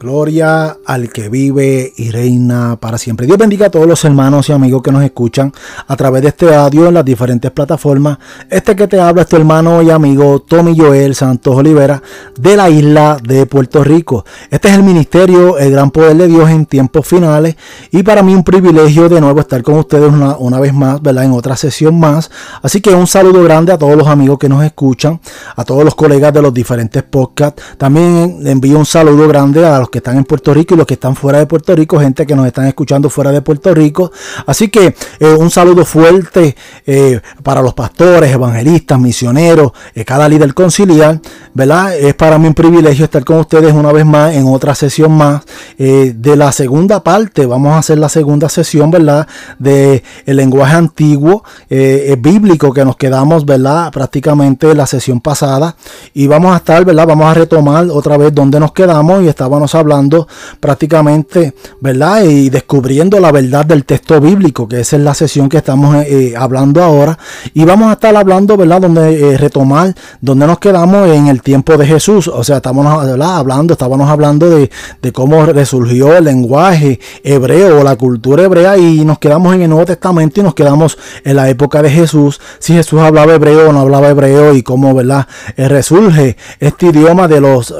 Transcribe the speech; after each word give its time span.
Gloria 0.00 0.78
al 0.86 1.10
que 1.12 1.28
vive 1.28 1.92
y 1.94 2.10
reina 2.10 2.78
para 2.80 2.96
siempre. 2.96 3.26
Dios 3.26 3.36
bendiga 3.36 3.66
a 3.66 3.70
todos 3.70 3.86
los 3.86 4.02
hermanos 4.02 4.48
y 4.48 4.52
amigos 4.52 4.80
que 4.80 4.90
nos 4.90 5.04
escuchan 5.04 5.52
a 5.86 5.94
través 5.94 6.22
de 6.22 6.28
este 6.28 6.54
audio 6.54 6.88
en 6.88 6.94
las 6.94 7.04
diferentes 7.04 7.50
plataformas. 7.50 8.16
Este 8.48 8.74
que 8.74 8.88
te 8.88 8.98
habla 8.98 9.20
es 9.20 9.28
tu 9.28 9.36
hermano 9.36 9.82
y 9.82 9.90
amigo 9.90 10.40
Tommy 10.40 10.74
Joel 10.74 11.14
Santos 11.14 11.54
Olivera 11.54 12.02
de 12.34 12.56
la 12.56 12.70
isla 12.70 13.18
de 13.22 13.44
Puerto 13.44 13.84
Rico. 13.84 14.24
Este 14.48 14.70
es 14.70 14.74
el 14.76 14.84
ministerio 14.84 15.58
El 15.58 15.72
Gran 15.72 15.90
Poder 15.90 16.16
de 16.16 16.28
Dios 16.28 16.48
en 16.48 16.64
tiempos 16.64 17.06
finales 17.06 17.56
y 17.90 18.02
para 18.02 18.22
mí 18.22 18.34
un 18.34 18.42
privilegio 18.42 19.10
de 19.10 19.20
nuevo 19.20 19.40
estar 19.40 19.62
con 19.62 19.74
ustedes 19.74 20.10
una, 20.10 20.34
una 20.38 20.60
vez 20.60 20.72
más, 20.72 21.02
¿verdad? 21.02 21.24
En 21.24 21.32
otra 21.32 21.56
sesión 21.56 22.00
más. 22.00 22.30
Así 22.62 22.80
que 22.80 22.88
un 22.94 23.06
saludo 23.06 23.44
grande 23.44 23.70
a 23.70 23.76
todos 23.76 23.98
los 23.98 24.08
amigos 24.08 24.38
que 24.38 24.48
nos 24.48 24.64
escuchan, 24.64 25.20
a 25.54 25.62
todos 25.62 25.84
los 25.84 25.94
colegas 25.94 26.32
de 26.32 26.40
los 26.40 26.54
diferentes 26.54 27.02
podcasts. 27.02 27.62
También 27.76 28.46
envío 28.46 28.78
un 28.78 28.86
saludo 28.86 29.28
grande 29.28 29.66
a 29.66 29.78
los 29.78 29.89
que 29.90 29.98
están 29.98 30.16
en 30.16 30.24
Puerto 30.24 30.54
Rico 30.54 30.74
y 30.74 30.76
los 30.76 30.86
que 30.86 30.94
están 30.94 31.16
fuera 31.16 31.38
de 31.38 31.46
Puerto 31.46 31.74
Rico, 31.74 31.98
gente 31.98 32.26
que 32.26 32.34
nos 32.34 32.46
están 32.46 32.66
escuchando 32.66 33.10
fuera 33.10 33.32
de 33.32 33.42
Puerto 33.42 33.74
Rico. 33.74 34.12
Así 34.46 34.68
que 34.68 34.94
eh, 35.18 35.34
un 35.38 35.50
saludo 35.50 35.84
fuerte 35.84 36.56
eh, 36.86 37.20
para 37.42 37.62
los 37.62 37.74
pastores, 37.74 38.32
evangelistas, 38.32 38.98
misioneros, 38.98 39.72
eh, 39.94 40.04
cada 40.04 40.28
líder 40.28 40.54
conciliar, 40.54 41.20
¿verdad? 41.54 41.96
Es 41.96 42.14
para 42.14 42.38
mí 42.38 42.46
un 42.46 42.54
privilegio 42.54 43.04
estar 43.04 43.24
con 43.24 43.38
ustedes 43.38 43.72
una 43.72 43.92
vez 43.92 44.06
más 44.06 44.34
en 44.34 44.46
otra 44.46 44.74
sesión 44.74 45.12
más 45.12 45.42
de 45.76 46.36
la 46.36 46.52
segunda 46.52 47.02
parte. 47.02 47.46
Vamos 47.46 47.72
a 47.72 47.78
hacer 47.78 47.98
la 47.98 48.08
segunda 48.08 48.48
sesión, 48.48 48.90
¿verdad? 48.90 49.26
De 49.58 50.02
el 50.26 50.36
lenguaje 50.36 50.76
antiguo 50.76 51.42
bíblico 51.68 52.72
que 52.72 52.84
nos 52.84 52.96
quedamos, 52.96 53.44
¿verdad? 53.44 53.90
Prácticamente 53.90 54.74
la 54.74 54.86
sesión 54.86 55.20
pasada 55.20 55.76
y 56.14 56.26
vamos 56.26 56.52
a 56.52 56.58
estar, 56.58 56.84
¿verdad? 56.84 57.06
Vamos 57.06 57.26
a 57.26 57.34
retomar 57.34 57.86
otra 57.90 58.16
vez 58.16 58.34
donde 58.34 58.60
nos 58.60 58.72
quedamos 58.72 59.22
y 59.22 59.28
estábamos 59.28 59.70
hablando 59.80 60.28
prácticamente, 60.60 61.54
¿verdad? 61.80 62.22
Y 62.22 62.50
descubriendo 62.50 63.18
la 63.18 63.32
verdad 63.32 63.66
del 63.66 63.84
texto 63.84 64.20
bíblico, 64.20 64.68
que 64.68 64.80
esa 64.80 64.96
es 64.96 65.02
la 65.02 65.14
sesión 65.14 65.48
que 65.48 65.58
estamos 65.58 65.96
eh, 66.06 66.34
hablando 66.36 66.82
ahora. 66.82 67.18
Y 67.54 67.64
vamos 67.64 67.88
a 67.88 67.92
estar 67.92 68.14
hablando, 68.14 68.56
¿verdad? 68.56 68.80
Donde 68.80 69.32
eh, 69.32 69.38
retomar, 69.38 69.94
donde 70.20 70.46
nos 70.46 70.58
quedamos 70.58 71.08
en 71.08 71.28
el 71.28 71.42
tiempo 71.42 71.76
de 71.76 71.86
Jesús. 71.86 72.28
O 72.28 72.44
sea, 72.44 72.56
estamos 72.56 72.86
hablando, 72.86 73.72
estábamos 73.72 74.08
hablando 74.08 74.50
de, 74.50 74.70
cómo 75.12 75.44
resurgió 75.46 76.16
el 76.16 76.24
lenguaje 76.24 77.00
hebreo 77.24 77.80
o 77.80 77.84
la 77.84 77.96
cultura 77.96 78.44
hebrea 78.44 78.76
y 78.78 79.04
nos 79.04 79.18
quedamos 79.18 79.54
en 79.54 79.62
el 79.62 79.70
Nuevo 79.70 79.86
Testamento 79.86 80.40
y 80.40 80.44
nos 80.44 80.54
quedamos 80.54 80.98
en 81.24 81.36
la 81.36 81.48
época 81.48 81.82
de 81.82 81.90
Jesús. 81.90 82.40
Si 82.58 82.72
Jesús 82.74 83.00
hablaba 83.00 83.34
hebreo 83.34 83.70
o 83.70 83.72
no 83.72 83.80
hablaba 83.80 84.08
hebreo 84.08 84.54
y 84.54 84.62
cómo, 84.62 84.94
¿verdad? 84.94 85.26
Eh, 85.56 85.68
resurge 85.68 86.36
este 86.58 86.86
idioma 86.86 87.26
de 87.28 87.40
los 87.40 87.74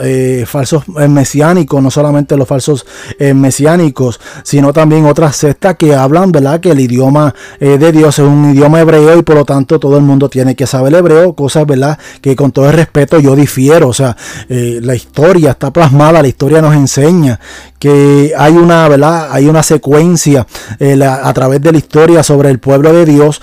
falsos 0.47 0.89
mesiánicos, 0.89 1.83
solamente 1.91 2.36
los 2.36 2.48
falsos 2.48 2.86
eh, 3.19 3.34
mesiánicos, 3.34 4.20
sino 4.42 4.72
también 4.72 5.06
otras 5.06 5.36
sectas 5.36 5.77
que 5.77 5.94
hablan, 5.94 6.32
¿verdad? 6.32 6.60
Que 6.60 6.70
el 6.70 6.80
idioma 6.80 7.34
eh, 7.58 7.78
de 7.78 7.92
Dios 7.92 8.19
es 8.19 8.24
un 8.24 8.52
idioma 8.52 8.80
hebreo 8.80 9.19
y 9.19 9.22
por 9.22 9.36
lo 9.36 9.44
tanto 9.44 9.78
todo 9.78 9.97
el 9.97 10.02
mundo 10.02 10.28
tiene 10.28 10.55
que 10.55 10.66
saber 10.66 10.94
hebreo, 10.94 11.34
cosas, 11.34 11.66
¿verdad? 11.66 11.98
Que 12.20 12.36
con 12.36 12.52
todo 12.52 12.66
el 12.66 12.74
respeto 12.74 13.19
yo 13.20 13.34
difiero, 13.36 13.88
o 13.88 13.92
sea, 13.92 14.16
eh, 14.48 14.80
la 14.82 14.94
historia 14.94 15.52
está 15.52 15.72
plasmada, 15.72 16.22
la 16.22 16.28
historia 16.28 16.60
nos 16.60 16.74
enseña 16.74 17.38
que 17.81 18.33
hay 18.39 18.53
una, 18.53 18.89
¿verdad? 18.89 19.31
Hay 19.33 19.48
una 19.48 19.64
secuencia 19.64 20.47
a 20.78 21.33
través 21.33 21.61
de 21.61 21.73
la 21.73 21.78
historia 21.78 22.22
sobre 22.22 22.50
el 22.50 22.61
pueblo 22.61 22.92
de 22.92 23.05
Dios, 23.05 23.42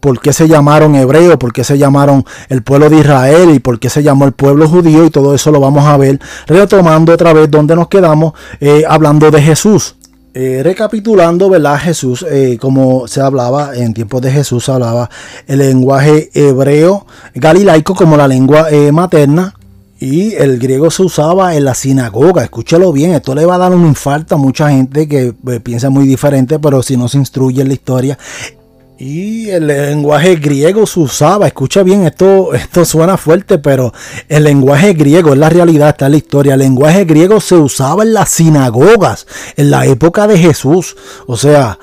por 0.00 0.20
qué 0.20 0.32
se 0.32 0.48
llamaron 0.48 0.96
hebreos, 0.96 1.36
por 1.36 1.52
qué 1.52 1.62
se 1.62 1.78
llamaron 1.78 2.24
el 2.48 2.62
pueblo 2.62 2.90
de 2.90 2.98
Israel 2.98 3.50
y 3.50 3.60
por 3.60 3.78
qué 3.78 3.90
se 3.90 4.02
llamó 4.02 4.24
el 4.24 4.32
pueblo 4.32 4.68
judío 4.68 5.04
y 5.04 5.10
todo 5.10 5.34
eso 5.34 5.52
lo 5.52 5.60
vamos 5.60 5.84
a 5.84 5.96
ver 5.96 6.18
retomando 6.46 7.12
otra 7.12 7.32
vez 7.32 7.50
donde 7.50 7.76
nos 7.76 7.88
quedamos 7.88 8.32
eh, 8.60 8.84
hablando 8.88 9.30
de 9.30 9.42
Jesús. 9.42 9.96
Eh, 10.36 10.62
recapitulando, 10.64 11.48
¿verdad? 11.48 11.78
Jesús, 11.78 12.26
eh, 12.28 12.58
como 12.60 13.06
se 13.06 13.20
hablaba 13.20 13.76
en 13.76 13.94
tiempos 13.94 14.20
de 14.20 14.32
Jesús, 14.32 14.68
hablaba 14.68 15.08
el 15.46 15.60
lenguaje 15.60 16.30
hebreo 16.34 17.06
galilaico 17.34 17.94
como 17.94 18.16
la 18.16 18.26
lengua 18.26 18.66
materna. 18.92 19.54
Y 20.04 20.34
el 20.34 20.58
griego 20.58 20.90
se 20.90 21.02
usaba 21.02 21.56
en 21.56 21.64
la 21.64 21.74
sinagoga. 21.74 22.44
Escúchalo 22.44 22.92
bien, 22.92 23.14
esto 23.14 23.34
le 23.34 23.46
va 23.46 23.54
a 23.54 23.58
dar 23.58 23.72
un 23.72 23.86
infarto 23.86 24.34
a 24.34 24.38
mucha 24.38 24.68
gente 24.68 25.08
que 25.08 25.32
piensa 25.62 25.88
muy 25.88 26.06
diferente, 26.06 26.58
pero 26.58 26.82
si 26.82 26.98
no 26.98 27.08
se 27.08 27.16
instruye 27.16 27.62
en 27.62 27.68
la 27.68 27.74
historia, 27.74 28.18
y 28.98 29.48
el 29.48 29.66
lenguaje 29.66 30.36
griego 30.36 30.86
se 30.86 31.00
usaba, 31.00 31.46
escucha 31.46 31.82
bien, 31.82 32.04
esto, 32.04 32.52
esto 32.54 32.84
suena 32.84 33.16
fuerte, 33.16 33.58
pero 33.58 33.94
el 34.28 34.44
lenguaje 34.44 34.92
griego 34.92 35.32
es 35.32 35.38
la 35.38 35.48
realidad, 35.48 35.88
está 35.88 36.06
en 36.06 36.12
la 36.12 36.18
historia. 36.18 36.52
El 36.52 36.60
lenguaje 36.60 37.06
griego 37.06 37.40
se 37.40 37.54
usaba 37.56 38.02
en 38.02 38.12
las 38.12 38.28
sinagogas 38.28 39.26
en 39.56 39.70
la 39.70 39.86
época 39.86 40.26
de 40.26 40.38
Jesús. 40.38 40.96
O 41.26 41.38
sea, 41.38 41.78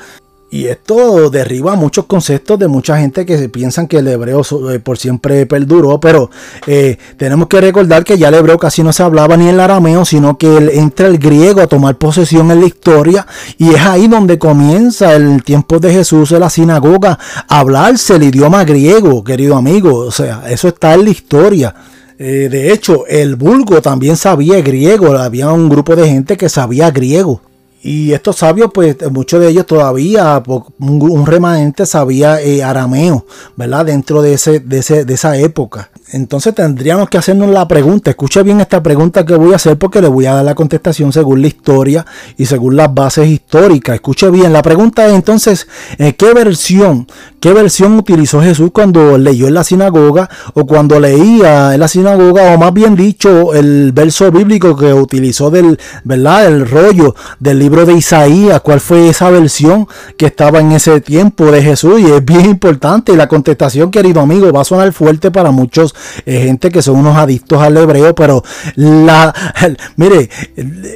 y 0.51 0.67
esto 0.67 1.29
derriba 1.29 1.77
muchos 1.77 2.05
conceptos 2.05 2.59
de 2.59 2.67
mucha 2.67 2.97
gente 2.97 3.25
que 3.25 3.47
piensan 3.47 3.87
que 3.87 3.99
el 3.99 4.07
hebreo 4.09 4.41
eh, 4.69 4.79
por 4.79 4.97
siempre 4.97 5.45
perduró, 5.45 5.97
pero 6.01 6.29
eh, 6.67 6.97
tenemos 7.15 7.47
que 7.47 7.61
recordar 7.61 8.03
que 8.03 8.17
ya 8.17 8.27
el 8.27 8.33
hebreo 8.33 8.57
casi 8.57 8.83
no 8.83 8.91
se 8.91 9.01
hablaba 9.01 9.37
ni 9.37 9.47
el 9.47 9.61
arameo, 9.61 10.03
sino 10.03 10.37
que 10.37 10.53
entra 10.73 11.07
el 11.07 11.17
griego 11.19 11.61
a 11.61 11.67
tomar 11.67 11.97
posesión 11.97 12.51
en 12.51 12.59
la 12.59 12.67
historia 12.67 13.25
y 13.57 13.69
es 13.69 13.79
ahí 13.79 14.09
donde 14.09 14.37
comienza 14.37 15.15
el 15.15 15.41
tiempo 15.41 15.79
de 15.79 15.93
Jesús 15.93 16.33
en 16.33 16.41
la 16.41 16.49
sinagoga 16.49 17.17
a 17.47 17.59
hablarse 17.59 18.17
el 18.17 18.23
idioma 18.23 18.65
griego, 18.65 19.23
querido 19.23 19.55
amigo, 19.55 19.99
o 19.99 20.11
sea, 20.11 20.43
eso 20.49 20.67
está 20.67 20.95
en 20.95 21.05
la 21.05 21.11
historia. 21.11 21.73
Eh, 22.19 22.49
de 22.51 22.73
hecho, 22.73 23.07
el 23.07 23.37
vulgo 23.37 23.81
también 23.81 24.17
sabía 24.17 24.61
griego, 24.61 25.17
había 25.17 25.49
un 25.49 25.69
grupo 25.69 25.95
de 25.95 26.09
gente 26.09 26.35
que 26.35 26.49
sabía 26.49 26.91
griego. 26.91 27.41
Y 27.83 28.13
estos 28.13 28.37
sabios, 28.37 28.69
pues 28.73 28.95
muchos 29.11 29.39
de 29.39 29.49
ellos 29.49 29.65
todavía, 29.65 30.43
un, 30.79 31.25
remanente 31.25 31.85
sabía 31.85 32.39
eh, 32.41 32.63
arameo, 32.63 33.25
¿verdad? 33.55 33.85
Dentro 33.85 34.21
de, 34.21 34.33
ese, 34.33 34.59
de, 34.59 34.79
ese, 34.79 35.03
de 35.03 35.13
esa 35.13 35.35
época. 35.37 35.89
Entonces 36.13 36.53
tendríamos 36.53 37.09
que 37.09 37.17
hacernos 37.17 37.49
la 37.49 37.67
pregunta, 37.67 38.11
escuche 38.11 38.43
bien 38.43 38.59
esta 38.59 38.83
pregunta 38.83 39.25
que 39.25 39.33
voy 39.35 39.53
a 39.53 39.55
hacer 39.55 39.77
porque 39.77 40.01
le 40.01 40.09
voy 40.09 40.25
a 40.25 40.33
dar 40.33 40.43
la 40.43 40.55
contestación 40.55 41.13
según 41.13 41.41
la 41.41 41.47
historia 41.47 42.05
y 42.37 42.45
según 42.45 42.75
las 42.75 42.93
bases 42.93 43.27
históricas. 43.27 43.95
Escuche 43.95 44.29
bien, 44.29 44.51
la 44.51 44.61
pregunta 44.61 45.07
es 45.07 45.13
entonces, 45.13 45.67
eh, 45.97 46.13
¿qué 46.13 46.33
versión, 46.33 47.07
qué 47.39 47.53
versión 47.53 47.97
utilizó 47.97 48.41
Jesús 48.41 48.71
cuando 48.73 49.17
leyó 49.17 49.47
en 49.47 49.53
la 49.53 49.63
sinagoga 49.63 50.29
o 50.53 50.65
cuando 50.65 50.99
leía 50.99 51.73
en 51.73 51.79
la 51.79 51.87
sinagoga 51.87 52.55
o 52.55 52.57
más 52.57 52.73
bien 52.73 52.95
dicho 52.95 53.53
el 53.53 53.93
verso 53.93 54.29
bíblico 54.31 54.75
que 54.75 54.93
utilizó 54.93 55.49
del, 55.49 55.79
¿verdad? 56.03 56.47
El 56.47 56.69
rollo 56.69 57.15
del 57.39 57.59
libro 57.59 57.70
de 57.71 57.93
Isaías, 57.93 58.59
¿cuál 58.61 58.81
fue 58.81 59.07
esa 59.07 59.29
versión 59.29 59.87
que 60.17 60.25
estaba 60.25 60.59
en 60.59 60.73
ese 60.73 60.99
tiempo 60.99 61.45
de 61.51 61.63
Jesús? 61.63 62.01
Y 62.01 62.11
es 62.11 62.23
bien 62.23 62.45
importante 62.45 63.15
la 63.15 63.27
contestación, 63.27 63.89
querido 63.89 64.19
amigo, 64.19 64.51
va 64.51 64.61
a 64.61 64.65
sonar 64.65 64.91
fuerte 64.91 65.31
para 65.31 65.51
muchos 65.51 65.95
eh, 66.25 66.41
gente 66.43 66.69
que 66.69 66.81
son 66.81 66.97
unos 66.97 67.15
adictos 67.15 67.61
al 67.61 67.77
hebreo, 67.77 68.13
pero 68.13 68.43
la, 68.75 69.33
mire, 69.95 70.29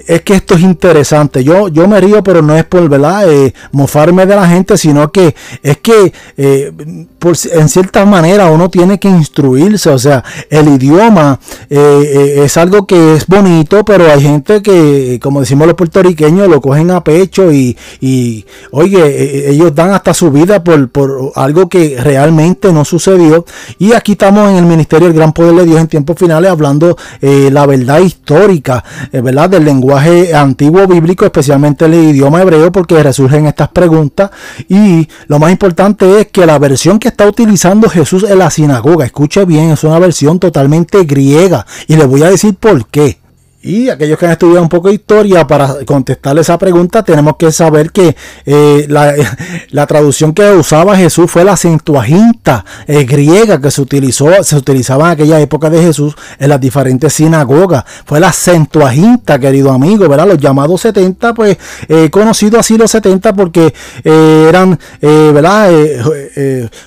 es 0.06 0.22
que 0.22 0.34
esto 0.36 0.56
es 0.56 0.62
interesante. 0.62 1.44
Yo, 1.44 1.70
yo 1.70 1.88
me 1.88 2.00
río, 2.02 2.22
pero 2.22 2.42
no 2.42 2.56
es 2.58 2.66
por, 2.66 2.90
¿verdad? 2.90 3.32
Eh, 3.32 3.54
mofarme 3.72 4.26
de 4.26 4.36
la 4.36 4.48
gente, 4.48 4.78
sino 4.78 5.12
que 5.12 5.34
es 5.64 5.78
que 5.78 6.12
eh, 6.36 6.74
por, 7.18 7.36
en 7.54 7.70
cierta 7.70 8.06
manera 8.06 8.52
uno 8.52 8.70
tiene 8.70 9.00
que 9.00 9.08
instruirse, 9.08 9.90
o 9.90 10.00
sea, 10.00 10.24
el 10.50 10.68
idioma 10.68 11.40
es 11.70 12.58
algo 12.58 12.86
que 12.86 13.16
es 13.16 13.26
bonito, 13.28 13.86
pero 13.86 14.12
hay 14.12 14.22
gente 14.22 14.62
que, 14.62 15.20
como 15.22 15.40
decimos 15.40 15.68
los 15.68 15.76
puertorriqueños, 15.76 16.48
lo 16.50 16.62
cogen 16.66 16.90
a 16.90 17.04
pecho 17.04 17.52
y, 17.52 17.78
y 18.02 18.44
oye, 18.72 19.52
ellos 19.52 19.76
dan 19.76 19.92
hasta 19.92 20.16
su 20.16 20.32
vida 20.32 20.64
por, 20.64 20.90
por 20.90 21.32
algo 21.36 21.70
que 21.70 21.98
realmente 22.02 22.74
no 22.74 22.84
sucedió. 22.84 23.46
Y 23.78 23.94
aquí 23.94 24.14
estamos 24.14 24.50
en 24.50 24.58
el 24.58 24.66
ministerio 24.66 25.08
el 25.08 25.14
gran 25.14 25.32
poder 25.32 25.54
de 25.56 25.66
Dios 25.66 25.80
en 25.80 25.88
tiempos 25.88 26.18
finales, 26.18 26.50
hablando 26.50 26.98
eh, 27.22 27.50
la 27.52 27.68
verdad 27.68 28.00
histórica, 28.00 28.84
eh, 29.12 29.22
¿verdad? 29.22 29.52
Del 29.52 29.66
lenguaje 29.66 30.34
antiguo 30.34 30.88
bíblico, 30.88 31.24
especialmente 31.26 31.86
el 31.86 31.94
idioma 31.94 32.42
hebreo, 32.42 32.72
porque 32.72 33.04
resurgen 33.04 33.46
estas 33.46 33.70
preguntas. 33.70 34.32
Y 34.68 35.08
lo 35.28 35.38
más 35.38 35.52
importante 35.52 36.22
es 36.22 36.28
que 36.28 36.48
la 36.48 36.58
versión 36.58 36.98
que 36.98 37.10
está 37.10 37.28
utilizando 37.28 37.90
Jesús 37.90 38.24
en 38.24 38.40
la 38.40 38.50
sinagoga, 38.50 39.06
escuche 39.06 39.46
bien, 39.46 39.70
es 39.70 39.84
una 39.84 40.00
versión 40.00 40.40
totalmente 40.40 41.04
griega. 41.04 41.68
Y 41.88 41.96
le 41.96 42.06
voy 42.06 42.24
a 42.24 42.30
decir 42.32 42.56
por 42.56 42.88
qué. 42.88 43.25
Y 43.66 43.90
aquellos 43.90 44.20
que 44.20 44.28
han 44.28 44.32
estudiado 44.34 44.62
un 44.62 44.70
poco 44.70 44.90
de 44.90 44.94
historia, 44.94 45.48
para 45.48 45.84
contestarle 45.86 46.42
esa 46.42 46.56
pregunta, 46.60 47.02
tenemos 47.02 47.36
que 47.36 47.52
saber 47.52 47.90
que 47.90 48.16
eh, 48.46 48.86
la, 48.88 49.88
traducción 49.88 50.36
que 50.36 50.52
usaba 50.52 50.96
Jesús 50.96 51.32
fue 51.32 51.44
la 51.44 51.58
Centuaginta 51.58 52.64
eh, 52.86 53.06
griega 53.06 53.60
que 53.60 53.72
se 53.72 53.82
utilizó, 53.82 54.44
se 54.44 54.56
utilizaba 54.56 55.06
en 55.06 55.12
aquella 55.14 55.40
época 55.40 55.72
de 55.72 55.82
Jesús 55.82 56.14
en 56.38 56.50
las 56.50 56.62
diferentes 56.62 57.12
sinagogas. 57.14 57.86
Fue 58.06 58.20
la 58.20 58.32
Centuaginta, 58.32 59.40
querido 59.40 59.72
amigo, 59.72 60.08
¿verdad? 60.08 60.28
Los 60.28 60.38
llamados 60.38 60.82
70, 60.82 61.34
pues 61.34 61.58
he 61.88 62.12
conocido 62.12 62.60
así 62.60 62.78
los 62.78 62.92
70 62.92 63.34
porque 63.34 63.74
eh, 64.04 64.46
eran, 64.48 64.80
¿verdad? 65.02 65.72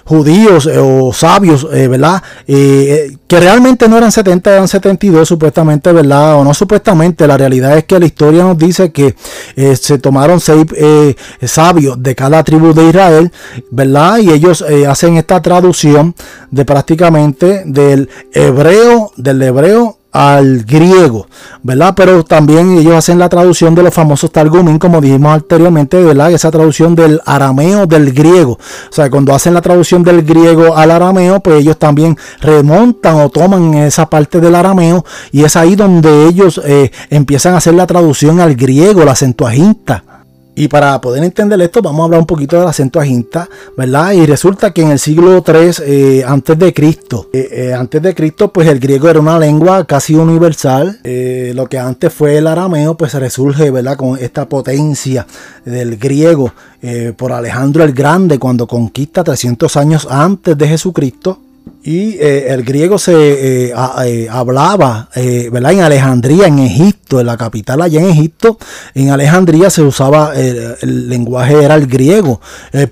judíos 0.04 0.66
o 0.66 1.12
sabios, 1.12 1.68
¿verdad? 1.68 2.22
que 2.46 3.40
realmente 3.40 3.88
no 3.88 3.98
eran 3.98 4.10
70, 4.10 4.52
eran 4.52 4.68
72 4.68 5.28
supuestamente, 5.28 5.92
¿verdad? 5.92 6.36
O 6.36 6.44
no 6.44 6.54
supuestamente 6.68 7.26
la 7.26 7.38
realidad 7.38 7.78
es 7.78 7.84
que 7.84 7.98
la 7.98 8.04
historia 8.04 8.42
nos 8.42 8.58
dice 8.58 8.92
que 8.92 9.14
eh, 9.56 9.74
se 9.74 9.98
tomaron 9.98 10.38
seis 10.38 10.66
eh, 10.76 11.14
sabios 11.42 12.02
de 12.02 12.14
cada 12.14 12.44
tribu 12.44 12.74
de 12.74 12.88
Israel, 12.88 13.32
¿verdad? 13.70 14.18
Y 14.18 14.30
ellos 14.30 14.62
hacen 14.86 15.16
esta 15.16 15.40
traducción 15.40 16.14
de 16.50 16.64
prácticamente 16.66 17.62
del 17.64 18.10
hebreo, 18.32 19.12
del 19.16 19.42
hebreo 19.42 19.97
al 20.12 20.64
griego, 20.64 21.26
¿verdad? 21.62 21.92
Pero 21.96 22.24
también 22.24 22.78
ellos 22.78 22.94
hacen 22.94 23.18
la 23.18 23.28
traducción 23.28 23.74
de 23.74 23.82
los 23.82 23.92
famosos 23.92 24.32
Targumín, 24.32 24.78
como 24.78 25.00
dijimos 25.00 25.34
anteriormente, 25.34 26.02
¿verdad? 26.02 26.32
Esa 26.32 26.50
traducción 26.50 26.94
del 26.94 27.20
arameo 27.26 27.86
del 27.86 28.12
griego. 28.12 28.52
O 28.52 28.92
sea, 28.92 29.10
cuando 29.10 29.34
hacen 29.34 29.54
la 29.54 29.60
traducción 29.60 30.02
del 30.02 30.22
griego 30.22 30.76
al 30.76 30.90
arameo, 30.90 31.40
pues 31.40 31.60
ellos 31.60 31.78
también 31.78 32.16
remontan 32.40 33.16
o 33.16 33.28
toman 33.28 33.74
esa 33.74 34.08
parte 34.08 34.40
del 34.40 34.54
arameo 34.54 35.04
y 35.30 35.44
es 35.44 35.56
ahí 35.56 35.76
donde 35.76 36.26
ellos 36.26 36.60
eh, 36.64 36.90
empiezan 37.10 37.54
a 37.54 37.58
hacer 37.58 37.74
la 37.74 37.86
traducción 37.86 38.40
al 38.40 38.54
griego, 38.54 39.04
la 39.04 39.14
Septuaginta. 39.14 40.04
Y 40.58 40.66
para 40.66 41.00
poder 41.00 41.22
entender 41.22 41.60
esto, 41.60 41.80
vamos 41.82 42.00
a 42.00 42.04
hablar 42.06 42.18
un 42.18 42.26
poquito 42.26 42.58
de 42.58 42.64
la 42.64 42.72
Septuaginta, 42.72 43.48
¿verdad? 43.76 44.10
Y 44.10 44.26
resulta 44.26 44.72
que 44.72 44.82
en 44.82 44.90
el 44.90 44.98
siglo 44.98 45.40
3 45.40 45.82
eh, 45.86 46.24
antes 46.26 46.58
de 46.58 46.74
Cristo, 46.74 47.28
eh, 47.32 47.48
eh, 47.52 47.74
antes 47.74 48.02
de 48.02 48.12
Cristo, 48.12 48.52
pues 48.52 48.66
el 48.66 48.80
griego 48.80 49.08
era 49.08 49.20
una 49.20 49.38
lengua 49.38 49.84
casi 49.84 50.16
universal. 50.16 50.98
lo 51.54 51.66
que 51.68 51.78
antes 51.78 52.12
fue 52.12 52.38
el 52.38 52.48
arameo, 52.48 52.96
pues 52.96 53.14
resurge, 53.14 53.70
¿verdad? 53.70 53.96
Con 53.96 54.18
esta 54.18 54.48
potencia 54.48 55.28
del 55.64 55.96
griego 55.96 56.52
por 57.16 57.30
Alejandro 57.30 57.84
el 57.84 57.92
Grande 57.92 58.40
cuando 58.40 58.66
conquista 58.66 59.22
300 59.22 59.76
años 59.76 60.08
antes 60.10 60.58
de 60.58 60.66
Jesucristo. 60.66 61.38
Y 61.88 62.18
eh, 62.20 62.52
el 62.52 62.64
griego 62.64 62.98
se 62.98 63.14
eh, 63.14 63.72
eh, 64.04 64.28
hablaba, 64.30 65.08
¿verdad? 65.50 65.72
En 65.72 65.80
Alejandría, 65.80 66.46
en 66.46 66.58
Egipto, 66.58 67.18
en 67.18 67.24
la 67.24 67.38
capital 67.38 67.80
allá 67.80 67.98
en 68.00 68.10
Egipto, 68.10 68.58
en 68.94 69.08
Alejandría 69.08 69.70
se 69.70 69.80
usaba, 69.80 70.34
el 70.34 71.08
lenguaje 71.08 71.64
era 71.64 71.76
el 71.76 71.86
griego. 71.86 72.42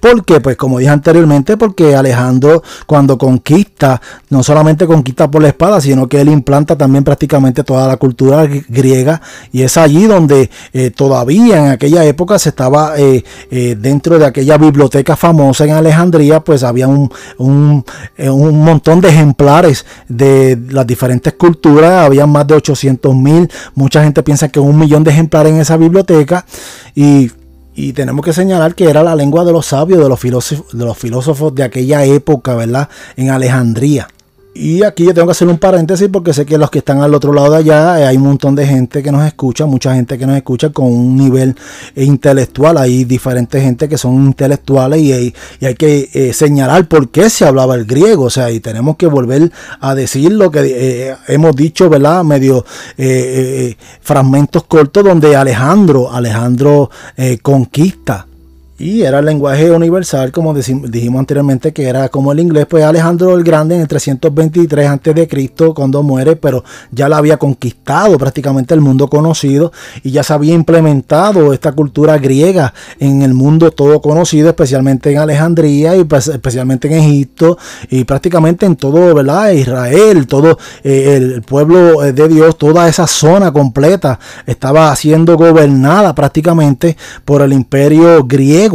¿Por 0.00 0.24
qué? 0.24 0.40
Pues 0.40 0.56
como 0.56 0.78
dije 0.78 0.90
anteriormente, 0.90 1.58
porque 1.58 1.94
Alejandro 1.94 2.62
cuando 2.86 3.18
conquista, 3.18 4.00
no 4.30 4.42
solamente 4.42 4.86
conquista 4.86 5.30
por 5.30 5.42
la 5.42 5.48
espada, 5.48 5.78
sino 5.82 6.08
que 6.08 6.22
él 6.22 6.30
implanta 6.30 6.78
también 6.78 7.04
prácticamente 7.04 7.64
toda 7.64 7.86
la 7.86 7.98
cultura 7.98 8.46
griega. 8.46 9.20
Y 9.52 9.60
es 9.60 9.76
allí 9.76 10.06
donde 10.06 10.48
todavía 10.96 11.58
en 11.58 11.66
aquella 11.72 12.02
época 12.06 12.38
se 12.38 12.48
estaba 12.48 12.94
dentro 13.50 14.18
de 14.18 14.24
aquella 14.24 14.56
biblioteca 14.56 15.16
famosa 15.16 15.66
en 15.66 15.72
Alejandría, 15.72 16.40
pues 16.40 16.62
había 16.62 16.88
un, 16.88 17.12
un, 17.36 17.84
un 18.18 18.64
montón 18.64 18.85
de 18.94 19.08
ejemplares 19.08 19.84
de 20.08 20.56
las 20.70 20.86
diferentes 20.86 21.32
culturas, 21.32 22.06
había 22.06 22.26
más 22.26 22.46
de 22.46 22.54
800 22.54 23.14
mil, 23.14 23.50
mucha 23.74 24.02
gente 24.02 24.22
piensa 24.22 24.48
que 24.48 24.60
un 24.60 24.78
millón 24.78 25.02
de 25.02 25.10
ejemplares 25.10 25.52
en 25.52 25.60
esa 25.60 25.76
biblioteca 25.76 26.46
y, 26.94 27.32
y 27.74 27.92
tenemos 27.92 28.24
que 28.24 28.32
señalar 28.32 28.76
que 28.76 28.88
era 28.88 29.02
la 29.02 29.16
lengua 29.16 29.44
de 29.44 29.52
los 29.52 29.66
sabios, 29.66 30.00
de 30.00 30.08
los 30.08 30.20
filósofos, 30.20 30.78
de 30.78 30.84
los 30.84 30.96
filósofos 30.96 31.54
de 31.54 31.64
aquella 31.64 32.04
época, 32.04 32.54
¿verdad? 32.54 32.88
En 33.16 33.30
Alejandría. 33.30 34.06
Y 34.58 34.82
aquí 34.82 35.04
yo 35.04 35.12
tengo 35.12 35.26
que 35.26 35.32
hacer 35.32 35.48
un 35.48 35.58
paréntesis 35.58 36.08
porque 36.10 36.32
sé 36.32 36.46
que 36.46 36.56
los 36.56 36.70
que 36.70 36.78
están 36.78 37.00
al 37.00 37.14
otro 37.14 37.32
lado 37.32 37.52
de 37.52 37.58
allá 37.58 38.00
eh, 38.00 38.06
hay 38.06 38.16
un 38.16 38.22
montón 38.24 38.54
de 38.54 38.66
gente 38.66 39.02
que 39.02 39.12
nos 39.12 39.26
escucha, 39.26 39.66
mucha 39.66 39.94
gente 39.94 40.16
que 40.16 40.26
nos 40.26 40.36
escucha 40.36 40.70
con 40.70 40.86
un 40.86 41.16
nivel 41.16 41.54
intelectual. 41.94 42.78
Hay 42.78 43.04
diferentes 43.04 43.62
gente 43.62 43.88
que 43.88 43.98
son 43.98 44.14
intelectuales 44.14 45.00
y, 45.00 45.34
hay 45.64 45.74
que 45.74 46.08
eh, 46.12 46.32
señalar 46.32 46.88
por 46.88 47.10
qué 47.10 47.28
se 47.28 47.44
hablaba 47.44 47.74
el 47.74 47.84
griego. 47.84 48.24
O 48.24 48.30
sea, 48.30 48.50
y 48.50 48.60
tenemos 48.60 48.96
que 48.96 49.06
volver 49.06 49.52
a 49.80 49.94
decir 49.94 50.32
lo 50.32 50.50
que 50.50 50.60
eh, 50.64 51.16
hemos 51.28 51.54
dicho, 51.54 51.90
¿verdad? 51.90 52.24
Medio 52.24 52.64
fragmentos 54.00 54.64
cortos 54.64 55.04
donde 55.04 55.36
Alejandro, 55.36 56.10
Alejandro 56.10 56.90
conquista 57.42 58.26
y 58.78 59.02
era 59.02 59.20
el 59.20 59.24
lenguaje 59.24 59.70
universal, 59.70 60.32
como 60.32 60.52
dijimos 60.52 61.20
anteriormente, 61.20 61.72
que 61.72 61.84
era 61.84 62.10
como 62.10 62.32
el 62.32 62.40
inglés. 62.40 62.66
Pues 62.68 62.84
Alejandro 62.84 63.34
el 63.34 63.42
Grande 63.42 63.74
en 63.76 63.80
el 63.80 63.88
323 63.88 64.86
a.C., 64.86 65.72
cuando 65.74 66.02
muere, 66.02 66.36
pero 66.36 66.62
ya 66.90 67.08
la 67.08 67.16
había 67.16 67.38
conquistado 67.38 68.18
prácticamente 68.18 68.74
el 68.74 68.82
mundo 68.82 69.08
conocido 69.08 69.72
y 70.02 70.10
ya 70.10 70.22
se 70.22 70.34
había 70.34 70.52
implementado 70.52 71.54
esta 71.54 71.72
cultura 71.72 72.18
griega 72.18 72.74
en 72.98 73.22
el 73.22 73.32
mundo 73.32 73.70
todo 73.70 74.00
conocido, 74.02 74.48
especialmente 74.50 75.10
en 75.10 75.18
Alejandría 75.18 75.96
y 75.96 76.04
pues, 76.04 76.28
especialmente 76.28 76.88
en 76.88 76.94
Egipto 76.94 77.56
y 77.88 78.04
prácticamente 78.04 78.66
en 78.66 78.76
todo, 78.76 79.14
¿verdad? 79.14 79.52
Israel, 79.52 80.26
todo 80.26 80.58
eh, 80.84 81.14
el 81.16 81.42
pueblo 81.42 82.04
eh, 82.04 82.12
de 82.12 82.28
Dios, 82.28 82.58
toda 82.58 82.88
esa 82.88 83.06
zona 83.06 83.52
completa 83.52 84.18
estaba 84.44 84.94
siendo 84.96 85.36
gobernada 85.36 86.14
prácticamente 86.14 86.96
por 87.24 87.40
el 87.40 87.52
imperio 87.54 88.24
griego 88.24 88.65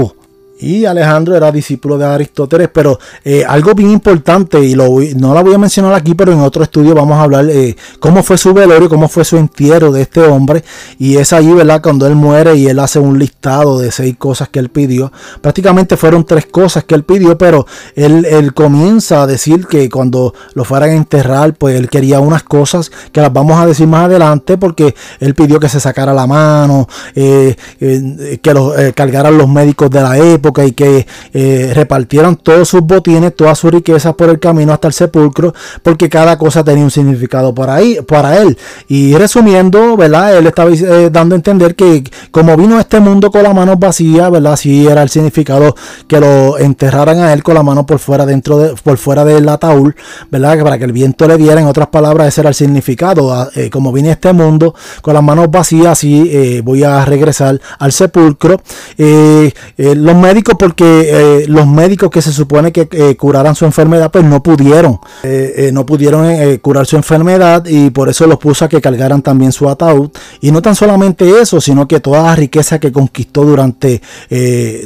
y 0.62 0.86
Alejandro 0.86 1.36
era 1.36 1.52
discípulo 1.52 1.98
de 1.98 2.06
Aristóteles, 2.06 2.70
pero 2.72 3.00
eh, 3.26 3.44
algo 3.48 3.74
bien 3.74 3.90
importante, 3.90 4.60
y 4.60 4.76
lo, 4.76 4.90
no 5.16 5.34
la 5.34 5.42
voy 5.42 5.56
a 5.56 5.58
mencionar 5.58 5.94
aquí, 5.96 6.14
pero 6.14 6.32
en 6.32 6.40
otro 6.40 6.64
estudio 6.64 6.94
vamos 6.94 7.18
a 7.18 7.24
hablar 7.24 7.50
eh, 7.50 7.76
cómo 8.00 8.22
fue 8.22 8.38
su 8.38 8.54
velorio, 8.54 8.88
cómo 8.88 9.10
fue 9.10 9.26
su 9.26 9.38
entierro 9.38 9.92
de 9.92 10.04
este 10.04 10.22
hombre. 10.22 10.64
Y 11.00 11.18
es 11.18 11.34
ahí, 11.34 11.52
¿verdad? 11.52 11.82
Cuando 11.82 12.06
él 12.06 12.16
muere 12.16 12.56
y 12.56 12.68
él 12.68 12.78
hace 12.78 13.00
un 13.00 13.18
listado 13.18 13.80
de 13.80 13.92
seis 13.92 14.16
cosas 14.18 14.50
que 14.50 14.60
él 14.60 14.70
pidió. 14.70 15.12
Prácticamente 15.42 15.98
fueron 15.98 16.26
tres 16.26 16.46
cosas 16.46 16.84
que 16.84 16.94
él 16.94 17.04
pidió, 17.04 17.38
pero 17.38 17.66
él, 17.96 18.54
comienza 18.54 19.24
a 19.24 19.28
decir 19.28 19.66
que 19.66 19.90
cuando 19.90 20.34
lo 20.54 20.64
fueran 20.64 20.92
a 20.92 20.94
enterrar, 20.94 21.54
pues 21.54 21.76
él 21.76 21.90
quería 21.90 22.20
unas 22.20 22.44
cosas 22.44 22.92
que 23.12 23.22
las 23.22 23.34
vamos 23.34 23.60
a 23.60 23.66
decir 23.66 23.88
más 23.88 24.06
adelante, 24.06 24.58
porque 24.58 24.94
él 25.20 25.34
pidió 25.34 25.60
que 25.60 25.70
se 25.70 25.80
sacara 25.80 26.14
la 26.14 26.28
mano, 26.28 26.88
eh, 27.16 27.56
que 27.80 28.54
lo 28.54 28.74
cargaran 28.94 29.38
los 29.38 29.48
médicos 29.48 29.90
de 29.90 30.02
la 30.02 30.18
época 30.18 30.51
y 30.60 30.72
que 30.74 31.08
eh, 31.34 31.72
repartieron 31.74 32.36
todos 32.36 32.70
sus 32.70 32.82
botines, 32.82 33.36
todas 33.36 33.58
sus 33.58 33.72
riquezas 33.72 34.14
por 34.16 34.30
el 34.30 34.40
camino 34.40 34.74
hasta 34.74 34.88
el 34.88 34.94
sepulcro, 34.94 35.54
porque 35.82 36.10
cada 36.10 36.38
cosa 36.38 36.64
tenía 36.64 36.84
un 36.84 36.92
significado 36.92 37.54
para, 37.54 37.76
ahí, 37.76 38.00
para 38.08 38.38
él. 38.42 38.58
Y 38.88 39.16
resumiendo, 39.16 39.96
¿verdad? 39.96 40.38
Él 40.38 40.48
estaba 40.48 40.72
eh, 40.72 41.10
dando 41.12 41.36
a 41.36 41.38
entender 41.38 41.76
que 41.76 42.04
como 42.32 42.58
vino 42.58 42.78
a 42.78 42.82
este 42.82 43.00
mundo 43.00 43.32
con 43.32 43.44
las 43.44 43.54
manos 43.54 43.80
vacías, 43.80 44.30
¿verdad? 44.30 44.56
Si 44.56 44.88
era 44.88 45.02
el 45.04 45.10
significado 45.10 45.76
que 46.08 46.20
lo 46.20 46.58
enterraran 46.58 47.20
a 47.20 47.34
él 47.34 47.44
con 47.44 47.56
la 47.56 47.64
mano 47.64 47.86
por 47.86 48.00
fuera, 48.00 48.26
dentro 48.26 48.58
de, 48.60 48.76
por 48.76 48.98
fuera 48.98 49.24
del 49.24 49.48
ataúd, 49.48 49.94
¿verdad? 50.30 50.62
Para 50.64 50.78
que 50.78 50.86
el 50.86 50.92
viento 50.92 51.28
le 51.28 51.38
diera, 51.38 51.62
en 51.62 51.68
otras 51.68 51.88
palabras, 51.88 52.28
ese 52.28 52.42
era 52.42 52.50
el 52.50 52.56
significado. 52.56 53.34
Ah, 53.34 53.50
eh, 53.56 53.70
como 53.70 53.92
vine 53.92 54.10
a 54.10 54.14
este 54.14 54.34
mundo 54.34 54.76
con 55.02 55.14
las 55.14 55.24
manos 55.24 55.50
vacías, 55.50 55.92
así 55.94 56.62
voy 56.64 56.84
a 56.84 57.06
regresar 57.06 57.60
al 57.80 57.92
sepulcro. 57.92 58.62
los 58.98 60.16
médicos 60.16 60.41
porque 60.44 61.42
eh, 61.44 61.46
los 61.48 61.68
médicos 61.68 62.10
que 62.10 62.22
se 62.22 62.32
supone 62.32 62.72
que 62.72 62.88
eh, 62.92 63.16
curaran 63.16 63.56
su 63.56 63.66
enfermedad, 63.66 64.12
pues 64.12 64.24
no 64.26 64.42
pudieron, 64.42 65.00
eh, 65.24 65.70
no 65.74 65.86
pudieron 65.86 66.58
curar 66.58 66.86
su 66.86 66.96
enfermedad 66.96 67.66
y 67.66 67.90
por 67.90 68.10
eso 68.10 68.28
los 68.28 68.38
puso 68.38 68.66
a 68.66 68.70
que 68.70 68.82
cargaran 68.82 69.22
también 69.22 69.52
su 69.52 69.70
ataúd. 69.70 70.12
Y 70.42 70.52
no 70.52 70.62
tan 70.62 70.76
solamente 70.76 71.40
eso, 71.40 71.62
sino 71.62 71.88
que 71.88 72.00
toda 72.00 72.24
la 72.24 72.36
riqueza 72.36 72.80
que 72.80 72.92
conquistó 72.92 73.44
durante 73.44 74.02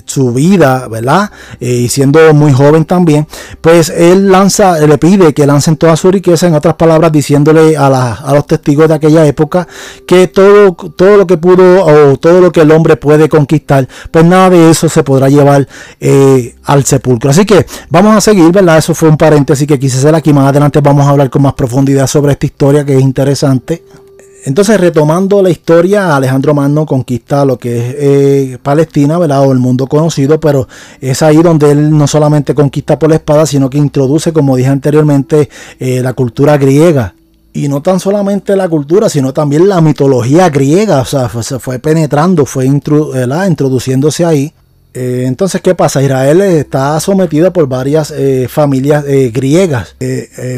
su 0.06 0.34
vida, 0.34 0.88
¿verdad? 0.88 1.32
y 1.60 1.90
siendo 1.90 2.34
muy 2.34 2.52
joven 2.52 2.86
también, 2.86 3.28
pues 3.62 3.90
él 3.90 4.32
lanza, 4.32 4.80
le 4.80 4.98
pide 4.98 5.34
que 5.34 5.46
lancen 5.46 5.78
toda 5.78 5.96
su 5.96 6.12
riqueza, 6.12 6.48
en 6.48 6.56
otras 6.56 6.76
palabras, 6.76 7.12
diciéndole 7.12 7.78
a, 7.78 7.88
a 8.14 8.34
los 8.34 8.46
testigos 8.48 8.88
de 8.88 8.96
aquella 8.96 9.26
época 9.26 9.68
que 10.08 10.28
todo, 10.28 10.74
todo 10.74 11.18
lo 11.18 11.28
que 11.28 11.38
pudo 11.38 11.86
o 11.86 12.18
todo 12.18 12.42
lo 12.42 12.52
que 12.52 12.62
el 12.62 12.72
hombre 12.72 12.98
puede 12.98 13.30
conquistar, 13.30 13.88
pues 14.12 14.26
nada 14.26 14.50
de 14.50 14.70
eso 14.70 14.90
se 14.90 15.04
podrá 15.04 15.30
llevar 15.30 15.45
eh, 16.00 16.56
al 16.64 16.84
sepulcro. 16.86 17.30
Así 17.30 17.46
que 17.46 17.66
vamos 17.90 18.16
a 18.16 18.22
seguir, 18.22 18.52
¿verdad? 18.52 18.78
Eso 18.78 18.94
fue 18.94 19.10
un 19.10 19.18
paréntesis 19.18 19.68
que 19.68 19.80
quise 19.80 19.98
hacer 19.98 20.16
aquí. 20.16 20.34
Más 20.34 20.48
adelante 20.48 20.82
vamos 20.82 21.06
a 21.06 21.10
hablar 21.10 21.30
con 21.30 21.42
más 21.42 21.54
profundidad 21.54 22.08
sobre 22.08 22.34
esta 22.34 22.46
historia 22.46 22.86
que 22.86 22.96
es 22.96 23.02
interesante. 23.02 23.84
Entonces, 24.46 24.80
retomando 24.80 25.42
la 25.42 25.50
historia, 25.50 26.16
Alejandro 26.16 26.54
Magno 26.54 26.86
conquista 26.86 27.44
lo 27.46 27.58
que 27.58 27.78
es 27.78 27.96
eh, 27.98 28.58
Palestina, 28.62 29.18
¿verdad? 29.18 29.42
O 29.42 29.52
el 29.52 29.58
mundo 29.58 29.88
conocido, 29.88 30.40
pero 30.40 30.68
es 31.02 31.24
ahí 31.24 31.38
donde 31.38 31.72
él 31.72 31.98
no 31.98 32.06
solamente 32.06 32.54
conquista 32.54 33.00
por 33.00 33.10
la 33.10 33.16
espada, 33.16 33.48
sino 33.48 33.72
que 33.72 33.80
introduce, 33.80 34.32
como 34.34 34.56
dije 34.56 34.70
anteriormente, 34.70 35.50
eh, 35.80 36.00
la 36.04 36.14
cultura 36.14 36.58
griega. 36.58 37.16
Y 37.54 37.70
no 37.70 37.82
tan 37.82 38.00
solamente 38.00 38.56
la 38.56 38.70
cultura, 38.70 39.10
sino 39.10 39.34
también 39.34 39.68
la 39.68 39.82
mitología 39.82 40.50
griega, 40.50 41.02
o 41.02 41.06
sea, 41.06 41.28
se 41.42 41.58
fue 41.58 41.80
penetrando, 41.80 42.46
fue 42.46 42.68
introduciéndose 42.68 44.26
ahí. 44.26 44.54
Eh, 44.98 45.26
entonces, 45.28 45.60
¿qué 45.60 45.76
pasa? 45.76 46.02
Israel 46.02 46.40
está 46.40 46.98
sometido 47.02 47.52
por 47.52 47.68
varias 47.68 48.12
eh, 48.12 48.48
familias 48.50 49.04
eh, 49.06 49.30
griegas. 49.30 49.98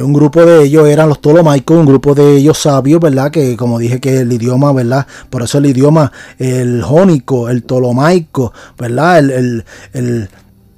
un 0.04 0.14
grupo 0.14 0.46
de 0.46 0.64
ellos 0.64 0.88
eran 0.88 1.10
los 1.10 1.22
tolomaicos, 1.22 1.76
un 1.76 1.88
grupo 1.88 2.14
de 2.14 2.38
ellos 2.38 2.60
sabios, 2.60 3.02
¿verdad? 3.02 3.32
Que 3.32 3.58
como 3.58 3.80
dije 3.80 4.00
que 4.00 4.20
el 4.20 4.32
idioma, 4.32 4.72
¿verdad? 4.74 5.08
Por 5.32 5.42
eso 5.42 5.58
el 5.58 5.66
idioma, 5.66 6.12
el 6.38 6.84
jónico, 6.84 7.50
el 7.50 7.64
tolomaico, 7.64 8.54
¿verdad? 8.78 9.18
El, 9.18 9.32
el, 9.32 9.64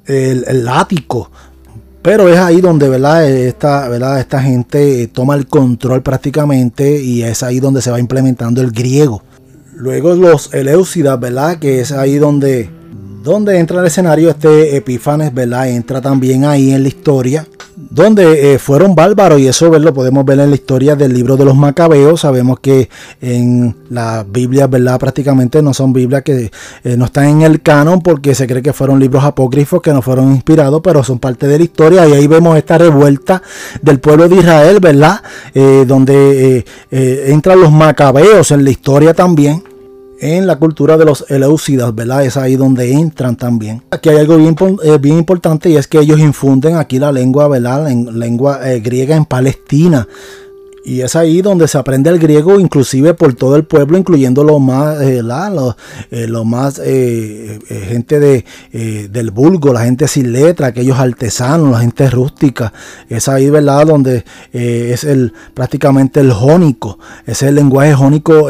el, 0.06 0.46
el, 0.48 0.64
lático, 0.64 1.30
Pero 2.02 2.30
es 2.30 2.40
ahí 2.40 2.62
donde 2.62 2.88
¿verdad? 2.88 3.30
Esta, 3.30 3.90
¿verdad? 3.90 4.22
esta 4.22 4.42
gente 4.42 5.08
toma 5.08 5.36
el 5.36 5.48
control 5.48 6.02
prácticamente 6.02 7.02
y 7.02 7.24
es 7.24 7.44
ahí 7.44 7.60
donde 7.60 7.82
se 7.82 7.92
va 7.92 8.00
implementando 8.00 8.62
el 8.62 8.72
griego. 8.72 9.22
Luego 9.76 10.14
los 10.16 10.54
Eleusidas, 10.54 11.20
¿verdad? 11.20 11.60
Que 11.60 11.82
es 11.82 11.92
ahí 11.92 12.18
donde, 12.18 12.79
donde 13.24 13.58
entra 13.60 13.80
el 13.80 13.88
escenario 13.88 14.30
este 14.30 14.76
Epífanes, 14.76 15.34
¿verdad? 15.34 15.70
Entra 15.70 16.02
también 16.02 16.46
ahí 16.46 16.72
en 16.72 16.84
la 16.84 16.90
historia 16.90 17.46
donde 17.90 18.54
eh, 18.54 18.60
fueron 18.60 18.94
bárbaros 18.94 19.40
y 19.40 19.48
eso 19.48 19.70
lo 19.80 19.94
podemos 19.94 20.26
ver 20.26 20.40
en 20.40 20.50
la 20.50 20.56
historia 20.56 20.96
del 20.96 21.14
libro 21.14 21.38
de 21.38 21.46
los 21.46 21.56
macabeos. 21.56 22.22
Sabemos 22.22 22.60
que 22.60 22.90
en 23.22 23.76
las 23.90 24.30
Biblias, 24.30 24.70
¿verdad? 24.70 25.00
Prácticamente 25.00 25.62
no 25.62 25.74
son 25.74 25.94
Biblias 25.94 26.24
que 26.24 26.52
eh, 26.84 26.98
no 26.98 27.06
están 27.06 27.26
en 27.26 27.42
el 27.42 27.62
canon 27.62 28.02
porque 28.02 28.36
se 28.36 28.48
cree 28.48 28.62
que 28.62 28.74
fueron 28.74 29.00
libros 29.00 29.24
apócrifos 29.24 29.82
que 29.82 29.94
no 29.94 30.02
fueron 30.02 30.32
inspirados, 30.34 30.82
pero 30.84 31.04
son 31.04 31.20
parte 31.20 31.48
de 31.48 31.58
la 31.58 31.64
historia 31.64 32.08
y 32.08 32.14
ahí 32.14 32.28
vemos 32.28 32.58
esta 32.58 32.78
revuelta 32.78 33.42
del 33.82 34.00
pueblo 34.00 34.28
de 34.28 34.36
Israel, 34.36 34.80
¿verdad? 34.80 35.22
Eh, 35.54 35.86
donde 35.88 36.66
entran 36.92 37.60
los 37.60 37.72
macabeos 37.72 38.52
en 38.52 38.64
la 38.64 38.72
historia 38.72 39.14
también 39.14 39.64
en 40.22 40.48
la 40.48 40.58
cultura 40.58 40.98
de 40.98 41.06
los 41.06 41.26
Eleusidas, 41.30 41.94
¿verdad? 41.96 42.26
Es 42.26 42.38
ahí 42.38 42.56
donde 42.56 42.92
entran 42.92 43.36
también. 43.36 43.84
Aquí 43.92 44.10
hay 44.10 44.18
algo 44.18 44.38
bien, 44.38 44.56
eh, 44.84 44.98
bien 45.00 45.18
importante 45.18 45.70
y 45.70 45.78
es 45.78 45.88
que 45.88 46.00
ellos 46.00 46.20
infunden 46.20 46.78
aquí 46.78 47.00
la 47.00 47.12
lengua, 47.12 47.48
¿verdad? 47.48 47.90
En 47.90 48.20
lengua 48.20 48.60
eh, 48.70 48.80
griega 48.80 49.16
en 49.16 49.26
Palestina. 49.26 50.08
Y 50.84 51.02
es 51.02 51.16
ahí 51.16 51.42
donde 51.42 51.68
se 51.68 51.78
aprende 51.78 52.10
el 52.10 52.20
griego, 52.20 52.60
inclusive 52.60 53.14
por 53.14 53.34
todo 53.34 53.56
el 53.56 53.66
pueblo, 53.66 53.98
incluyendo 53.98 54.44
los 54.44 54.60
más, 54.62 55.02
eh, 55.02 55.22
los, 55.22 55.76
eh, 56.12 56.28
más 56.46 56.82
eh, 56.84 57.60
gente 57.90 58.20
de, 58.20 58.46
del 59.10 59.32
vulgo, 59.32 59.74
la 59.74 59.84
gente 59.84 60.08
sin 60.08 60.32
letra, 60.32 60.68
aquellos 60.68 60.98
artesanos, 60.98 61.72
la 61.72 61.80
gente 61.80 62.10
rústica. 62.10 62.74
Es 63.10 63.28
ahí, 63.28 63.50
¿verdad? 63.50 63.88
Donde 63.88 64.24
es 64.54 65.04
el 65.04 65.34
prácticamente 65.54 66.20
el 66.22 66.32
jónico, 66.32 67.00
es 67.26 67.42
el 67.44 67.56
lenguaje 67.56 67.94
jónico 67.94 68.48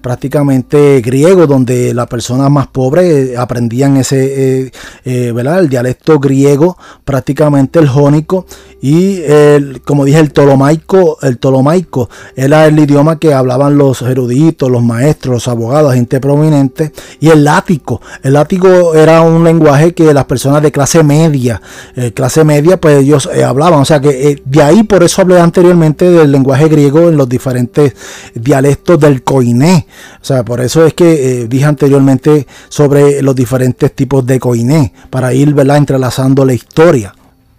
prácticamente 0.00 1.00
griego, 1.00 1.46
donde 1.46 1.94
las 1.94 2.08
personas 2.08 2.50
más 2.50 2.66
pobres 2.66 3.36
aprendían 3.38 3.96
ese, 3.96 4.72
¿verdad? 5.04 5.60
El 5.60 5.68
dialecto 5.68 6.18
griego, 6.18 6.76
prácticamente 7.04 7.78
el 7.78 7.88
jónico. 7.88 8.46
Y 8.82 9.22
el, 9.22 9.80
como 9.82 10.04
dije, 10.04 10.18
el 10.18 10.32
tolomaico, 10.32 11.16
el 11.22 11.38
tolomaico. 11.38 12.10
Era 12.34 12.66
el 12.66 12.76
idioma 12.76 13.16
que 13.20 13.32
hablaban 13.32 13.78
los 13.78 14.02
eruditos, 14.02 14.68
los 14.68 14.82
maestros, 14.82 15.34
los 15.34 15.48
abogados, 15.48 15.94
gente 15.94 16.18
prominente. 16.18 16.92
Y 17.20 17.28
el 17.28 17.44
lático. 17.44 18.02
El 18.24 18.32
látigo 18.32 18.94
era 18.96 19.22
un 19.22 19.44
lenguaje 19.44 19.94
que 19.94 20.12
las 20.12 20.24
personas 20.24 20.62
de 20.62 20.72
clase 20.72 21.04
media, 21.04 21.62
eh, 21.94 22.10
clase 22.10 22.42
media, 22.42 22.80
pues 22.80 22.98
ellos 22.98 23.30
eh, 23.32 23.44
hablaban. 23.44 23.78
O 23.80 23.84
sea 23.84 24.00
que 24.00 24.30
eh, 24.30 24.42
de 24.44 24.62
ahí 24.64 24.82
por 24.82 25.04
eso 25.04 25.22
hablé 25.22 25.38
anteriormente 25.38 26.10
del 26.10 26.32
lenguaje 26.32 26.66
griego 26.66 27.08
en 27.08 27.16
los 27.16 27.28
diferentes 27.28 27.94
dialectos 28.34 28.98
del 28.98 29.22
coiné. 29.22 29.86
O 30.20 30.24
sea, 30.24 30.44
por 30.44 30.60
eso 30.60 30.84
es 30.84 30.94
que 30.94 31.46
dije 31.48 31.66
anteriormente 31.66 32.48
sobre 32.68 33.22
los 33.22 33.36
diferentes 33.36 33.92
tipos 33.92 34.26
de 34.26 34.40
coiné, 34.40 34.92
para 35.08 35.32
ir 35.32 35.54
entrelazando 35.56 36.44
la 36.44 36.54
historia. 36.54 37.14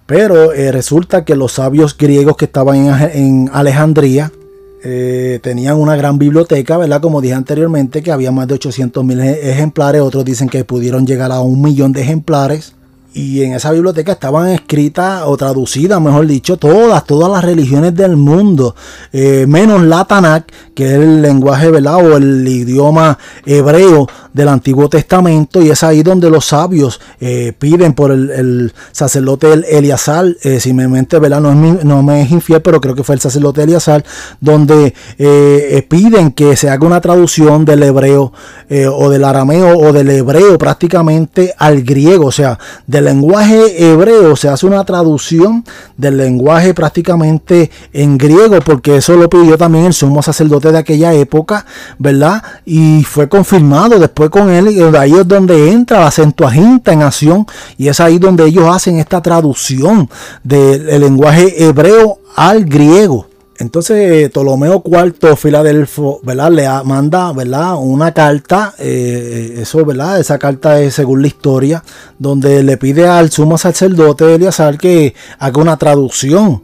Pero 0.05 0.53
eh, 0.53 0.71
resulta 0.71 1.23
que 1.23 1.35
los 1.35 1.53
sabios 1.53 1.97
griegos 1.97 2.35
que 2.35 2.45
estaban 2.45 3.09
en, 3.13 3.49
Alejandría 3.53 4.31
eh, 4.83 5.39
tenían 5.41 5.77
una 5.77 5.95
gran 5.95 6.19
biblioteca, 6.19 6.77
¿verdad? 6.77 7.01
Como 7.01 7.21
dije 7.21 7.33
anteriormente, 7.33 8.03
que 8.03 8.11
había 8.11 8.31
más 8.31 8.47
de 8.47 8.55
800 8.55 9.03
mil 9.05 9.21
ejemplares. 9.21 10.01
Otros 10.01 10.25
dicen 10.25 10.49
que 10.49 10.65
pudieron 10.65 11.07
llegar 11.07 11.31
a 11.31 11.39
un 11.39 11.61
millón 11.61 11.93
de 11.93 12.01
ejemplares. 12.01 12.73
Y 13.13 13.43
en 13.43 13.53
esa 13.53 13.71
biblioteca 13.71 14.13
estaban 14.13 14.49
escritas 14.49 15.21
o 15.27 15.37
traducidas, 15.37 16.01
mejor 16.01 16.25
dicho, 16.25 16.57
todas, 16.57 17.05
todas 17.05 17.31
las 17.31 17.43
religiones 17.43 17.95
del 17.95 18.17
mundo, 18.17 18.75
eh, 19.11 19.45
menos 19.47 19.83
la 19.83 20.03
Tanakh, 20.05 20.51
que 20.73 20.85
es 20.85 20.91
el 20.93 21.21
lenguaje, 21.21 21.69
¿verdad? 21.69 21.97
O 21.97 22.17
el 22.17 22.47
idioma 22.47 23.19
hebreo 23.45 24.07
del 24.33 24.47
Antiguo 24.47 24.89
Testamento 24.89 25.61
y 25.61 25.69
es 25.69 25.83
ahí 25.83 26.03
donde 26.03 26.29
los 26.29 26.45
sabios 26.45 26.99
eh, 27.19 27.53
piden 27.57 27.93
por 27.93 28.11
el, 28.11 28.73
sacerdote 28.91 29.53
Eliasar, 29.53 30.25
eh, 30.41 30.59
si 30.59 30.73
mi 30.73 30.87
mente 30.87 31.19
¿verdad? 31.19 31.39
No, 31.39 31.51
es 31.51 31.83
no 31.85 32.03
me 32.03 32.21
es 32.23 32.31
infiel, 32.31 32.61
pero 32.61 32.81
creo 32.81 32.95
que 32.95 33.03
fue 33.03 33.15
el 33.15 33.21
sacerdote 33.21 33.63
Eliasar, 33.63 34.03
donde 34.39 34.93
eh, 35.17 35.85
piden 35.87 36.31
que 36.31 36.55
se 36.55 36.69
haga 36.69 36.85
una 36.85 37.01
traducción 37.01 37.65
del 37.65 37.83
hebreo 37.83 38.33
o 38.95 39.09
del 39.09 39.23
arameo 39.23 39.77
o 39.77 39.93
del 39.93 40.09
hebreo 40.09 40.57
prácticamente 40.57 41.53
al 41.57 41.83
griego, 41.83 42.27
o 42.27 42.31
sea, 42.31 42.57
del 42.87 43.05
lenguaje 43.05 43.91
hebreo 43.91 44.35
se 44.35 44.49
hace 44.49 44.65
una 44.65 44.83
traducción 44.83 45.63
del 45.95 46.17
lenguaje 46.17 46.73
prácticamente 46.73 47.69
en 47.91 48.17
griego, 48.17 48.59
porque 48.65 48.97
eso 48.97 49.15
lo 49.15 49.29
pidió 49.29 49.57
también 49.57 49.85
el 49.85 49.93
sumo 49.93 50.23
sacerdote 50.23 50.71
de 50.71 50.79
aquella 50.79 51.13
época, 51.13 51.65
¿verdad? 51.99 52.41
Y 52.65 53.03
fue 53.03 53.29
confirmado 53.29 53.99
después 53.99 54.22
con 54.29 54.49
él 54.49 54.69
y 54.69 54.81
ahí 54.97 55.13
es 55.13 55.27
donde 55.27 55.71
entra 55.71 56.01
la 56.01 56.11
Septuaginta 56.11 56.93
en 56.93 57.01
acción 57.03 57.45
y 57.77 57.87
es 57.87 57.99
ahí 57.99 58.19
donde 58.19 58.45
ellos 58.45 58.65
hacen 58.73 58.99
esta 58.99 59.21
traducción 59.21 60.09
del 60.43 61.01
lenguaje 61.01 61.65
hebreo 61.65 62.19
al 62.35 62.65
griego. 62.65 63.27
Entonces 63.57 64.29
Ptolomeo 64.29 64.83
IV, 64.85 65.37
Filadelfo, 65.37 66.19
¿verdad? 66.23 66.51
Le 66.51 66.67
manda, 66.83 67.31
¿verdad? 67.33 67.75
Una 67.77 68.11
carta, 68.11 68.73
eh, 68.79 69.59
eso, 69.59 69.85
¿verdad? 69.85 70.19
Esa 70.19 70.39
carta 70.39 70.81
es 70.81 70.95
según 70.95 71.21
la 71.21 71.27
historia, 71.27 71.83
donde 72.17 72.63
le 72.63 72.77
pide 72.77 73.07
al 73.07 73.31
sumo 73.31 73.57
sacerdote 73.57 74.35
Eliasar 74.35 74.77
que 74.77 75.13
haga 75.39 75.61
una 75.61 75.77
traducción 75.77 76.63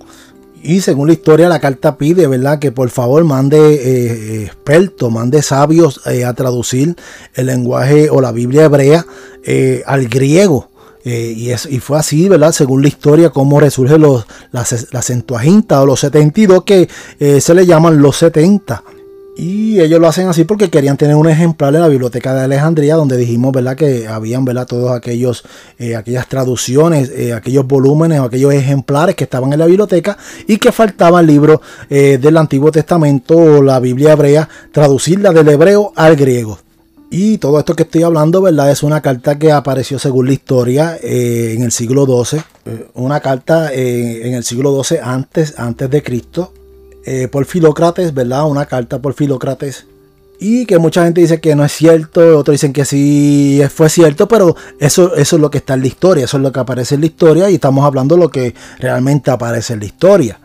y 0.64 0.82
según 0.82 1.08
la 1.08 1.14
historia, 1.14 1.50
la 1.50 1.60
carta 1.60 1.98
pide, 1.98 2.28
¿verdad? 2.28 2.60
Que 2.60 2.72
por 2.72 2.90
favor 2.90 3.24
mande 3.24 3.58
eh, 3.58 4.44
expertos, 4.46 5.12
mande 5.12 5.42
sabios 5.42 6.02
eh, 6.06 6.26
a 6.26 6.34
traducir 6.34 6.96
el 7.34 7.48
lenguaje 7.48 8.10
o 8.10 8.22
la 8.22 8.32
Biblia 8.32 8.66
hebrea 8.66 9.06
eh, 9.44 9.84
al 9.86 10.08
griego. 10.08 10.70
y, 11.04 11.50
es, 11.50 11.66
y 11.66 11.80
fue 11.80 11.98
así, 11.98 12.30
¿verdad? 12.30 12.52
Según 12.52 12.82
la 12.82 12.90
historia, 12.90 13.30
cómo 13.30 13.60
resurge 13.60 13.98
los, 13.98 14.26
las, 14.52 14.88
las 14.92 15.10
o 15.10 15.86
los 15.86 16.00
72 16.02 16.64
que 16.64 16.88
se 17.40 17.54
le 17.54 17.66
llaman 17.66 18.02
los 18.02 18.18
70. 18.18 18.84
Y 19.40 19.80
ellos 19.80 20.02
lo 20.02 20.08
hacen 20.10 20.28
así 20.28 20.44
porque 20.44 20.70
querían 20.70 20.98
tener 20.98 21.16
un 21.16 21.30
ejemplar 21.30 21.74
en 21.74 21.80
la 21.80 21.88
biblioteca 21.88 22.34
de 22.34 22.42
Alejandría, 22.42 22.96
donde 22.96 23.16
dijimos, 23.16 23.54
¿verdad? 23.54 23.78
Que 23.78 24.06
habían, 24.06 24.44
¿verdad? 24.44 24.68
Todos 24.68 24.92
aquellos, 24.92 25.46
eh, 25.78 25.96
aquellas 25.96 26.28
traducciones, 26.28 27.10
eh, 27.16 27.32
aquellos 27.32 27.66
volúmenes 27.66 28.20
aquellos 28.20 28.54
ejemplares 28.54 29.16
que 29.16 29.24
estaban 29.24 29.54
en 29.54 29.60
la 29.60 29.66
biblioteca 29.66 30.18
y 30.46 30.58
que 30.58 30.74
faltaban 30.74 31.26
libros 31.26 31.62
eh, 31.90 32.20
del 32.22 32.36
Antiguo 32.36 32.70
Testamento 32.70 33.38
o 33.38 33.64
la 33.64 33.80
Biblia 33.80 34.12
hebrea, 34.12 34.50
traducirla 34.74 35.32
del 35.32 35.48
hebreo 35.48 35.94
al 35.96 36.18
griego. 36.18 36.60
Y 37.10 37.38
todo 37.38 37.60
esto 37.60 37.78
que 37.78 37.84
estoy 37.84 38.04
hablando, 38.04 38.42
¿verdad? 38.42 38.70
Es 38.70 38.84
una 38.84 39.00
carta 39.02 39.40
que 39.40 39.54
apareció 39.54 40.00
según 40.00 40.26
la 40.26 40.34
historia 40.34 40.98
en 41.02 41.64
el 41.64 41.72
siglo 41.72 42.06
XII. 42.06 42.42
una 42.96 43.22
carta 43.22 43.72
en 43.74 44.34
el 44.34 44.44
siglo 44.44 44.84
XII 44.84 44.98
antes, 45.02 45.58
antes 45.58 45.90
de 45.90 46.04
Cristo 46.04 46.54
eh, 47.12 47.28
por 47.28 47.46
Filócrates, 47.46 48.14
¿verdad? 48.14 48.48
Una 48.48 48.68
carta 48.68 49.02
por 49.02 49.16
Filócrates. 49.16 49.88
Y 50.40 50.68
que 50.68 50.78
mucha 50.78 51.04
gente 51.04 51.22
dice 51.22 51.42
que 51.42 51.56
no 51.56 51.66
es 51.66 51.72
cierto, 51.72 52.38
otros 52.38 52.54
dicen 52.54 52.72
que 52.72 52.86
sí 52.86 53.64
fue 53.74 53.90
cierto, 53.90 54.28
pero 54.28 54.56
eso, 54.80 55.16
eso 55.16 55.36
es 55.36 55.42
lo 55.42 55.50
que 55.50 55.58
está 55.58 55.74
en 55.74 55.82
la 55.82 55.88
historia, 55.88 56.26
eso 56.26 56.38
es 56.38 56.44
lo 56.44 56.52
que 56.52 56.60
aparece 56.60 56.94
en 56.94 57.02
la 57.02 57.08
historia 57.08 57.50
y 57.50 57.56
estamos 57.56 57.84
hablando 57.84 58.14
de 58.14 58.22
lo 58.22 58.30
que 58.30 58.54
realmente 58.78 59.32
aparece 59.32 59.74
en 59.74 59.80
la 59.80 59.86
historia. 59.88 60.40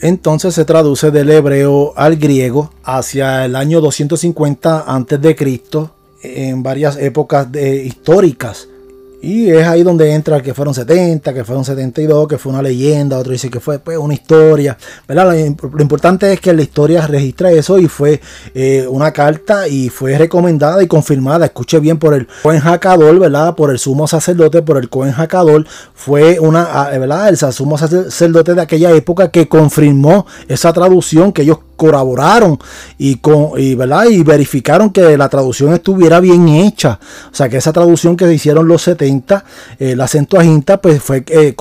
Entonces 0.00 0.54
se 0.54 0.64
traduce 0.64 1.12
del 1.12 1.30
hebreo 1.30 1.92
al 1.96 2.16
griego 2.16 2.72
hacia 2.82 3.44
el 3.44 3.54
año 3.54 3.80
250 3.80 4.80
a.C. 4.80 5.60
en 6.24 6.62
varias 6.64 6.96
épocas 6.96 7.46
históricas 7.54 8.66
y 9.20 9.50
es 9.50 9.66
ahí 9.66 9.82
donde 9.82 10.12
entra 10.12 10.40
que 10.40 10.54
fueron 10.54 10.74
70, 10.74 11.34
que 11.34 11.44
fueron 11.44 11.64
72, 11.64 12.28
que 12.28 12.38
fue 12.38 12.52
una 12.52 12.62
leyenda, 12.62 13.18
otro 13.18 13.32
dice 13.32 13.50
que 13.50 13.58
fue 13.58 13.80
pues, 13.80 13.98
una 13.98 14.14
historia. 14.14 14.78
¿verdad? 15.08 15.32
Lo, 15.32 15.82
importante 15.82 16.32
es 16.32 16.40
que 16.40 16.52
la 16.52 16.62
historia 16.62 17.06
registra 17.06 17.50
eso 17.50 17.78
y 17.78 17.88
fue 17.88 18.20
eh, 18.54 18.86
una 18.88 19.12
carta 19.12 19.66
y 19.66 19.88
fue 19.88 20.16
recomendada 20.16 20.82
y 20.82 20.86
confirmada, 20.86 21.46
escuche 21.46 21.80
bien, 21.80 21.98
por 21.98 22.14
el 22.14 22.28
Cohen 22.42 22.62
Hakadol, 22.64 23.18
¿verdad? 23.18 23.56
Por 23.56 23.70
el 23.70 23.78
sumo 23.78 24.06
sacerdote, 24.06 24.62
por 24.62 24.78
el 24.78 24.88
Cohen 24.88 25.14
Hakadol. 25.16 25.66
Fue 25.94 26.38
una, 26.38 26.68
ah, 26.70 26.90
¿verdad? 26.96 27.28
El 27.28 27.36
sumo 27.36 27.76
sacerdote 27.76 28.54
de 28.54 28.62
aquella 28.62 28.92
época 28.92 29.30
que 29.30 29.48
confirmó 29.48 30.26
esa 30.46 30.72
traducción 30.72 31.32
que 31.32 31.42
ellos 31.42 31.58
colaboraron 31.78 32.58
y, 32.98 33.16
con, 33.16 33.52
y, 33.56 33.74
¿verdad? 33.74 34.04
y 34.10 34.22
verificaron 34.22 34.90
que 34.90 35.16
la 35.16 35.30
traducción 35.30 35.72
estuviera 35.72 36.20
bien 36.20 36.46
hecha. 36.48 37.00
O 37.32 37.34
sea, 37.34 37.48
que 37.48 37.56
esa 37.56 37.72
traducción 37.72 38.14
que 38.14 38.26
se 38.26 38.34
hicieron 38.34 38.68
los 38.68 38.82
70 38.82 38.98
70, 38.98 39.44
eh, 39.78 39.96
la 39.96 40.08
Centuaginta 40.08 40.80
pues 40.80 41.02
fue 41.02 41.24
eh, 41.28 41.54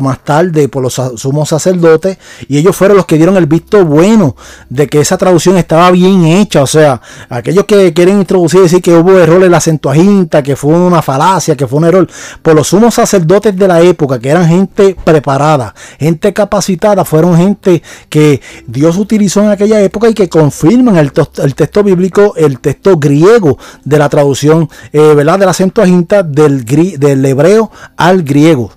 más 0.00 0.24
tarde 0.24 0.68
por 0.68 0.82
los 0.82 1.00
sumos 1.16 1.48
sacerdotes 1.48 2.18
y 2.48 2.58
ellos 2.58 2.76
fueron 2.76 2.96
los 2.96 3.06
que 3.06 3.16
dieron 3.16 3.36
el 3.36 3.46
visto 3.46 3.84
bueno 3.84 4.36
de 4.68 4.86
que 4.88 5.00
esa 5.00 5.16
traducción 5.16 5.56
estaba 5.56 5.90
bien 5.90 6.24
hecha. 6.24 6.62
O 6.62 6.66
sea, 6.66 7.00
aquellos 7.28 7.64
que 7.64 7.92
quieren 7.92 8.18
introducir 8.18 8.60
y 8.60 8.62
decir 8.64 8.82
que 8.82 8.92
hubo 8.92 9.18
error 9.18 9.42
en 9.44 9.52
la 9.52 9.60
Centuaginta, 9.60 10.42
que 10.42 10.56
fue 10.56 10.74
una 10.74 11.02
falacia, 11.02 11.56
que 11.56 11.66
fue 11.66 11.78
un 11.78 11.84
error, 11.86 12.08
por 12.42 12.54
los 12.54 12.68
sumos 12.68 12.94
sacerdotes 12.94 13.56
de 13.56 13.68
la 13.68 13.80
época, 13.80 14.18
que 14.18 14.30
eran 14.30 14.46
gente 14.46 14.96
preparada, 15.04 15.74
gente 15.98 16.32
capacitada, 16.32 17.04
fueron 17.04 17.36
gente 17.36 17.82
que 18.08 18.40
Dios 18.66 18.96
utilizó 18.96 19.35
en 19.44 19.50
aquella 19.50 19.80
época 19.80 20.08
y 20.08 20.14
que 20.14 20.28
confirman 20.28 20.96
el, 20.96 21.12
texto 21.12 21.82
bíblico, 21.82 22.34
el 22.36 22.60
texto 22.60 22.96
griego 22.96 23.58
de 23.84 23.98
la 23.98 24.08
traducción, 24.08 24.68
eh, 24.92 25.14
¿verdad? 25.14 25.38
De 25.38 25.46
la 25.46 25.54
Centuaginta 25.54 26.22
del, 26.22 26.64
del 26.64 27.24
hebreo 27.24 27.70
al 27.96 28.22
griego. 28.22 28.70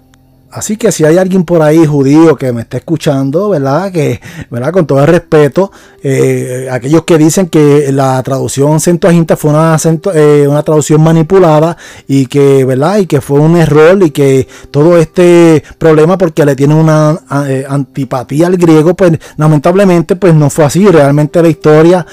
Así 0.52 0.78
que 0.78 0.92
si 0.92 1.06
hay 1.06 1.18
alguien 1.18 1.44
por 1.44 1.62
ahí 1.62 1.86
judío 1.86 2.36
que 2.36 2.52
me 2.52 2.62
está 2.62 2.78
escuchando, 2.78 3.50
¿verdad? 3.50 3.92
Que, 3.92 4.20
¿verdad? 4.50 4.72
Con 4.72 4.88
todo 4.88 5.00
el 5.02 5.08
respeto, 5.08 5.72
eh, 6.02 6.68
aquellos 6.72 7.04
que 7.04 7.20
dicen 7.20 7.50
que 7.50 7.92
la 7.92 8.22
traducción 8.24 8.80
Centuaginta 8.80 9.38
fue 9.38 9.52
una, 9.52 9.78
eh, 10.16 10.48
una 10.50 10.64
traducción 10.64 11.04
manipulada 11.04 11.78
y 12.08 12.26
que, 12.26 12.66
¿verdad? 12.66 12.98
Y 12.98 13.06
que 13.06 13.22
fue 13.22 13.40
un 13.40 13.58
error 13.58 14.02
y 14.02 14.10
que 14.10 14.48
todo 14.72 14.98
este 14.98 15.64
problema 15.78 16.18
porque 16.18 16.44
le 16.46 16.56
tienen 16.56 16.78
una 16.78 17.20
eh, 17.48 17.66
antipatía 17.70 18.48
al 18.48 18.58
griego, 18.58 18.96
pues 18.96 19.20
lamentablemente 19.38 20.16
pues 20.16 20.34
no 20.34 20.50
fue 20.50 20.66
así. 20.66 20.88
Realmente 20.88 21.44
la 21.44 21.50
historia 21.50 22.06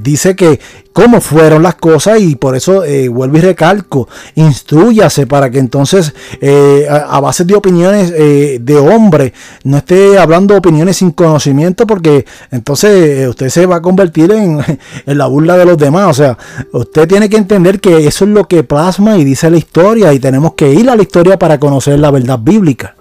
dice 0.00 0.34
que 0.34 0.58
cómo 0.98 1.20
fueron 1.20 1.62
las 1.62 1.76
cosas 1.76 2.20
y 2.20 2.34
por 2.34 2.56
eso 2.56 2.82
vuelvo 3.12 3.38
y 3.38 3.40
recalco, 3.40 4.08
instruyase 4.34 5.28
para 5.28 5.48
que 5.48 5.60
entonces 5.60 6.12
a, 6.90 7.20
base 7.20 7.44
de 7.44 7.54
opiniones 7.54 8.10
de 8.10 8.76
hombre 8.78 9.32
no 9.62 9.76
esté 9.76 10.18
hablando 10.18 10.56
opiniones 10.56 10.96
sin 10.96 11.12
conocimiento 11.12 11.86
porque 11.86 12.26
entonces 12.50 13.28
usted 13.28 13.48
se 13.48 13.66
va 13.66 13.76
a 13.76 13.82
convertir 13.82 14.32
en, 14.32 14.58
en, 15.06 15.18
la 15.18 15.26
burla 15.26 15.56
de 15.56 15.66
los 15.66 15.78
demás. 15.78 16.10
O 16.10 16.14
sea, 16.14 16.38
usted 16.72 17.06
tiene 17.06 17.28
que 17.28 17.36
entender 17.36 17.80
que 17.80 18.06
eso 18.06 18.24
es 18.24 18.30
lo 18.30 18.48
que 18.48 18.64
plasma 18.64 19.16
y 19.18 19.24
dice 19.24 19.50
la 19.50 19.58
historia 19.58 20.12
y 20.12 20.18
tenemos 20.18 20.54
que 20.54 20.72
ir 20.72 20.90
a 20.90 20.96
la 20.96 21.02
historia 21.02 21.38
para 21.38 21.60
conocer 21.60 21.98
la 22.00 22.10
verdad 22.10 22.40
bíblica. 22.40 22.96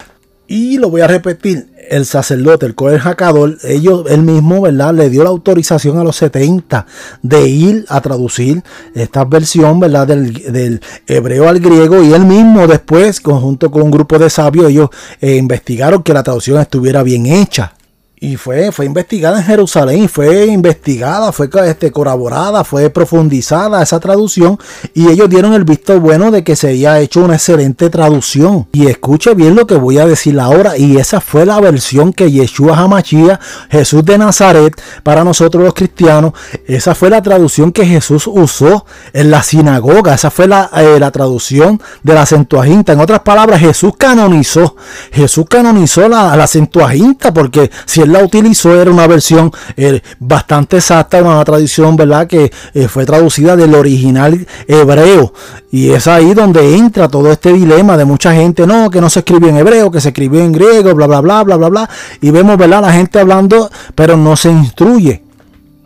Y 0.47 0.77
lo 0.77 0.89
voy 0.89 1.01
a 1.01 1.07
repetir, 1.07 1.67
el 1.89 2.05
sacerdote, 2.05 2.65
el 2.65 2.75
Cohen 2.75 2.99
Jacador, 2.99 3.57
ellos, 3.63 4.05
él 4.09 4.23
mismo, 4.23 4.61
¿verdad? 4.61 4.93
Le 4.93 5.09
dio 5.09 5.23
la 5.23 5.29
autorización 5.29 5.97
a 5.97 6.03
los 6.03 6.15
70 6.17 6.85
de 7.21 7.47
ir 7.47 7.85
a 7.89 8.01
traducir 8.01 8.63
esta 8.93 9.25
versión, 9.25 9.79
¿verdad? 9.79 10.07
Del, 10.07 10.81
hebreo 11.07 11.47
al 11.47 11.59
griego 11.59 12.03
y 12.03 12.13
él 12.13 12.25
mismo 12.25 12.67
después, 12.67 13.21
conjunto 13.21 13.71
con 13.71 13.83
un 13.83 13.91
grupo 13.91 14.19
de 14.19 14.29
sabios, 14.29 14.69
ellos 14.69 14.89
eh, 15.21 15.35
investigaron 15.35 16.03
que 16.03 16.13
la 16.13 16.23
traducción 16.23 16.59
estuviera 16.59 17.03
bien 17.03 17.25
hecha 17.25 17.76
y 18.19 18.35
fue, 18.35 18.71
fue 18.71 18.85
investigada 18.85 19.37
en 19.37 19.45
Jerusalén, 19.45 20.09
fue 20.09 20.47
investigada, 20.47 21.31
fue 21.31 21.49
este, 21.67 21.91
corroborada, 21.91 22.63
fue 22.63 22.89
profundizada 22.89 23.83
esa 23.83 23.99
traducción 23.99 24.57
y 24.95 25.09
ellos 25.09 25.29
dieron 25.29 25.53
el 25.53 25.63
visto 25.63 25.99
bueno 25.99 26.31
de 26.31 26.43
que 26.43 26.55
se 26.55 26.69
había 26.69 26.99
hecho 26.99 27.23
una 27.23 27.35
excelente 27.35 27.91
traducción. 27.91 28.67
Y 28.71 28.87
escuche 28.87 29.35
bien 29.35 29.55
lo 29.55 29.67
que 29.67 29.75
voy 29.75 29.99
a 29.99 30.07
decir 30.07 30.39
ahora 30.39 30.77
y 30.77 30.97
esa 30.97 31.21
fue 31.21 31.45
la 31.45 31.59
versión 31.59 32.11
que 32.11 32.31
Yeshua 32.31 32.79
Hamachia, 32.79 33.39
Jesús 33.69 34.03
de 34.03 34.17
Nazaret, 34.17 34.73
para 35.03 35.23
nosotros 35.23 35.63
los 35.63 35.75
cristianos, 35.75 36.33
esa 36.65 36.95
fue 36.95 37.11
la 37.11 37.21
traducción 37.21 37.71
que 37.71 37.85
Jesús 37.85 38.25
usó 38.25 38.85
en 39.13 39.29
la 39.29 39.43
sinagoga, 39.43 40.15
esa 40.15 40.31
fue 40.31 40.47
la, 40.47 40.71
eh, 40.75 40.99
la 40.99 41.11
traducción 41.11 41.79
de 42.01 42.15
la 42.15 42.25
Centuaginta. 42.25 42.93
En 42.93 42.99
otras 42.99 43.19
palabras, 43.19 43.59
Jesús 43.59 43.93
canonizó, 43.95 44.75
Jesús 45.11 45.45
canonizó 45.47 46.09
la, 46.09 46.35
la 46.35 46.47
Centuaginta 46.47 47.31
porque 47.31 47.69
si 47.85 48.06
la 48.07 48.23
utilizó 48.23 48.79
era 48.79 48.91
una 48.91 49.07
versión 49.07 49.51
eh, 49.75 50.01
bastante 50.19 50.77
exacta, 50.77 51.21
una 51.21 51.43
tradición, 51.43 51.95
¿verdad? 51.95 52.27
Que 52.27 52.51
eh, 52.73 52.87
fue 52.87 53.05
traducida 53.05 53.55
del 53.55 53.75
original 53.75 54.47
hebreo. 54.67 55.33
Y 55.71 55.91
es 55.91 56.07
ahí 56.07 56.33
donde 56.33 56.75
entra 56.75 57.07
todo 57.07 57.31
este 57.31 57.53
dilema 57.53 57.97
de 57.97 58.05
mucha 58.05 58.33
gente, 58.33 58.65
no, 58.65 58.89
que 58.89 59.01
no 59.01 59.09
se 59.09 59.19
escribió 59.19 59.49
en 59.49 59.57
hebreo, 59.57 59.91
que 59.91 60.01
se 60.01 60.09
escribió 60.09 60.41
en 60.41 60.51
griego, 60.51 60.95
bla, 60.95 61.07
bla, 61.07 61.21
bla, 61.21 61.43
bla, 61.43 61.57
bla, 61.57 61.69
bla. 61.69 61.89
Y 62.21 62.31
vemos, 62.31 62.57
¿verdad? 62.57 62.81
La 62.81 62.93
gente 62.93 63.19
hablando, 63.19 63.69
pero 63.95 64.17
no 64.17 64.35
se 64.35 64.49
instruye. 64.49 65.26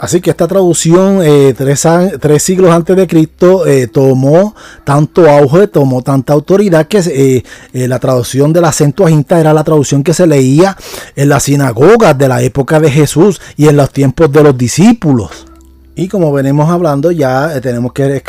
Así 0.02 0.20
que 0.20 0.32
esta 0.32 0.48
traducción 0.48 1.20
eh, 1.22 1.54
tres, 1.56 2.42
siglos 2.42 2.72
antes 2.72 2.96
de 2.96 3.06
Cristo 3.06 3.68
eh, 3.68 3.86
tomó 3.86 4.56
tanto 4.84 5.30
auge, 5.30 5.68
tomó 5.68 6.02
tanta 6.02 6.34
autoridad 6.34 6.88
que 6.88 7.04
eh, 7.06 7.88
la 7.88 8.00
traducción 8.00 8.52
de 8.52 8.62
la 8.62 8.72
Centuaginta 8.72 9.40
era 9.40 9.54
la 9.54 9.64
traducción 9.64 10.04
que 10.04 10.16
se 10.16 10.26
leía 10.26 10.76
en 11.16 11.30
las 11.30 11.44
sinagogas 11.44 12.18
de 12.18 12.28
la 12.28 12.42
época 12.42 12.80
de 12.80 12.90
Jesús 12.90 13.40
y 13.58 13.68
en 13.68 13.78
los 13.78 13.92
tiempos 13.92 14.32
de 14.32 14.42
los 14.42 14.58
discípulos. 14.58 15.51
Y 15.94 16.08
como 16.08 16.32
venimos 16.32 16.70
hablando, 16.70 17.12
ya 17.12 17.54
eh, 17.54 17.60
tenemos 17.60 17.92
que 17.92 18.24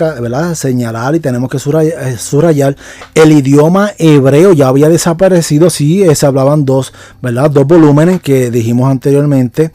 señalar 0.54 1.14
y 1.14 1.20
tenemos 1.20 1.48
que 1.48 1.58
eh, 1.58 2.16
subrayar, 2.18 2.76
el 3.14 3.30
idioma 3.30 3.92
hebreo 3.98 4.52
ya 4.52 4.66
había 4.66 4.88
desaparecido. 4.88 5.70
Sí, 5.70 6.02
eh, 6.02 6.16
se 6.16 6.26
hablaban 6.26 6.64
dos, 6.64 6.92
¿verdad? 7.22 7.48
dos 7.52 7.64
volúmenes 7.64 8.20
que 8.20 8.50
dijimos 8.50 8.90
anteriormente. 8.90 9.70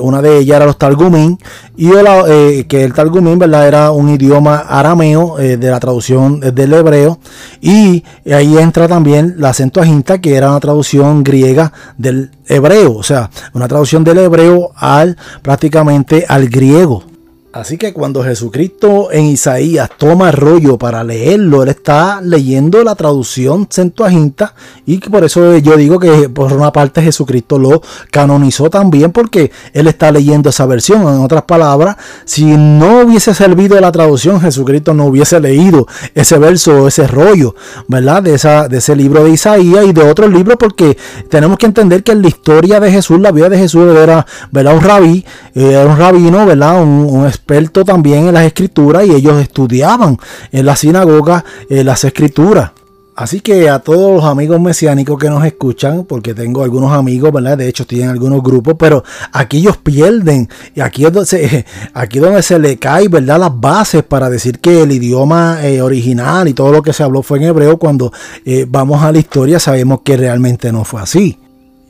una 0.00 0.22
de 0.22 0.38
ellas 0.38 0.56
era 0.56 0.66
los 0.66 0.78
Targumín 0.78 1.38
y 1.76 1.90
que 2.64 2.82
el 2.82 2.94
Targumín 2.94 3.38
¿verdad? 3.38 3.68
era 3.68 3.90
un 3.90 4.08
idioma 4.08 4.56
arameo 4.56 5.36
de 5.36 5.70
la 5.70 5.80
traducción 5.80 6.40
del 6.40 6.72
hebreo. 6.72 7.18
Y 7.60 8.04
ahí 8.32 8.56
entra 8.56 8.88
también 8.88 9.34
la 9.36 9.50
Acentuaginta, 9.50 10.18
que 10.18 10.34
era 10.34 10.48
una 10.48 10.60
traducción 10.60 11.22
griega 11.22 11.72
del 11.98 12.30
hebreo, 12.46 12.94
o 12.94 13.02
sea, 13.02 13.30
una 13.52 13.68
traducción 13.68 14.04
del 14.04 14.18
hebreo 14.18 14.72
al 14.76 15.16
prácticamente 15.42 16.24
al 16.28 16.48
griego. 16.48 17.11
Así 17.52 17.76
que 17.76 17.92
cuando 17.92 18.24
Jesucristo 18.24 19.12
en 19.12 19.26
Isaías 19.26 19.90
toma 19.98 20.32
rollo 20.32 20.78
para 20.78 21.04
leerlo, 21.04 21.62
él 21.62 21.68
está 21.68 22.22
leyendo 22.22 22.82
la 22.82 22.94
traducción 22.94 23.68
Centuaginta 23.70 24.54
y 24.86 24.96
por 24.96 25.22
eso 25.22 25.58
yo 25.58 25.76
digo 25.76 25.98
que 25.98 26.30
por 26.30 26.50
una 26.54 26.72
parte 26.72 27.02
Jesucristo 27.02 27.58
lo 27.58 27.82
canonizó 28.10 28.70
también 28.70 29.12
porque 29.12 29.52
él 29.74 29.86
está 29.86 30.10
leyendo 30.10 30.48
esa 30.48 30.64
versión. 30.64 31.02
En 31.02 31.20
otras 31.20 31.42
palabras, 31.42 31.96
si 32.24 32.44
no 32.56 33.00
hubiese 33.00 33.34
servido 33.34 33.78
la 33.78 33.92
traducción, 33.92 34.40
Jesucristo 34.40 34.94
no 34.94 35.04
hubiese 35.04 35.38
leído 35.38 35.86
ese 36.14 36.38
verso, 36.38 36.88
ese 36.88 37.06
rollo, 37.06 37.54
¿verdad? 37.86 38.22
De, 38.22 38.32
esa, 38.32 38.66
de 38.66 38.78
ese 38.78 38.96
libro 38.96 39.24
de 39.24 39.30
Isaías 39.30 39.84
y 39.84 39.92
de 39.92 40.02
otros 40.02 40.32
libros 40.32 40.56
porque 40.58 40.96
tenemos 41.28 41.58
que 41.58 41.66
entender 41.66 42.02
que 42.02 42.12
en 42.12 42.22
la 42.22 42.28
historia 42.28 42.80
de 42.80 42.90
Jesús, 42.90 43.20
la 43.20 43.30
vida 43.30 43.50
de 43.50 43.58
Jesús 43.58 43.94
era, 43.94 44.24
¿verdad? 44.50 44.74
Un 44.74 44.80
rabí, 44.80 45.26
era 45.54 45.84
un 45.84 45.98
rabino, 45.98 46.46
¿verdad? 46.46 46.82
Un, 46.82 46.88
un 47.10 47.26
también 47.84 48.28
en 48.28 48.34
las 48.34 48.44
escrituras 48.44 49.06
y 49.06 49.14
ellos 49.14 49.40
estudiaban 49.40 50.18
en 50.50 50.66
la 50.66 50.76
sinagoga 50.76 51.44
en 51.68 51.86
las 51.86 52.04
escrituras. 52.04 52.72
Así 53.14 53.40
que 53.40 53.68
a 53.68 53.78
todos 53.78 54.16
los 54.16 54.24
amigos 54.24 54.58
mesiánicos 54.58 55.18
que 55.18 55.28
nos 55.28 55.44
escuchan, 55.44 56.04
porque 56.04 56.32
tengo 56.32 56.62
algunos 56.64 56.92
amigos, 56.92 57.30
¿verdad? 57.30 57.58
De 57.58 57.68
hecho, 57.68 57.86
tienen 57.86 58.08
algunos 58.08 58.42
grupos, 58.42 58.74
pero 58.78 59.04
aquí 59.32 59.58
ellos 59.58 59.76
pierden. 59.76 60.48
Y 60.74 60.80
aquí 60.80 61.04
es 61.04 61.12
donde 61.12 61.26
se, 61.26 61.66
aquí 61.94 62.20
donde 62.20 62.42
se 62.42 62.58
le 62.58 62.78
cae, 62.78 63.08
¿verdad? 63.08 63.38
Las 63.38 63.60
bases 63.60 64.02
para 64.02 64.30
decir 64.30 64.60
que 64.60 64.82
el 64.82 64.92
idioma 64.92 65.58
eh, 65.62 65.82
original 65.82 66.48
y 66.48 66.54
todo 66.54 66.72
lo 66.72 66.82
que 66.82 66.94
se 66.94 67.02
habló 67.02 67.22
fue 67.22 67.38
en 67.38 67.44
hebreo. 67.44 67.78
Cuando 67.78 68.12
eh, 68.46 68.64
vamos 68.66 69.02
a 69.02 69.12
la 69.12 69.18
historia, 69.18 69.60
sabemos 69.60 70.00
que 70.02 70.16
realmente 70.16 70.72
no 70.72 70.84
fue 70.84 71.02
así. 71.02 71.38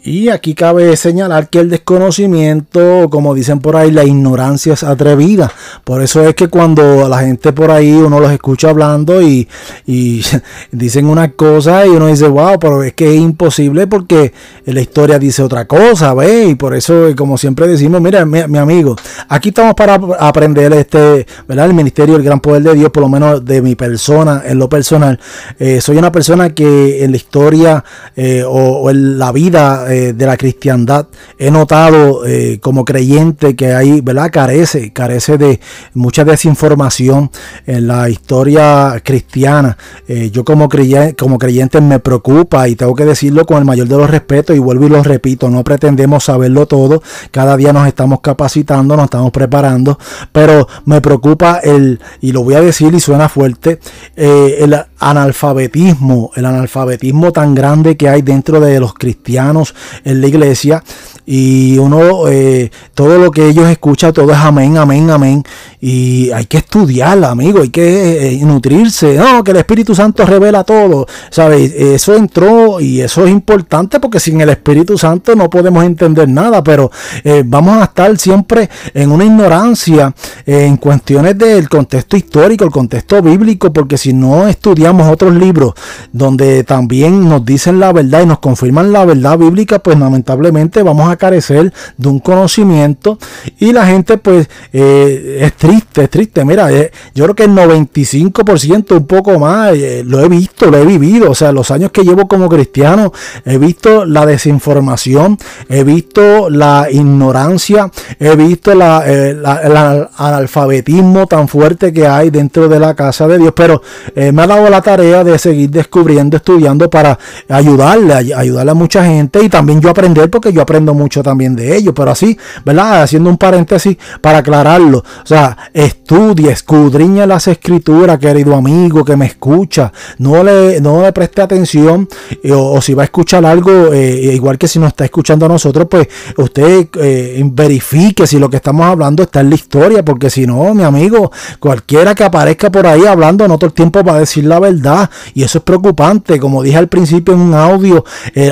Y 0.04 0.30
aquí 0.30 0.54
cabe 0.54 0.96
señalar 0.96 1.48
que 1.48 1.60
el 1.60 1.70
desconocimiento, 1.70 3.08
como 3.08 3.34
dicen 3.34 3.60
por 3.60 3.76
ahí, 3.76 3.92
la 3.92 4.02
ignorancia 4.02 4.72
es 4.72 4.82
atrevida. 4.82 5.52
Por 5.84 6.02
eso 6.02 6.26
es 6.26 6.34
que 6.34 6.48
cuando 6.48 7.08
la 7.08 7.20
gente 7.20 7.52
por 7.52 7.70
ahí 7.70 7.92
uno 7.92 8.18
los 8.18 8.32
escucha 8.32 8.70
hablando 8.70 9.22
y, 9.22 9.46
dicen 10.72 11.06
una 11.06 11.30
cosa 11.30 11.86
y 11.86 11.90
uno 11.90 12.08
dice, 12.08 12.26
wow, 12.26 12.58
pero 12.58 12.82
es 12.82 12.94
que 12.94 13.14
es 13.14 13.20
imposible 13.20 13.86
porque 13.86 14.32
la 14.64 14.80
historia 14.80 15.20
dice 15.20 15.40
otra 15.40 15.66
cosa, 15.66 16.14
¿ve? 16.14 16.46
Y 16.46 16.56
por 16.56 16.74
eso, 16.74 17.14
como 17.16 17.38
siempre 17.38 17.68
decimos, 17.68 18.00
mira, 18.00 18.24
mi, 18.26 18.58
amigo, 18.58 18.96
aquí 19.28 19.50
estamos 19.50 19.74
para 19.74 20.00
aprender 20.18 20.72
este, 20.72 21.28
¿verdad? 21.46 21.66
El 21.66 21.74
ministerio, 21.74 22.16
el 22.16 22.24
gran 22.24 22.40
poder 22.40 22.64
de 22.64 22.74
Dios, 22.74 22.90
por 22.90 23.04
lo 23.04 23.08
menos 23.08 23.44
de 23.44 23.62
mi 23.62 23.76
persona, 23.76 24.42
en 24.44 24.58
lo 24.58 24.68
personal. 24.68 25.20
Eh, 25.60 25.80
soy 25.80 25.96
una 25.96 26.10
persona 26.10 26.50
que 26.50 27.04
en 27.04 27.12
la 27.12 27.16
historia 27.16 27.84
eh, 28.16 28.42
o 28.44 28.90
en 28.90 29.16
la 29.16 29.30
vida 29.30 29.91
eh, 29.92 30.12
de 30.12 30.26
la 30.26 30.36
cristiandad, 30.36 31.06
he 31.38 31.50
notado 31.50 32.26
eh, 32.26 32.58
como 32.60 32.84
creyente 32.84 33.54
que 33.54 33.74
hay, 33.74 34.00
¿verdad? 34.00 34.30
Carece, 34.32 34.92
carece 34.92 35.38
de 35.38 35.60
mucha 35.94 36.24
desinformación 36.24 37.30
en 37.66 37.86
la 37.86 38.08
historia 38.08 39.00
cristiana. 39.04 39.76
Eh, 40.08 40.30
yo 40.30 40.44
como 40.44 40.68
creyente, 40.68 41.14
como 41.14 41.38
creyente 41.38 41.80
me 41.80 41.98
preocupa 41.98 42.68
y 42.68 42.76
tengo 42.76 42.94
que 42.94 43.04
decirlo 43.04 43.44
con 43.46 43.58
el 43.58 43.64
mayor 43.64 43.88
de 43.88 43.96
los 43.96 44.10
respetos 44.10 44.56
y 44.56 44.58
vuelvo 44.58 44.86
y 44.86 44.88
lo 44.88 45.02
repito, 45.02 45.50
no 45.50 45.62
pretendemos 45.62 46.24
saberlo 46.24 46.66
todo, 46.66 47.02
cada 47.30 47.56
día 47.56 47.72
nos 47.72 47.86
estamos 47.86 48.20
capacitando, 48.20 48.96
nos 48.96 49.04
estamos 49.04 49.30
preparando, 49.30 49.98
pero 50.32 50.66
me 50.86 51.00
preocupa 51.00 51.60
el, 51.62 52.00
y 52.20 52.32
lo 52.32 52.42
voy 52.42 52.54
a 52.54 52.60
decir 52.60 52.94
y 52.94 53.00
suena 53.00 53.28
fuerte, 53.28 53.78
el 54.16 54.74
analfabetismo, 55.02 56.30
el 56.36 56.46
analfabetismo 56.46 57.32
tan 57.32 57.54
grande 57.54 57.96
que 57.96 58.08
hay 58.08 58.22
dentro 58.22 58.60
de 58.60 58.78
los 58.78 58.94
cristianos 58.94 59.74
en 60.04 60.20
la 60.20 60.28
iglesia 60.28 60.82
y 61.24 61.78
uno, 61.78 62.28
eh, 62.28 62.70
todo 62.94 63.18
lo 63.18 63.30
que 63.30 63.48
ellos 63.48 63.68
escuchan, 63.68 64.12
todo 64.12 64.32
es 64.32 64.38
amén, 64.38 64.76
amén, 64.76 65.08
amén. 65.10 65.44
Y 65.80 66.30
hay 66.32 66.46
que 66.46 66.58
estudiar, 66.58 67.22
amigo, 67.24 67.60
hay 67.60 67.70
que 67.70 68.34
eh, 68.34 68.44
nutrirse. 68.44 69.14
No, 69.14 69.42
que 69.44 69.52
el 69.52 69.58
Espíritu 69.58 69.94
Santo 69.94 70.24
revela 70.26 70.64
todo. 70.64 71.06
¿Sabes? 71.30 71.72
Eso 71.74 72.14
entró 72.14 72.80
y 72.80 73.00
eso 73.00 73.24
es 73.24 73.30
importante 73.30 74.00
porque 74.00 74.18
sin 74.18 74.40
el 74.40 74.50
Espíritu 74.50 74.98
Santo 74.98 75.34
no 75.36 75.48
podemos 75.48 75.84
entender 75.84 76.28
nada, 76.28 76.62
pero 76.62 76.90
eh, 77.24 77.42
vamos 77.44 77.78
a 77.78 77.84
estar 77.84 78.16
siempre 78.18 78.68
en 78.94 79.10
una 79.10 79.24
ignorancia 79.24 80.14
en 80.46 80.76
cuestiones 80.76 81.38
del 81.38 81.68
contexto 81.68 82.16
histórico, 82.16 82.64
el 82.64 82.70
contexto 82.70 83.22
bíblico, 83.22 83.72
porque 83.72 83.96
si 83.96 84.12
no 84.12 84.48
estudiamos 84.48 85.08
otros 85.08 85.34
libros 85.34 85.74
donde 86.12 86.64
también 86.64 87.28
nos 87.28 87.44
dicen 87.44 87.78
la 87.78 87.92
verdad 87.92 88.22
y 88.22 88.26
nos 88.26 88.40
confirman 88.40 88.92
la 88.92 89.04
verdad 89.04 89.38
bíblica, 89.38 89.78
pues 89.78 89.98
lamentablemente 89.98 90.82
vamos 90.82 91.10
a 91.10 91.16
carecer 91.22 91.72
de 91.96 92.08
un 92.08 92.18
conocimiento 92.18 93.16
y 93.60 93.72
la 93.72 93.86
gente 93.86 94.16
pues 94.16 94.48
eh, 94.72 95.38
es 95.42 95.52
triste, 95.52 96.02
es 96.02 96.10
triste. 96.10 96.44
Mira, 96.44 96.72
eh, 96.72 96.90
yo 97.14 97.22
creo 97.24 97.36
que 97.36 97.44
el 97.44 97.50
95%, 97.50 98.96
un 98.96 99.06
poco 99.06 99.38
más, 99.38 99.72
eh, 99.74 100.02
lo 100.04 100.18
he 100.18 100.28
visto, 100.28 100.68
lo 100.68 100.78
he 100.78 100.84
vivido. 100.84 101.30
O 101.30 101.34
sea, 101.36 101.52
los 101.52 101.70
años 101.70 101.92
que 101.92 102.02
llevo 102.02 102.26
como 102.26 102.48
cristiano, 102.48 103.12
he 103.44 103.56
visto 103.56 104.04
la 104.04 104.26
desinformación, 104.26 105.38
he 105.68 105.84
visto 105.84 106.50
la 106.50 106.88
ignorancia, 106.90 107.88
he 108.18 108.34
visto 108.34 108.74
la, 108.74 109.04
el 109.06 109.46
analfabetismo 109.46 111.28
tan 111.28 111.46
fuerte 111.46 111.92
que 111.92 112.08
hay 112.08 112.30
dentro 112.30 112.68
de 112.68 112.80
la 112.80 112.96
casa 112.96 113.28
de 113.28 113.38
Dios. 113.38 113.52
Pero 113.54 113.80
me 114.16 114.42
ha 114.42 114.46
dado 114.48 114.68
la 114.68 114.82
tarea 114.82 115.22
de 115.22 115.38
seguir 115.38 115.70
descubriendo, 115.70 116.36
estudiando 116.36 116.90
para 116.90 117.16
ayudarle, 117.48 118.34
ayudarle 118.34 118.70
a 118.72 118.74
mucha 118.74 119.04
gente 119.04 119.40
y 119.44 119.48
también 119.48 119.80
yo 119.80 119.88
aprender 119.90 120.28
porque 120.28 120.52
yo 120.52 120.62
aprendo 120.62 120.94
mucho 120.94 121.01
también 121.08 121.56
de 121.56 121.76
ellos, 121.76 121.94
pero 121.96 122.10
así, 122.10 122.38
¿verdad? 122.64 123.02
Haciendo 123.02 123.28
un 123.30 123.36
paréntesis 123.36 123.96
para 124.20 124.38
aclararlo. 124.38 124.98
O 124.98 125.26
sea, 125.26 125.56
estudia, 125.72 126.52
escudriña 126.52 127.26
las 127.26 127.48
escrituras, 127.48 128.18
querido 128.18 128.54
amigo 128.54 129.04
que 129.04 129.16
me 129.16 129.26
escucha. 129.26 129.92
No 130.18 130.42
le, 130.42 130.80
no 130.80 131.02
le 131.02 131.12
preste 131.12 131.42
atención 131.42 132.08
eh, 132.42 132.52
o, 132.52 132.80
si 132.80 132.94
va 132.94 133.02
a 133.02 133.04
escuchar 133.06 133.44
algo, 133.44 133.92
eh, 133.92 134.32
igual 134.34 134.58
que 134.58 134.68
si 134.68 134.78
nos 134.78 134.88
está 134.88 135.04
escuchando 135.04 135.46
a 135.46 135.48
nosotros, 135.48 135.86
pues 135.90 136.08
usted 136.36 136.88
eh, 137.00 137.42
verifique 137.44 138.26
si 138.26 138.38
lo 138.38 138.48
que 138.48 138.56
estamos 138.56 138.86
hablando 138.86 139.22
está 139.22 139.40
en 139.40 139.50
la 139.50 139.54
historia, 139.56 140.04
porque 140.04 140.30
si 140.30 140.46
no, 140.46 140.74
mi 140.74 140.82
amigo, 140.82 141.32
cualquiera 141.58 142.14
que 142.14 142.24
aparezca 142.24 142.70
por 142.70 142.86
ahí 142.86 143.04
hablando 143.06 143.46
no 143.48 143.58
todo 143.58 143.68
el 143.68 143.74
tiempo 143.74 144.02
va 144.02 144.14
a 144.14 144.20
decir 144.20 144.44
la 144.44 144.60
verdad 144.60 145.10
y 145.34 145.42
eso 145.42 145.58
es 145.58 145.64
preocupante. 145.64 146.38
Como 146.38 146.62
dije 146.62 146.76
al 146.76 146.88
principio 146.88 147.34
en 147.34 147.40
un 147.40 147.54
audio, 147.54 148.04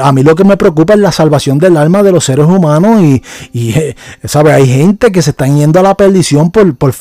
a 0.02 0.12
mí 0.12 0.22
lo 0.22 0.34
que 0.34 0.44
me 0.44 0.56
preocupa 0.56 0.94
es 0.94 1.00
la 1.00 1.12
salvación 1.12 1.58
del 1.58 1.76
alma 1.76 2.02
de 2.02 2.12
los 2.12 2.24
seres 2.24 2.39
humanos 2.46 3.03
y, 3.03 3.22
y 3.53 3.70
eh, 3.72 3.96
¿sabe? 4.24 4.53
hay 4.53 4.66
gente 4.66 5.12
que 5.12 5.22
se 5.22 5.31
están 5.31 5.57
yendo 5.57 5.81
a 5.81 5.83
la 5.83 5.96
perdición 5.96 6.50
por, 6.50 6.74
por, 6.76 6.94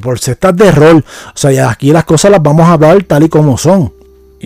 por 0.00 0.18
cestas 0.18 0.56
de 0.56 0.70
rol. 0.70 1.04
O 1.28 1.36
sea, 1.36 1.70
aquí 1.70 1.92
las 1.92 2.04
cosas 2.04 2.30
las 2.30 2.42
vamos 2.42 2.68
a 2.68 2.72
hablar 2.72 3.02
tal 3.04 3.24
y 3.24 3.28
como 3.28 3.58
son. 3.58 3.95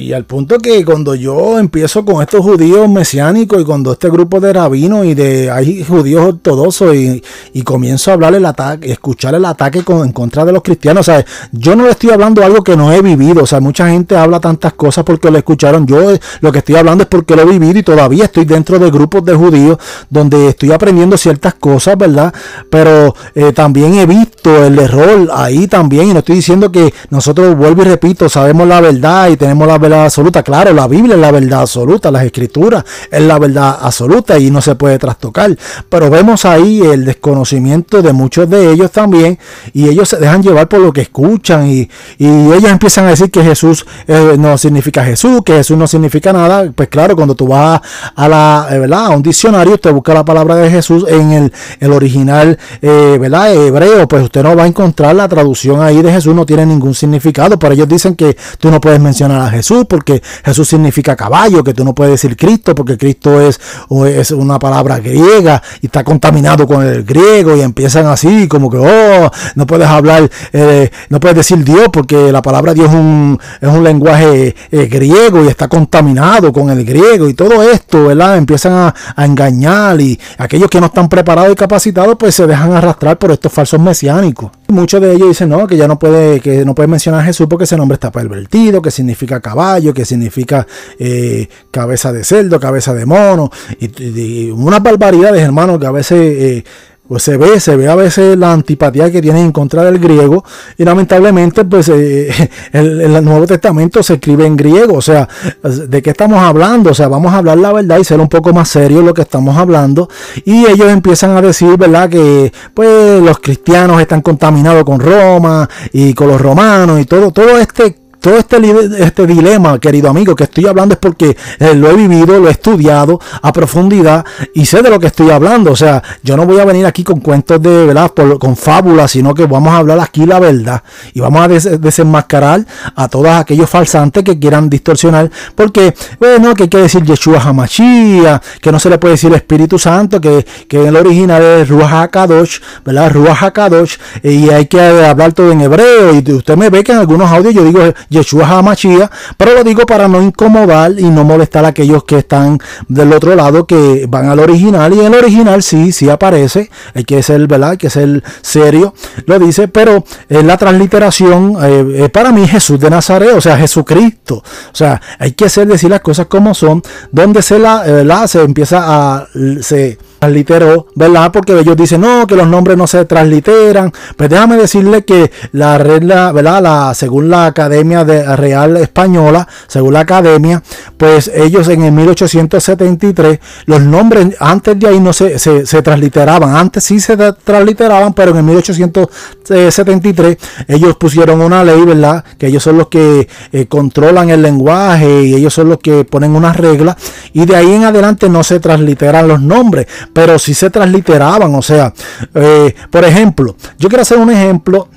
Y 0.00 0.12
al 0.14 0.24
punto 0.24 0.58
que 0.58 0.84
cuando 0.84 1.14
yo 1.14 1.58
empiezo 1.58 2.04
con 2.04 2.22
estos 2.22 2.40
judíos 2.40 2.88
mesiánicos 2.88 3.60
y 3.60 3.64
cuando 3.64 3.92
este 3.92 4.08
grupo 4.08 4.40
de 4.40 4.52
rabinos 4.52 5.04
y 5.04 5.14
de 5.14 5.50
hay 5.50 5.84
judíos 5.84 6.24
ortodoxos 6.24 6.94
y, 6.96 7.22
comienzo 7.64 8.10
a 8.10 8.14
hablar 8.14 8.34
el 8.34 8.46
ataque, 8.46 8.90
escuchar 8.90 9.34
el 9.34 9.44
ataque 9.44 9.84
con, 9.84 10.04
en 10.04 10.12
contra 10.12 10.44
de 10.44 10.52
los 10.52 10.62
cristianos, 10.62 11.06
o 11.06 11.12
sea, 11.12 11.24
yo 11.52 11.76
no 11.76 11.84
le 11.84 11.90
estoy 11.90 12.10
hablando 12.10 12.42
algo 12.42 12.64
que 12.64 12.76
no 12.76 12.90
he 12.90 13.00
vivido, 13.02 13.42
o 13.42 13.46
sea, 13.46 13.60
mucha 13.60 13.88
gente 13.90 14.16
habla 14.16 14.40
tantas 14.40 14.72
cosas 14.72 15.04
porque 15.04 15.30
lo 15.30 15.38
escucharon, 15.38 15.86
yo 15.86 16.14
lo 16.40 16.50
que 16.50 16.58
estoy 16.58 16.76
hablando 16.76 17.02
es 17.02 17.08
porque 17.08 17.36
lo 17.36 17.42
he 17.42 17.44
vivido 17.44 17.78
y 17.78 17.82
todavía 17.82 18.24
estoy 18.24 18.46
dentro 18.46 18.78
de 18.78 18.90
grupos 18.90 19.24
de 19.24 19.34
judíos 19.34 19.78
donde 20.08 20.48
estoy 20.48 20.72
aprendiendo 20.72 21.16
ciertas 21.16 21.54
cosas, 21.54 21.96
¿verdad? 21.96 22.32
Pero 22.70 23.14
eh, 23.34 23.52
también 23.52 23.94
he 23.94 24.06
visto 24.06 24.64
el 24.64 24.78
error 24.78 25.28
ahí 25.32 25.68
también 25.68 26.08
y 26.08 26.12
no 26.12 26.20
estoy 26.20 26.36
diciendo 26.36 26.72
que 26.72 26.92
nosotros, 27.10 27.56
vuelvo 27.56 27.82
y 27.82 27.84
repito, 27.84 28.28
sabemos 28.28 28.66
la 28.66 28.80
verdad 28.80 29.28
y 29.28 29.36
tenemos 29.36 29.68
la 29.68 29.78
verdad 29.78 29.89
absoluta. 29.96 30.42
Claro, 30.42 30.72
la 30.72 30.86
Biblia 30.86 31.14
es 31.14 31.20
la 31.20 31.30
verdad 31.30 31.60
absoluta, 31.60 32.10
las 32.10 32.24
escrituras 32.24 32.84
es 33.10 33.22
la 33.22 33.38
verdad 33.38 33.78
absoluta 33.80 34.38
y 34.38 34.50
no 34.50 34.60
se 34.60 34.74
puede 34.74 34.98
trastocar. 34.98 35.56
Pero 35.88 36.10
vemos 36.10 36.44
ahí 36.44 36.80
el 36.80 37.04
desconocimiento 37.04 38.02
de 38.02 38.12
muchos 38.12 38.48
de 38.48 38.72
ellos 38.72 38.90
también 38.90 39.38
y 39.72 39.88
ellos 39.88 40.08
se 40.08 40.16
dejan 40.16 40.42
llevar 40.42 40.68
por 40.68 40.80
lo 40.80 40.92
que 40.92 41.02
escuchan 41.02 41.66
y, 41.66 41.88
ellos 42.18 42.70
empiezan 42.70 43.06
a 43.06 43.10
decir 43.10 43.30
que 43.30 43.42
Jesús 43.42 43.86
eh, 44.06 44.36
no 44.38 44.56
significa 44.58 45.04
Jesús, 45.04 45.42
que 45.44 45.54
Jesús 45.54 45.76
no 45.76 45.86
significa 45.86 46.32
nada. 46.32 46.70
Pues 46.74 46.88
claro, 46.88 47.16
cuando 47.16 47.34
tú 47.34 47.46
vas 47.46 47.80
a 48.14 48.28
la 48.28 48.68
eh, 48.70 48.78
¿verdad? 48.78 49.06
a 49.06 49.08
un 49.10 49.22
diccionario, 49.22 49.78
te 49.78 49.90
busca 49.90 50.14
la 50.14 50.24
palabra 50.24 50.56
de 50.56 50.70
Jesús 50.70 51.04
en 51.08 51.32
el, 51.32 51.52
el 51.80 51.92
original 51.92 52.58
eh, 52.82 53.18
¿verdad? 53.20 53.54
hebreo, 53.54 54.06
pues 54.08 54.24
usted 54.24 54.42
no 54.42 54.56
va 54.56 54.64
a 54.64 54.66
encontrar 54.66 55.14
la 55.14 55.28
traducción 55.28 55.82
ahí 55.82 56.02
de 56.02 56.12
Jesús, 56.12 56.34
no 56.34 56.44
tiene 56.44 56.66
ningún 56.66 56.94
significado. 56.94 57.58
Pero 57.58 57.74
ellos 57.74 57.88
dicen 57.88 58.14
que 58.14 58.36
tú 58.58 58.70
no 58.70 58.80
puedes 58.80 59.00
mencionar 59.00 59.40
a 59.40 59.50
Jesús 59.50 59.69
porque 59.88 60.22
Jesús 60.44 60.68
significa 60.68 61.16
caballo, 61.16 61.62
que 61.62 61.74
tú 61.74 61.84
no 61.84 61.94
puedes 61.94 62.12
decir 62.12 62.36
Cristo, 62.36 62.74
porque 62.74 62.98
Cristo 62.98 63.40
es, 63.40 63.60
es 64.06 64.30
una 64.30 64.58
palabra 64.58 64.98
griega 64.98 65.62
y 65.80 65.86
está 65.86 66.04
contaminado 66.04 66.66
con 66.66 66.84
el 66.84 67.04
griego 67.04 67.56
y 67.56 67.60
empiezan 67.60 68.06
así, 68.06 68.48
como 68.48 68.70
que, 68.70 68.78
oh, 68.78 69.30
no 69.54 69.66
puedes 69.66 69.88
hablar, 69.88 70.30
eh, 70.52 70.90
no 71.08 71.20
puedes 71.20 71.36
decir 71.36 71.64
Dios, 71.64 71.88
porque 71.92 72.32
la 72.32 72.42
palabra 72.42 72.74
Dios 72.74 72.88
es 72.88 72.94
un, 72.94 73.38
es 73.60 73.68
un 73.68 73.84
lenguaje 73.84 74.54
eh, 74.70 74.86
griego 74.86 75.44
y 75.44 75.48
está 75.48 75.68
contaminado 75.68 76.52
con 76.52 76.70
el 76.70 76.84
griego 76.84 77.28
y 77.28 77.34
todo 77.34 77.62
esto, 77.62 78.06
¿verdad? 78.06 78.36
Empiezan 78.36 78.72
a, 78.72 78.94
a 79.16 79.24
engañar 79.24 80.00
y 80.00 80.18
aquellos 80.38 80.68
que 80.68 80.80
no 80.80 80.86
están 80.86 81.08
preparados 81.08 81.52
y 81.52 81.56
capacitados, 81.56 82.16
pues 82.18 82.34
se 82.34 82.46
dejan 82.46 82.72
arrastrar 82.72 83.18
por 83.18 83.30
estos 83.30 83.52
falsos 83.52 83.80
mesiánicos. 83.80 84.50
Muchos 84.70 85.00
de 85.00 85.12
ellos 85.12 85.28
dicen, 85.28 85.48
no, 85.48 85.66
que 85.66 85.76
ya 85.76 85.88
no 85.88 85.98
puede, 85.98 86.40
que 86.40 86.64
no 86.64 86.74
puede 86.74 86.86
mencionar 86.86 87.22
a 87.22 87.24
Jesús 87.24 87.46
porque 87.48 87.64
ese 87.64 87.76
nombre 87.76 87.94
está 87.94 88.10
pervertido, 88.10 88.80
que 88.80 88.90
significa 88.90 89.40
caballo, 89.40 89.92
que 89.92 90.04
significa 90.04 90.66
eh, 90.98 91.48
cabeza 91.70 92.12
de 92.12 92.24
cerdo, 92.24 92.60
cabeza 92.60 92.94
de 92.94 93.06
mono, 93.06 93.50
y, 93.80 94.50
unas 94.50 94.82
barbaridades, 94.82 95.42
hermano, 95.42 95.78
que 95.78 95.86
a 95.86 95.90
veces 95.90 96.18
eh, 96.20 96.64
pues 97.10 97.24
se 97.24 97.36
ve, 97.36 97.58
se 97.58 97.74
ve 97.74 97.88
a 97.88 97.96
veces 97.96 98.38
la 98.38 98.52
antipatía 98.52 99.10
que 99.10 99.20
tienen 99.20 99.46
en 99.46 99.50
contra 99.50 99.82
del 99.82 99.98
griego 99.98 100.44
y 100.78 100.84
lamentablemente 100.84 101.64
pues 101.64 101.88
eh, 101.88 102.30
el, 102.72 103.24
Nuevo 103.24 103.48
Testamento 103.48 104.00
se 104.04 104.14
escribe 104.14 104.46
en 104.46 104.54
griego, 104.54 104.94
o 104.94 105.02
sea, 105.02 105.28
¿de 105.60 106.02
qué 106.02 106.10
estamos 106.10 106.38
hablando? 106.38 106.90
O 106.90 106.94
sea, 106.94 107.08
vamos 107.08 107.32
a 107.32 107.38
hablar 107.38 107.58
la 107.58 107.72
verdad 107.72 107.98
y 107.98 108.04
ser 108.04 108.20
un 108.20 108.28
poco 108.28 108.52
más 108.52 108.68
serio 108.68 109.02
lo 109.02 109.12
que 109.12 109.22
estamos 109.22 109.56
hablando 109.56 110.08
y 110.44 110.66
ellos 110.66 110.88
empiezan 110.88 111.36
a 111.36 111.42
decir, 111.42 111.76
¿verdad? 111.76 112.08
Que 112.08 112.52
pues 112.74 113.20
los 113.20 113.40
cristianos 113.40 114.00
están 114.00 114.20
contaminados 114.20 114.84
con 114.84 115.00
Roma 115.00 115.68
y 115.92 116.14
con 116.14 116.28
los 116.28 116.40
romanos 116.40 117.00
y 117.00 117.06
todo, 117.06 117.32
todo 117.32 117.58
este 117.58 117.96
todo 118.20 118.36
este, 118.36 118.58
este 118.98 119.26
dilema, 119.26 119.78
querido 119.78 120.10
amigo, 120.10 120.34
que 120.36 120.44
estoy 120.44 120.66
hablando 120.66 120.94
es 120.94 120.98
porque 120.98 121.36
eh, 121.58 121.74
lo 121.74 121.90
he 121.90 121.94
vivido, 121.94 122.38
lo 122.38 122.48
he 122.48 122.52
estudiado 122.52 123.18
a 123.42 123.52
profundidad 123.52 124.24
y 124.54 124.66
sé 124.66 124.82
de 124.82 124.90
lo 124.90 125.00
que 125.00 125.06
estoy 125.06 125.30
hablando. 125.30 125.72
O 125.72 125.76
sea, 125.76 126.02
yo 126.22 126.36
no 126.36 126.46
voy 126.46 126.60
a 126.60 126.64
venir 126.64 126.86
aquí 126.86 127.02
con 127.02 127.20
cuentos 127.20 127.60
de, 127.60 127.86
¿verdad? 127.86 128.12
con 128.38 128.56
fábulas, 128.56 129.10
sino 129.10 129.34
que 129.34 129.46
vamos 129.46 129.72
a 129.72 129.78
hablar 129.78 130.00
aquí 130.00 130.26
la 130.26 130.38
verdad 130.38 130.82
y 131.14 131.20
vamos 131.20 131.42
a 131.42 131.48
desenmascarar 131.48 132.64
a 132.94 133.08
todos 133.08 133.28
aquellos 133.28 133.68
falsantes 133.68 134.22
que 134.22 134.38
quieran 134.38 134.68
distorsionar. 134.68 135.30
Porque, 135.54 135.94
bueno, 136.18 136.54
que 136.54 136.64
hay 136.64 136.68
que 136.68 136.78
decir 136.78 137.02
Yeshua 137.02 137.40
Hamashia, 137.40 138.40
que 138.60 138.70
no 138.70 138.78
se 138.78 138.90
le 138.90 138.98
puede 138.98 139.12
decir 139.12 139.32
Espíritu 139.32 139.78
Santo, 139.78 140.20
que, 140.20 140.46
que 140.68 140.80
en 140.80 140.88
el 140.88 140.96
original 140.96 141.42
es 141.42 141.68
Ruach 141.68 141.92
HaKadosh, 141.92 142.58
¿verdad? 142.84 143.12
Ruach 143.12 143.42
HaKadosh, 143.42 143.96
y 144.22 144.50
hay 144.50 144.66
que 144.66 144.80
hablar 144.80 145.32
todo 145.32 145.50
en 145.52 145.60
hebreo. 145.62 146.14
Y 146.14 146.32
usted 146.32 146.56
me 146.56 146.68
ve 146.68 146.84
que 146.84 146.92
en 146.92 146.98
algunos 146.98 147.30
audios 147.30 147.54
yo 147.54 147.64
digo 147.64 147.80
Yeshua 148.10 148.46
HaMashiach, 148.46 149.10
pero 149.36 149.54
lo 149.54 149.64
digo 149.64 149.86
para 149.86 150.08
no 150.08 150.20
incomodar 150.20 150.92
y 150.98 151.04
no 151.04 151.24
molestar 151.24 151.64
a 151.64 151.68
aquellos 151.68 152.04
que 152.04 152.18
están 152.18 152.58
del 152.88 153.12
otro 153.12 153.34
lado 153.34 153.66
que 153.66 154.06
van 154.08 154.28
al 154.28 154.40
original 154.40 154.92
y 154.92 155.00
el 155.00 155.14
original 155.14 155.62
sí, 155.62 155.92
sí 155.92 156.10
aparece, 156.10 156.70
hay 156.94 157.04
que 157.04 157.22
ser, 157.22 157.46
¿verdad? 157.46 157.70
Hay 157.70 157.78
que 157.78 157.88
ser 157.88 158.22
serio, 158.42 158.94
lo 159.26 159.38
dice, 159.38 159.68
pero 159.68 160.04
en 160.28 160.46
la 160.46 160.56
transliteración 160.56 161.56
eh, 161.62 162.08
para 162.12 162.32
mí 162.32 162.46
Jesús 162.46 162.78
de 162.80 162.90
Nazaret, 162.90 163.32
o 163.34 163.40
sea, 163.40 163.56
Jesucristo, 163.56 164.36
o 164.36 164.74
sea, 164.76 165.00
hay 165.18 165.32
que 165.32 165.48
ser 165.48 165.68
decir 165.68 165.90
las 165.90 166.00
cosas 166.00 166.26
como 166.26 166.54
son, 166.54 166.82
donde 167.12 167.42
se 167.42 167.58
la, 167.58 168.26
Se 168.26 168.42
empieza 168.42 168.80
a, 168.82 169.28
se 169.60 169.98
transliteró, 170.20 170.86
¿verdad? 170.94 171.32
Porque 171.32 171.58
ellos 171.58 171.76
dicen, 171.76 172.02
no, 172.02 172.26
que 172.26 172.36
los 172.36 172.46
nombres 172.46 172.76
no 172.76 172.86
se 172.86 173.04
transliteran. 173.06 173.90
Pues 174.16 174.28
déjame 174.28 174.56
decirle 174.56 175.04
que 175.04 175.32
la 175.52 175.78
regla, 175.78 176.30
¿verdad? 176.32 176.62
La, 176.62 176.94
según 176.94 177.30
la 177.30 177.46
Academia 177.46 178.04
de 178.04 178.36
Real 178.36 178.76
Española, 178.76 179.48
según 179.66 179.94
la 179.94 180.00
Academia, 180.00 180.62
pues 180.96 181.30
ellos 181.34 181.68
en 181.68 181.84
el 181.84 181.92
1873, 181.92 183.40
los 183.64 183.80
nombres 183.80 184.36
antes 184.38 184.78
de 184.78 184.88
ahí 184.88 185.00
no 185.00 185.14
se, 185.14 185.38
se, 185.38 185.82
transliteraban. 185.82 186.54
Antes 186.54 186.84
sí 186.84 187.00
se 187.00 187.16
transliteraban, 187.16 188.12
pero 188.12 188.32
en 188.32 188.36
el 188.36 188.44
1873 188.44 190.36
ellos 190.68 190.96
pusieron 190.96 191.40
una 191.40 191.64
ley, 191.64 191.82
¿verdad? 191.82 192.22
Que 192.36 192.48
ellos 192.48 192.62
son 192.62 192.76
los 192.76 192.88
que 192.88 193.26
eh, 193.52 193.66
controlan 193.66 194.28
el 194.28 194.42
lenguaje 194.42 195.22
y 195.22 195.34
ellos 195.34 195.54
son 195.54 195.70
los 195.70 195.78
que 195.78 196.04
ponen 196.04 196.36
unas 196.36 196.58
reglas. 196.58 196.96
Y 197.32 197.46
de 197.46 197.56
ahí 197.56 197.72
en 197.72 197.84
adelante 197.84 198.28
no 198.28 198.44
se 198.44 198.60
transliteran 198.60 199.26
los 199.26 199.40
nombres 199.40 199.86
pero 200.12 200.38
si 200.38 200.54
se 200.54 200.70
transliteraban. 200.70 201.54
O 201.54 201.62
sea, 201.62 201.92
eh, 202.34 202.74
por 202.90 203.04
ejemplo, 203.04 203.56
yo 203.78 203.88
quiero 203.88 204.02
hacer 204.02 204.18
un 204.18 204.30
ejemplo 204.30 204.88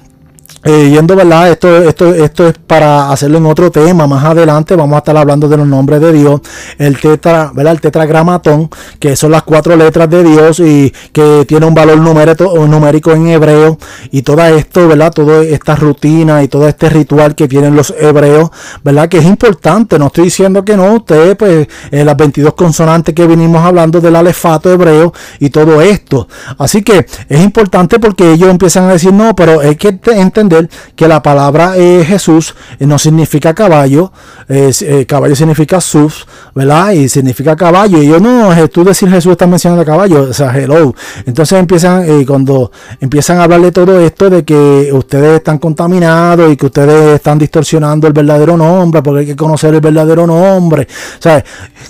eh, 0.63 0.89
yendo, 0.89 1.15
¿verdad? 1.15 1.51
Esto, 1.51 1.77
esto, 1.77 2.13
esto 2.13 2.47
es 2.47 2.57
para 2.57 3.11
hacerlo 3.11 3.37
en 3.37 3.45
otro 3.45 3.69
tema. 3.69 4.07
Más 4.07 4.23
adelante 4.23 4.75
vamos 4.75 4.95
a 4.95 4.99
estar 4.99 5.17
hablando 5.17 5.49
de 5.49 5.57
los 5.57 5.67
nombres 5.67 5.99
de 5.99 6.13
Dios. 6.13 6.39
El 6.77 6.99
tetra, 6.99 7.51
¿verdad? 7.53 7.73
El 7.73 7.81
tetragramatón, 7.81 8.69
que 8.97 9.15
son 9.17 9.31
las 9.31 9.43
cuatro 9.43 9.75
letras 9.75 10.09
de 10.09 10.23
Dios 10.23 10.61
y 10.61 10.93
que 11.11 11.43
tiene 11.45 11.65
un 11.65 11.73
valor 11.73 11.97
numérico, 11.97 12.65
numérico 12.65 13.11
en 13.11 13.27
hebreo. 13.27 13.77
Y 14.11 14.21
todo 14.21 14.41
esto, 14.45 14.87
¿verdad? 14.87 15.11
Toda 15.11 15.43
esta 15.43 15.75
rutina 15.75 16.43
y 16.43 16.47
todo 16.47 16.67
este 16.67 16.89
ritual 16.89 17.35
que 17.35 17.47
tienen 17.49 17.75
los 17.75 17.93
hebreos, 17.99 18.49
¿verdad? 18.83 19.09
Que 19.09 19.17
es 19.17 19.25
importante. 19.25 19.99
No 19.99 20.07
estoy 20.07 20.25
diciendo 20.25 20.63
que 20.63 20.77
no. 20.77 20.93
Ustedes, 20.93 21.35
pues, 21.35 21.67
eh, 21.91 22.05
las 22.05 22.15
22 22.15 22.53
consonantes 22.53 23.13
que 23.13 23.27
vinimos 23.27 23.61
hablando 23.65 23.99
del 23.99 24.15
alefato 24.15 24.71
hebreo 24.71 25.13
y 25.39 25.49
todo 25.49 25.81
esto. 25.81 26.27
Así 26.57 26.83
que 26.83 27.05
es 27.27 27.43
importante 27.43 27.99
porque 27.99 28.31
ellos 28.31 28.49
empiezan 28.49 28.85
a 28.85 28.93
decir, 28.93 29.11
no, 29.11 29.35
pero 29.35 29.59
hay 29.59 29.75
que 29.75 29.99
entender 30.05 30.52
que 30.95 31.07
la 31.07 31.21
palabra 31.21 31.73
eh, 31.77 32.03
Jesús 32.05 32.55
eh, 32.79 32.85
no 32.85 32.97
significa 32.99 33.53
caballo, 33.53 34.11
eh, 34.49 35.05
caballo 35.07 35.35
significa 35.35 35.81
sus, 35.81 36.27
¿verdad? 36.53 36.91
Y 36.91 37.09
significa 37.09 37.55
caballo. 37.55 38.01
Y 38.01 38.07
yo 38.07 38.19
no, 38.19 38.51
tú 38.69 38.83
decir 38.83 39.09
Jesús 39.09 39.33
está 39.33 39.47
mencionando 39.47 39.85
caballo, 39.85 40.29
o 40.29 40.33
sea, 40.33 40.57
hello. 40.57 40.93
Entonces 41.25 41.59
empiezan, 41.59 42.25
cuando 42.25 42.71
empiezan 42.99 43.39
a 43.39 43.43
hablar 43.43 43.61
de 43.61 43.71
todo 43.71 43.99
esto, 43.99 44.29
de 44.29 44.43
que 44.43 44.89
ustedes 44.93 45.37
están 45.37 45.57
contaminados 45.57 46.51
y 46.51 46.57
que 46.57 46.65
ustedes 46.65 47.15
están 47.15 47.37
distorsionando 47.39 48.07
el 48.07 48.13
verdadero 48.13 48.57
nombre, 48.57 49.01
porque 49.01 49.21
hay 49.21 49.25
que 49.25 49.35
conocer 49.35 49.73
el 49.73 49.81
verdadero 49.81 50.27
nombre. 50.27 50.87
O 51.19 51.21
sea, 51.21 51.43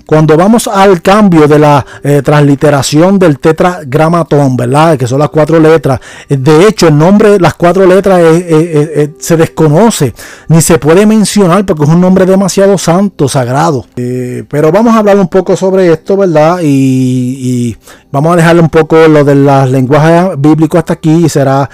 cuando 0.06 0.38
vamos 0.38 0.67
al 0.67 1.02
cambio 1.02 1.47
de 1.47 1.60
la 1.60 1.86
transliteración 2.23 3.19
del 3.19 3.39
tetragramatón, 3.39 4.56
¿verdad? 4.56 4.97
Que 4.97 5.08
son 5.08 5.19
las 5.19 5.30
cuatro 5.30 5.60
letras. 5.60 5.99
De 6.30 6.67
hecho, 6.67 6.88
el 6.88 6.97
nombre, 6.97 7.39
las 7.39 7.54
cuatro 7.56 7.86
letras 7.86 8.19
es, 8.19 8.53
eh, 8.54 8.72
eh, 8.74 8.92
eh, 8.96 9.13
se 9.20 9.36
desconoce, 9.38 10.13
ni 10.48 10.62
se 10.62 10.78
puede 10.78 11.06
mencionar 11.06 11.66
porque 11.66 11.84
es 11.84 11.89
un 11.89 12.02
nombre 12.02 12.26
demasiado 12.26 12.78
santo, 12.78 13.28
sagrado. 13.28 13.86
pero 13.96 14.72
vamos 14.72 14.94
a 14.94 15.00
hablar 15.00 15.18
un 15.18 15.28
poco 15.28 15.56
sobre 15.56 15.92
esto, 15.92 16.18
¿verdad? 16.18 16.60
Y, 16.62 17.76
vamos 18.12 18.34
a 18.34 18.36
dejarle 18.36 18.62
un 18.62 18.70
poco 18.70 19.08
lo 19.08 19.24
de 19.24 19.36
las 19.36 19.70
lenguajes 19.70 20.39
bíblicos 20.39 20.78
hasta 20.80 20.94
aquí 20.94 21.26
y 21.26 21.30
será 21.30 21.70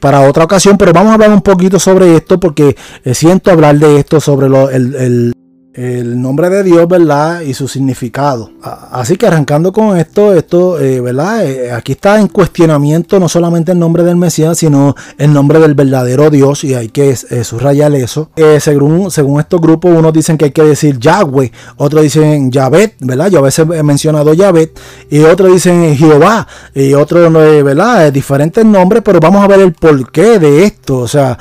para 0.00 0.22
otra 0.22 0.44
ocasión, 0.44 0.76
pero 0.76 0.92
vamos 0.92 1.12
a 1.12 1.14
hablar 1.14 1.30
un 1.30 1.42
poquito 1.42 1.78
sobre 1.78 2.16
esto 2.16 2.40
porque 2.40 2.76
siento 3.12 3.52
hablar 3.52 3.78
de 3.78 4.00
esto 4.00 4.20
sobre 4.20 4.48
lo, 4.48 4.68
el 4.68 4.94
el 4.94 5.32
nombre 5.76 6.48
de 6.48 6.62
Dios, 6.62 6.88
¿verdad? 6.88 7.42
Y 7.42 7.52
su 7.52 7.68
significado. 7.68 8.50
Así 8.62 9.16
que 9.16 9.26
arrancando 9.26 9.72
con 9.72 9.96
esto, 9.98 10.34
esto, 10.34 10.80
eh, 10.80 11.00
¿verdad? 11.00 11.44
Eh, 11.44 11.70
aquí 11.70 11.92
está 11.92 12.18
en 12.18 12.28
cuestionamiento 12.28 13.20
no 13.20 13.28
solamente 13.28 13.72
el 13.72 13.78
nombre 13.78 14.02
del 14.02 14.16
Mesías, 14.16 14.58
sino 14.58 14.94
el 15.18 15.32
nombre 15.32 15.58
del 15.58 15.74
verdadero 15.74 16.30
Dios, 16.30 16.64
y 16.64 16.74
hay 16.74 16.88
que 16.88 17.10
eh, 17.10 17.44
subrayar 17.44 17.94
eso. 17.94 18.30
según, 18.58 19.10
según 19.10 19.40
estos 19.40 19.60
grupos, 19.60 19.96
unos 19.96 20.12
dicen 20.12 20.38
que 20.38 20.46
hay 20.46 20.50
que 20.50 20.62
decir 20.62 20.98
Yahweh, 20.98 21.52
otros 21.76 22.02
dicen 22.02 22.50
Yahvet, 22.50 22.94
¿verdad? 23.00 23.30
Yo 23.30 23.40
a 23.40 23.42
veces 23.42 23.66
he 23.70 23.82
mencionado 23.82 24.32
Yahvet, 24.32 24.78
y 25.10 25.20
otros 25.20 25.52
dicen 25.52 25.94
Jehová, 25.94 26.46
y 26.74 26.94
otros, 26.94 27.30
¿verdad? 27.32 28.10
Diferentes 28.12 28.64
nombres, 28.64 29.02
pero 29.04 29.20
vamos 29.20 29.44
a 29.44 29.46
ver 29.46 29.60
el 29.60 29.72
porqué 29.74 30.38
de 30.38 30.64
esto. 30.64 30.98
O 30.98 31.08
sea, 31.08 31.38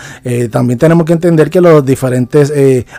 también 0.51 0.77
tenemos 0.77 1.05
que 1.05 1.13
entender 1.13 1.49
que 1.49 1.61
los 1.61 1.85
diferentes 1.85 2.51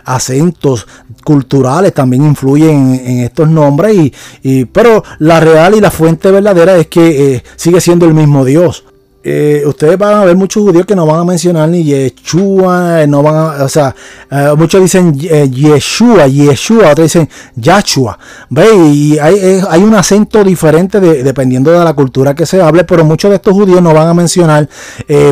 acentos 0.03 0.87
culturales 1.27 1.93
también 1.93 2.23
influyen 2.23 3.01
en, 3.03 3.19
estos 3.19 3.49
nombres, 3.49 4.13
y, 4.43 4.63
pero 4.63 5.03
la 5.19 5.41
real 5.41 5.75
y 5.75 5.81
la 5.81 5.91
fuente 5.91 6.31
verdadera 6.31 6.77
es 6.77 6.87
que 6.87 7.35
eh, 7.35 7.43
sigue 7.57 7.81
siendo 7.81 8.05
el 8.05 8.13
mismo 8.13 8.45
Dios. 8.45 8.85
Eh, 9.29 9.61
ustedes 9.65 9.97
van 9.97 10.13
a 10.13 10.23
ver 10.23 10.37
muchos 10.37 10.63
judíos 10.63 10.85
que 10.85 10.95
no 10.95 11.05
van 11.05 11.19
a 11.19 11.25
mencionar 11.25 11.67
ni 11.67 11.83
Yeshua, 11.83 13.05
no 13.07 13.21
van 13.21 13.35
a, 13.35 13.63
o 13.65 13.67
sea, 13.67 13.93
eh, 14.31 14.53
muchos 14.57 14.81
dicen 14.81 15.17
eh, 15.21 15.49
Yeshua, 15.49 16.27
Yeshua, 16.27 16.91
otros 16.91 17.11
dicen 17.11 17.27
Yahshua, 17.53 18.17
¿ve? 18.49 18.65
Y 18.73 19.19
hay, 19.19 19.61
hay, 19.69 19.83
un 19.83 19.95
acento 19.95 20.45
diferente 20.45 21.01
dependiendo 21.01 21.71
de 21.71 21.83
la 21.83 21.91
cultura 21.91 22.33
que 22.35 22.45
se 22.45 22.61
hable, 22.61 22.85
pero 22.85 23.03
muchos 23.03 23.29
de 23.29 23.35
estos 23.35 23.53
judíos 23.53 23.81
no 23.81 23.93
van 23.93 24.07
a 24.07 24.13
mencionar, 24.13 24.69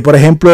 por 0.03 0.15
ejemplo, 0.15 0.51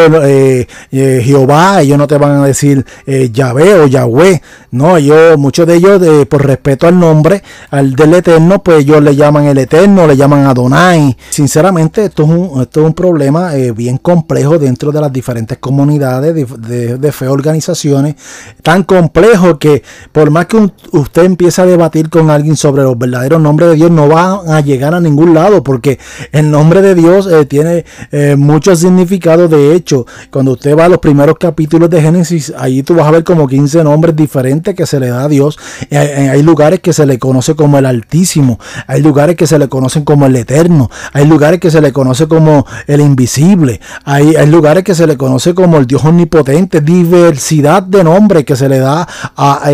Jehová, 0.92 1.82
ellos 1.82 1.98
no 1.98 2.06
te 2.06 2.18
van 2.18 2.44
a 2.44 2.46
decir 2.46 2.86
Yahvé 3.08 3.74
o 3.74 3.88
Yahweh, 3.88 4.42
no, 4.72 4.98
ellos, 4.98 5.38
muchos 5.40 5.66
de 5.66 5.76
ellos, 5.76 6.00
por 6.28 6.46
respeto 6.46 6.88
al 6.88 7.00
nombre 7.00 7.42
al 7.72 7.96
del 7.96 8.14
Eterno, 8.14 8.62
pues 8.62 8.82
ellos 8.82 9.02
le 9.02 9.16
llaman 9.16 9.46
el 9.46 9.58
Eterno, 9.58 10.06
le 10.06 10.16
llaman 10.16 10.46
Adonai. 10.46 11.18
Sinceramente, 11.30 12.06
esto 12.06 12.24
es 12.24 12.30
un, 12.30 12.62
esto 12.62 12.82
es 12.82 12.86
un 12.86 12.94
problema 12.94 13.31
eh, 13.54 13.72
bien 13.72 13.98
complejo 13.98 14.60
dentro 14.60 14.92
de 14.92 15.02
las 15.02 15.12
diferentes 15.12 15.58
comunidades 15.58 16.36
de, 16.36 17.12
fe, 17.12 17.28
organizaciones, 17.28 18.16
tan 18.62 18.84
complejo 18.84 19.58
que 19.58 19.84
por 20.12 20.30
más 20.32 20.48
que 20.48 20.70
usted 20.92 21.24
empiece 21.24 21.62
a 21.62 21.66
debatir 21.66 22.10
con 22.10 22.30
alguien 22.30 22.56
sobre 22.56 22.84
los 22.84 22.98
verdaderos 22.98 23.42
nombres 23.42 23.70
de 23.70 23.76
Dios, 23.76 23.92
no 23.92 24.08
va 24.08 24.42
a 24.58 24.62
llegar 24.62 24.94
a 24.94 25.00
ningún 25.00 25.34
lado, 25.34 25.64
porque 25.64 26.00
el 26.32 26.52
nombre 26.52 26.82
de 26.82 26.96
Dios 26.96 27.28
eh, 27.28 27.46
tiene 27.46 27.86
eh, 28.12 28.36
mucho 28.38 28.76
significado. 28.76 29.48
De 29.48 29.76
hecho, 29.76 30.06
cuando 30.30 30.52
usted 30.54 30.78
va 30.78 30.86
a 30.86 30.90
los 30.90 31.00
primeros 31.00 31.38
capítulos 31.40 31.90
de 31.90 32.02
Génesis, 32.02 32.54
ahí 32.58 32.84
tú 32.84 32.96
vas 32.96 33.08
a 33.08 33.12
ver 33.12 33.24
como 33.24 33.48
15 33.48 33.84
nombres 33.84 34.16
diferentes 34.16 34.76
que 34.76 34.86
se 34.86 35.00
le 35.00 35.08
da 35.08 35.24
a 35.24 35.28
Dios. 35.28 35.58
hay 35.90 36.44
lugares 36.44 36.80
que 36.80 36.94
se 36.94 37.06
le 37.06 37.18
conoce 37.18 37.56
como 37.56 37.78
el 37.78 37.86
Altísimo, 37.86 38.60
hay 38.88 39.02
lugares 39.02 39.36
que 39.36 39.48
se 39.48 39.58
le 39.58 39.70
conocen 39.70 40.04
como 40.04 40.26
el 40.26 40.36
Eterno, 40.36 40.90
hay 41.14 41.26
lugares 41.26 41.60
que 41.60 41.72
se 41.72 41.82
le 41.82 41.92
conoce 41.94 42.28
como 42.28 42.66
el 42.88 43.02
Invisible 43.02 43.21
invisible. 43.22 43.80
Hay, 44.04 44.34
lugares 44.48 44.84
que 44.84 44.96
se 44.96 45.06
le 45.06 45.16
conoce 45.16 45.54
como 45.54 45.78
el 45.78 45.86
Dios 45.86 46.04
omnipotente, 46.04 46.82
diversidad 46.82 47.84
de 47.84 48.04
nombres 48.04 48.46
que 48.46 48.56
se 48.56 48.68
le 48.68 48.80
da 48.80 49.08
a, 49.36 49.70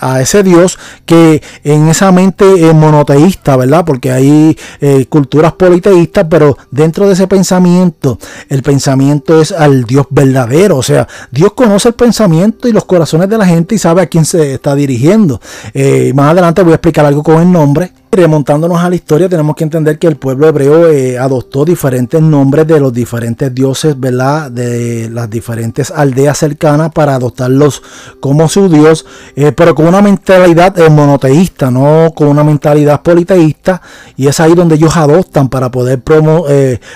a, 0.00 0.20
ese 0.20 0.42
Dios 0.42 0.78
que 1.06 1.42
en 1.62 1.88
esa 1.88 2.10
mente 2.10 2.68
es 2.68 2.74
monoteísta, 2.74 3.56
¿verdad? 3.56 3.84
Porque 3.84 4.10
hay 4.10 4.58
eh, 4.80 5.06
culturas 5.08 5.52
politeístas, 5.52 6.26
pero 6.28 6.56
dentro 6.70 7.06
de 7.06 7.12
ese 7.12 7.28
pensamiento, 7.28 8.18
el 8.48 8.62
pensamiento 8.62 9.40
es 9.40 9.52
al 9.52 9.84
Dios 9.84 10.06
verdadero. 10.10 10.76
O 10.76 10.82
sea, 10.82 11.06
Dios 11.30 11.52
conoce 11.54 11.88
el 11.88 11.94
pensamiento 11.94 12.66
y 12.66 12.72
los 12.72 12.84
corazones 12.84 13.28
de 13.28 13.38
la 13.38 13.46
gente 13.46 13.76
y 13.76 13.78
sabe 13.78 14.02
a 14.02 14.06
quién 14.06 14.24
se 14.24 14.54
está 14.54 14.74
dirigiendo. 14.74 15.40
Eh, 15.72 16.12
más 16.14 16.32
adelante 16.32 16.62
voy 16.62 16.72
a 16.72 16.76
explicar 16.76 17.06
algo 17.06 17.22
con 17.22 17.40
el 17.40 17.50
nombre 17.50 17.92
Remontándonos 18.16 18.78
a 18.80 18.88
la 18.88 18.94
historia, 18.94 19.28
tenemos 19.28 19.56
que 19.56 19.64
entender 19.64 19.98
que 19.98 20.06
el 20.06 20.16
pueblo 20.16 20.46
hebreo 20.46 20.88
eh, 20.88 21.18
adoptó 21.18 21.64
diferentes 21.64 22.22
nombres 22.22 22.64
de 22.64 22.78
los 22.78 22.92
diferentes 22.92 23.52
dioses, 23.52 23.98
¿verdad? 23.98 24.52
De 24.52 25.10
las 25.10 25.28
diferentes 25.28 25.90
aldeas 25.90 26.38
cercanas 26.38 26.92
para 26.92 27.16
adoptarlos 27.16 27.82
como 28.20 28.48
su 28.48 28.68
dios, 28.68 29.04
eh, 29.34 29.50
pero 29.50 29.74
con 29.74 29.86
una 29.86 30.00
mentalidad 30.00 30.78
eh, 30.78 30.88
monoteísta, 30.90 31.72
no 31.72 32.12
con 32.14 32.28
una 32.28 32.44
mentalidad 32.44 33.02
politeísta. 33.02 33.82
Y 34.16 34.28
es 34.28 34.38
ahí 34.38 34.54
donde 34.54 34.76
ellos 34.76 34.96
adoptan 34.96 35.48
para 35.48 35.72
poder 35.72 36.00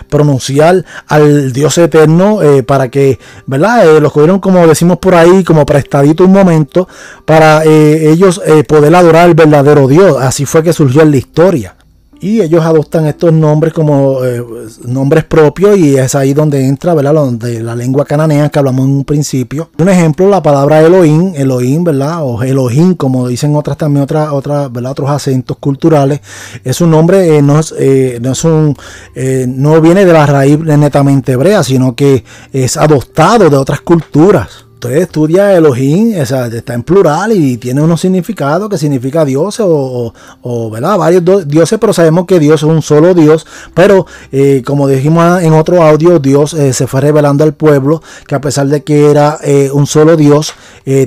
pronunciar 0.08 0.84
al 1.08 1.52
dios 1.52 1.78
eterno, 1.78 2.38
para 2.64 2.90
que, 2.90 3.18
¿verdad? 3.46 3.98
los 4.00 4.12
cogieron, 4.12 4.38
como 4.38 4.64
decimos 4.68 4.98
por 4.98 5.16
ahí, 5.16 5.42
como 5.42 5.66
prestadito 5.66 6.24
un 6.24 6.32
momento, 6.32 6.86
para 7.24 7.64
ellos 7.64 8.40
poder 8.68 8.94
adorar 8.94 9.24
al 9.24 9.34
verdadero 9.34 9.88
dios. 9.88 10.16
Así 10.20 10.44
fue 10.44 10.62
que 10.62 10.72
surgió 10.72 11.02
el 11.02 11.07
la 11.10 11.16
historia. 11.16 11.74
Y 12.20 12.40
ellos 12.40 12.64
adoptan 12.64 13.06
estos 13.06 13.32
nombres 13.32 13.72
como 13.72 14.24
eh, 14.24 14.42
nombres 14.84 15.22
propios 15.22 15.78
y 15.78 15.96
es 15.96 16.16
ahí 16.16 16.34
donde 16.34 16.66
entra, 16.66 16.92
¿verdad? 16.92 17.14
Donde 17.14 17.62
la 17.62 17.76
lengua 17.76 18.04
cananea 18.04 18.48
que 18.48 18.58
hablamos 18.58 18.86
en 18.86 18.90
un 18.90 19.04
principio. 19.04 19.70
Un 19.78 19.88
ejemplo, 19.88 20.28
la 20.28 20.42
palabra 20.42 20.80
Elohim, 20.82 21.32
Elohim, 21.36 21.84
¿verdad? 21.84 22.24
O 22.24 22.42
Elohim, 22.42 22.94
como 22.94 23.28
dicen 23.28 23.54
otras 23.54 23.76
también 23.76 24.02
otras, 24.02 24.32
otras, 24.32 24.72
¿verdad? 24.72 24.92
Otros 24.92 25.10
acentos 25.10 25.58
culturales. 25.58 26.20
Es 26.64 26.80
un 26.80 26.90
nombre, 26.90 27.36
eh, 27.36 27.42
no, 27.42 27.60
eh, 27.78 28.18
no 28.20 28.32
es 28.32 28.44
un, 28.44 28.76
no 29.46 29.80
viene 29.80 30.04
de 30.04 30.12
la 30.12 30.26
raíz 30.26 30.58
netamente 30.58 31.32
hebrea, 31.32 31.62
sino 31.62 31.94
que 31.94 32.24
es 32.52 32.76
adoptado 32.76 33.48
de 33.48 33.56
otras 33.56 33.80
culturas. 33.82 34.67
Usted 34.78 34.96
estudia 34.98 35.56
Elohim, 35.56 36.14
está 36.14 36.72
en 36.72 36.84
plural 36.84 37.32
y 37.32 37.56
tiene 37.56 37.82
unos 37.82 38.00
significados 38.00 38.68
que 38.68 38.78
significa 38.78 39.24
Dios 39.24 39.56
o, 39.60 40.12
¿verdad? 40.70 40.96
varios 40.96 41.48
dioses, 41.48 41.80
pero 41.80 41.92
sabemos 41.92 42.26
que 42.26 42.38
Dios 42.38 42.62
es 42.62 42.68
un 42.68 42.80
solo 42.80 43.12
Dios. 43.12 43.44
Pero 43.74 44.06
eh, 44.30 44.62
como 44.64 44.86
dijimos 44.86 45.42
en 45.42 45.52
otro 45.52 45.82
audio, 45.82 46.20
Dios 46.20 46.54
eh, 46.54 46.72
se 46.72 46.86
fue 46.86 47.00
revelando 47.00 47.42
al 47.42 47.54
pueblo 47.54 48.02
que 48.26 48.36
a 48.36 48.40
pesar 48.40 48.68
de 48.68 48.84
que 48.84 49.10
era 49.10 49.38
eh, 49.42 49.68
un 49.72 49.86
solo 49.86 50.16
Dios, 50.16 50.54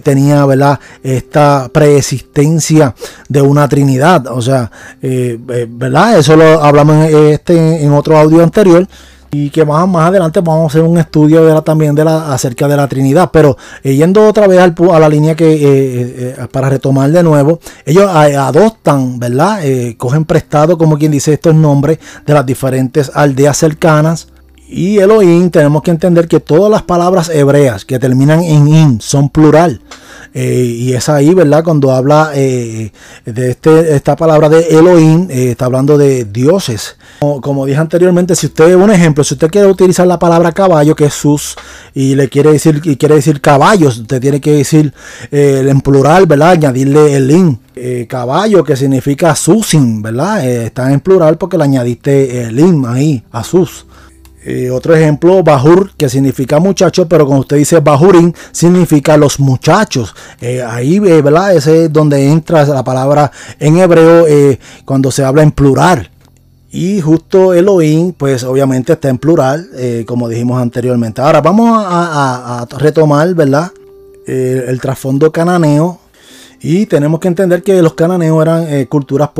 tenía 0.03 0.45
¿verdad? 0.45 0.79
esta 1.01 1.69
preexistencia 1.71 2.93
de 3.29 3.41
una 3.41 3.67
Trinidad. 3.67 4.27
O 4.27 4.41
sea, 4.41 4.69
¿verdad? 5.01 6.19
Eso 6.19 6.35
lo 6.35 6.61
hablamos 6.61 7.07
en, 7.07 7.27
este, 7.27 7.83
en 7.83 7.91
otro 7.93 8.17
audio 8.17 8.43
anterior 8.43 8.87
y 9.31 9.49
que 9.49 9.63
más, 9.63 9.87
más 9.87 10.09
adelante 10.09 10.41
vamos 10.41 10.63
a 10.63 10.67
hacer 10.67 10.81
un 10.81 10.97
estudio 10.97 11.45
de 11.45 11.53
la, 11.53 11.61
también 11.61 11.95
de 11.95 12.03
la, 12.03 12.33
acerca 12.33 12.67
de 12.67 12.75
la 12.75 12.87
Trinidad. 12.87 13.29
Pero 13.31 13.57
eh, 13.83 13.95
yendo 13.95 14.27
otra 14.27 14.47
vez 14.47 14.59
al, 14.59 14.75
a 14.91 14.99
la 14.99 15.09
línea 15.09 15.35
que 15.35 15.53
eh, 15.53 16.35
eh, 16.37 16.47
para 16.51 16.69
retomar 16.69 17.09
de 17.11 17.23
nuevo, 17.23 17.59
ellos 17.85 18.09
adoptan, 18.13 19.19
¿verdad? 19.19 19.61
cogen 19.97 20.25
prestado, 20.25 20.77
como 20.77 20.97
quien 20.97 21.11
dice, 21.11 21.33
estos 21.33 21.55
nombres 21.55 21.99
de 22.25 22.33
las 22.33 22.45
diferentes 22.45 23.11
aldeas 23.13 23.57
cercanas. 23.57 24.27
Y 24.73 24.99
Elohim, 24.99 25.49
tenemos 25.49 25.83
que 25.83 25.91
entender 25.91 26.29
que 26.29 26.39
todas 26.39 26.71
las 26.71 26.81
palabras 26.83 27.27
hebreas 27.27 27.83
que 27.83 27.99
terminan 27.99 28.41
en 28.41 28.69
in 28.69 29.01
son 29.01 29.27
plural. 29.29 29.81
Eh, 30.33 30.63
y 30.63 30.93
es 30.93 31.09
ahí, 31.09 31.33
¿verdad? 31.33 31.61
Cuando 31.61 31.91
habla 31.91 32.31
eh, 32.33 32.93
de 33.25 33.51
este, 33.51 33.93
esta 33.95 34.15
palabra 34.15 34.47
de 34.47 34.61
Elohim, 34.69 35.27
eh, 35.29 35.51
está 35.51 35.65
hablando 35.65 35.97
de 35.97 36.23
dioses. 36.23 36.95
Como, 37.19 37.65
dije 37.65 37.79
anteriormente, 37.79 38.33
si 38.33 38.45
usted, 38.45 38.73
un 38.75 38.91
ejemplo, 38.91 39.25
si 39.25 39.33
usted 39.33 39.49
quiere 39.49 39.67
utilizar 39.67 40.07
la 40.07 40.17
palabra 40.17 40.53
caballo, 40.53 40.95
que 40.95 41.05
es 41.07 41.13
sus, 41.13 41.57
y 41.93 42.15
le 42.15 42.29
quiere 42.29 42.53
decir, 42.53 42.79
y 42.85 42.95
quiere 42.95 43.15
decir 43.15 43.41
caballos, 43.41 43.97
usted 43.97 44.21
tiene 44.21 44.39
que 44.39 44.53
decir 44.53 44.93
en 45.31 45.81
plural, 45.81 46.27
¿verdad? 46.27 46.51
Añadirle 46.51 47.13
el 47.13 47.29
in. 47.29 47.59
caballo, 48.07 48.63
que 48.63 48.77
significa 48.77 49.35
susin, 49.35 50.01
¿verdad? 50.01 50.47
está 50.47 50.93
en 50.93 51.01
plural 51.01 51.37
porque 51.37 51.57
le 51.57 51.65
añadiste 51.65 52.43
el 52.43 52.57
in 52.57 52.85
ahí, 52.87 53.21
a 53.33 53.43
sus. 53.43 53.85
Eh, 54.43 54.71
otro 54.71 54.95
ejemplo, 54.95 55.43
Bajur, 55.43 55.91
que 55.95 56.09
significa 56.09 56.59
muchacho, 56.59 57.07
pero 57.07 57.25
cuando 57.25 57.41
usted 57.41 57.57
dice 57.57 57.79
Bajurín, 57.79 58.33
significa 58.51 59.15
los 59.15 59.39
muchachos. 59.39 60.15
Eh, 60.39 60.63
ahí, 60.63 60.97
eh, 60.97 61.21
¿verdad? 61.21 61.55
Ese 61.55 61.85
es 61.85 61.93
donde 61.93 62.27
entra 62.27 62.65
la 62.65 62.83
palabra 62.83 63.31
en 63.59 63.77
hebreo 63.77 64.25
cuando 64.83 65.11
se 65.11 65.23
habla 65.23 65.43
en 65.43 65.51
plural. 65.51 66.09
Y 66.71 67.01
justo 67.01 67.53
Elohim, 67.53 68.13
pues 68.13 68.43
obviamente 68.43 68.93
está 68.93 69.09
en 69.09 69.17
plural, 69.17 69.69
como 70.07 70.29
dijimos 70.29 70.61
anteriormente. 70.61 71.21
Ahora 71.21 71.41
vamos 71.41 71.69
a, 71.85 72.65
retomar, 72.79 73.33
¿verdad? 73.35 73.71
el 74.25 74.79
trasfondo 74.79 75.31
cananeo 75.31 76.00
y 76.63 76.85
tenemos 76.85 77.19
que 77.19 77.27
entender 77.27 77.63
que 77.63 77.81
los 77.81 77.95
cananeos 77.95 78.39
eran 78.39 78.65
eh, 78.71 78.85
culturas 78.87 79.31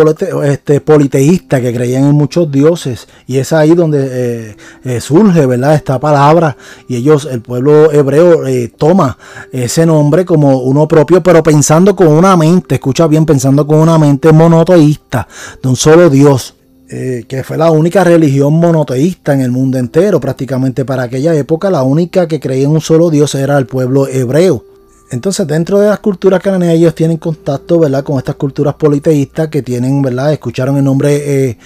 este, 0.43 0.81
politeístas 0.81 1.61
que 1.61 1.71
creían 1.71 2.05
en 2.05 2.15
muchos 2.15 2.51
dioses. 2.51 3.07
Y 3.27 3.37
es 3.37 3.53
ahí 3.53 3.75
donde 3.75 4.07
eh, 4.09 4.55
eh, 4.83 5.01
surge 5.01 5.45
¿verdad? 5.45 5.75
esta 5.75 5.99
palabra. 5.99 6.57
Y 6.87 6.95
ellos, 6.95 7.27
el 7.31 7.41
pueblo 7.41 7.91
hebreo, 7.91 8.41
toma 8.75 9.17
ese 9.51 9.85
nombre 9.85 10.25
como 10.25 10.61
uno 10.61 10.87
propio, 10.87 11.21
pero 11.21 11.43
pensando 11.43 11.95
con 11.95 12.07
una 12.07 12.35
mente, 12.35 12.75
escucha 12.75 13.05
bien, 13.05 13.25
pensando 13.25 13.67
con 13.67 13.77
una 13.77 13.99
mente 13.99 14.31
monoteísta, 14.31 15.27
de 15.61 15.69
un 15.69 15.75
solo 15.75 16.09
Dios. 16.09 16.55
que 16.89 17.43
fue 17.45 17.57
la 17.57 17.69
única 17.69 18.03
religión 18.03 18.53
monoteísta 18.53 19.33
en 19.33 19.41
el 19.41 19.51
mundo 19.51 19.77
entero, 19.77 20.19
prácticamente 20.19 20.85
para 20.85 21.03
aquella 21.03 21.35
época, 21.35 21.69
la 21.69 21.83
única 21.83 22.27
que 22.27 22.39
creía 22.39 22.65
en 22.65 22.71
un 22.71 22.81
solo 22.81 23.11
Dios 23.11 23.35
era 23.35 23.57
el 23.59 23.67
pueblo 23.67 24.07
hebreo. 24.07 24.70
Entonces, 25.11 25.45
dentro 25.45 25.77
de 25.79 25.89
las 25.89 25.99
culturas 25.99 26.41
cananeas, 26.41 26.75
ellos 26.75 26.95
tienen 26.95 27.17
contacto, 27.17 27.79
¿verdad? 27.79 28.01
Con 28.01 28.17
estas 28.17 28.35
culturas 28.35 28.75
politeístas 28.75 29.49
que 29.49 29.61
tienen, 29.61 30.01
¿verdad? 30.01 30.31
Escucharon 30.31 30.77
el 30.77 30.85
nombre 30.85 31.49
eh, 31.49 31.57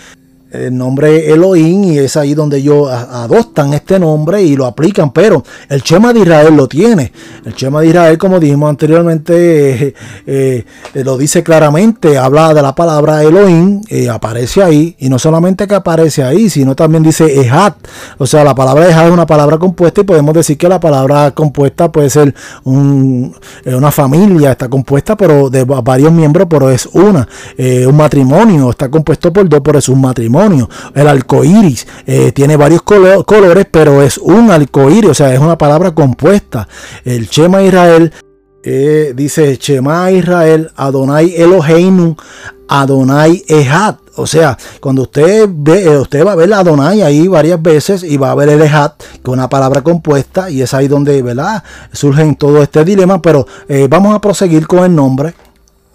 el 0.61 0.77
nombre 0.77 1.31
Elohim 1.31 1.83
y 1.83 1.99
es 1.99 2.17
ahí 2.17 2.33
donde 2.33 2.57
ellos 2.57 2.89
adoptan 2.89 3.73
este 3.73 3.99
nombre 3.99 4.41
y 4.41 4.55
lo 4.55 4.65
aplican, 4.65 5.11
pero 5.11 5.43
el 5.69 5.81
Chema 5.83 6.13
de 6.13 6.21
Israel 6.21 6.55
lo 6.55 6.67
tiene. 6.67 7.11
El 7.45 7.53
Chema 7.55 7.81
de 7.81 7.87
Israel, 7.87 8.17
como 8.17 8.39
dijimos 8.39 8.69
anteriormente, 8.69 9.87
eh, 10.25 10.65
eh, 10.93 11.03
lo 11.03 11.17
dice 11.17 11.43
claramente, 11.43 12.17
habla 12.17 12.53
de 12.53 12.61
la 12.61 12.73
palabra 12.73 13.23
Elohim, 13.23 13.81
eh, 13.89 14.09
aparece 14.09 14.63
ahí, 14.63 14.95
y 14.99 15.09
no 15.09 15.19
solamente 15.19 15.67
que 15.67 15.75
aparece 15.75 16.23
ahí, 16.23 16.49
sino 16.49 16.75
también 16.75 17.03
dice 17.03 17.41
Ejat. 17.41 17.75
O 18.17 18.25
sea, 18.25 18.43
la 18.43 18.55
palabra 18.55 18.87
Ejat 18.87 19.07
es 19.07 19.11
una 19.11 19.25
palabra 19.25 19.57
compuesta 19.57 20.01
y 20.01 20.03
podemos 20.03 20.33
decir 20.33 20.57
que 20.57 20.69
la 20.69 20.79
palabra 20.79 21.31
compuesta 21.31 21.91
puede 21.91 22.09
ser 22.09 22.33
una 22.63 23.91
familia, 23.91 24.51
está 24.51 24.69
compuesta 24.69 25.15
pero 25.15 25.49
de 25.49 25.63
varios 25.63 26.11
miembros, 26.11 26.47
pero 26.49 26.69
es 26.69 26.85
una. 26.87 27.27
un 27.57 27.95
matrimonio 27.95 28.69
está 28.69 28.89
compuesto 28.89 29.31
por 29.31 29.47
dos, 29.47 29.61
pero 29.63 29.79
es 29.79 29.89
un 29.89 30.01
matrimonio. 30.01 30.44
El 30.93 31.07
arco 31.07 31.43
iris 31.43 31.87
eh, 32.05 32.31
tiene 32.31 32.55
varios 32.57 32.81
colores, 32.81 33.65
pero 33.69 34.01
es 34.01 34.17
un 34.17 34.51
arco 34.51 34.85
o 34.85 35.13
sea, 35.13 35.33
es 35.33 35.39
una 35.39 35.57
palabra 35.57 35.93
compuesta. 35.93 36.67
El 37.03 37.27
Shema 37.27 37.63
Israel 37.63 38.13
eh, 38.63 39.13
dice 39.15 39.57
Shema 39.57 40.11
Israel, 40.11 40.71
Adonai 40.75 41.35
Eloheinu, 41.35 42.15
Adonai 42.67 43.43
Ejat. 43.47 43.99
O 44.17 44.25
sea, 44.25 44.57
cuando 44.79 45.03
usted 45.03 45.49
ve, 45.51 45.83
eh, 45.83 45.97
usted 45.97 46.25
va 46.25 46.31
a 46.31 46.35
ver 46.35 46.53
Adonai 46.53 47.01
ahí 47.01 47.27
varias 47.27 47.61
veces 47.61 48.03
y 48.03 48.17
va 48.17 48.31
a 48.31 48.35
ver 48.35 48.49
el 48.49 48.61
Ejat, 48.61 48.93
que 49.23 49.29
una 49.29 49.49
palabra 49.49 49.81
compuesta, 49.81 50.49
y 50.49 50.61
es 50.61 50.73
ahí 50.73 50.87
donde, 50.87 51.21
¿verdad? 51.21 51.63
Surgen 51.91 52.35
todo 52.35 52.61
este 52.61 52.85
dilema, 52.85 53.21
pero 53.21 53.45
vamos 53.89 54.15
a 54.15 54.21
proseguir 54.21 54.67
con 54.67 54.83
el 54.83 54.95
nombre. 54.95 55.33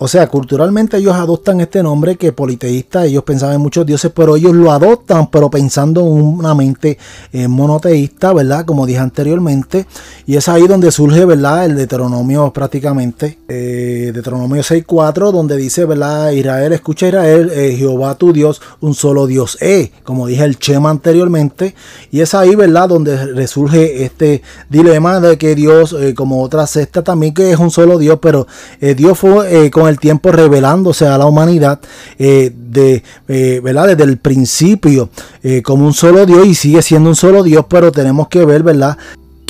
O 0.02 0.08
sea, 0.08 0.28
culturalmente 0.28 0.96
ellos 0.96 1.14
adoptan 1.14 1.60
este 1.60 1.82
nombre 1.82 2.16
que 2.16 2.32
politeísta, 2.32 3.04
ellos 3.04 3.22
pensaban 3.22 3.56
en 3.56 3.60
muchos 3.60 3.84
dioses, 3.84 4.10
pero 4.14 4.34
ellos 4.34 4.54
lo 4.54 4.72
adoptan, 4.72 5.30
pero 5.30 5.50
pensando 5.50 6.00
en 6.00 6.38
una 6.38 6.54
mente 6.54 6.96
eh, 7.34 7.46
monoteísta, 7.48 8.32
¿verdad? 8.32 8.64
Como 8.64 8.86
dije 8.86 8.98
anteriormente. 8.98 9.84
Y 10.24 10.36
es 10.36 10.48
ahí 10.48 10.66
donde 10.66 10.90
surge, 10.90 11.26
¿verdad? 11.26 11.66
El 11.66 11.76
Deuteronomio 11.76 12.50
prácticamente, 12.50 13.40
eh, 13.46 14.10
Deuteronomio 14.14 14.62
6.4, 14.62 15.32
donde 15.32 15.58
dice, 15.58 15.84
¿verdad? 15.84 16.30
Israel, 16.30 16.72
escucha 16.72 17.08
Israel, 17.08 17.50
eh, 17.52 17.76
Jehová 17.76 18.14
tu 18.14 18.32
Dios, 18.32 18.62
un 18.80 18.94
solo 18.94 19.26
Dios 19.26 19.58
es, 19.60 19.90
como 20.02 20.26
dije 20.26 20.44
el 20.44 20.58
Chema 20.58 20.88
anteriormente. 20.88 21.74
Y 22.10 22.22
es 22.22 22.32
ahí, 22.32 22.54
¿verdad? 22.54 22.88
Donde 22.88 23.26
resurge 23.34 24.02
este 24.02 24.40
dilema 24.70 25.20
de 25.20 25.36
que 25.36 25.54
Dios, 25.54 25.92
eh, 25.92 26.14
como 26.14 26.42
otra 26.42 26.66
secta 26.66 27.04
también, 27.04 27.34
que 27.34 27.50
es 27.50 27.58
un 27.58 27.70
solo 27.70 27.98
Dios, 27.98 28.18
pero 28.22 28.46
Dios 28.80 29.18
fue 29.18 29.70
con 29.70 29.89
el 29.90 29.98
tiempo 29.98 30.32
revelándose 30.32 31.06
a 31.06 31.18
la 31.18 31.26
humanidad 31.26 31.80
eh, 32.18 32.52
de, 32.54 33.02
eh, 33.28 33.60
¿verdad? 33.62 33.88
desde 33.88 34.04
el 34.04 34.18
principio 34.18 35.10
eh, 35.42 35.62
como 35.62 35.86
un 35.86 35.92
solo 35.92 36.24
Dios 36.24 36.46
y 36.46 36.54
sigue 36.54 36.82
siendo 36.82 37.10
un 37.10 37.16
solo 37.16 37.42
Dios, 37.42 37.66
pero 37.68 37.92
tenemos 37.92 38.28
que 38.28 38.44
ver, 38.44 38.62
¿verdad? 38.62 38.96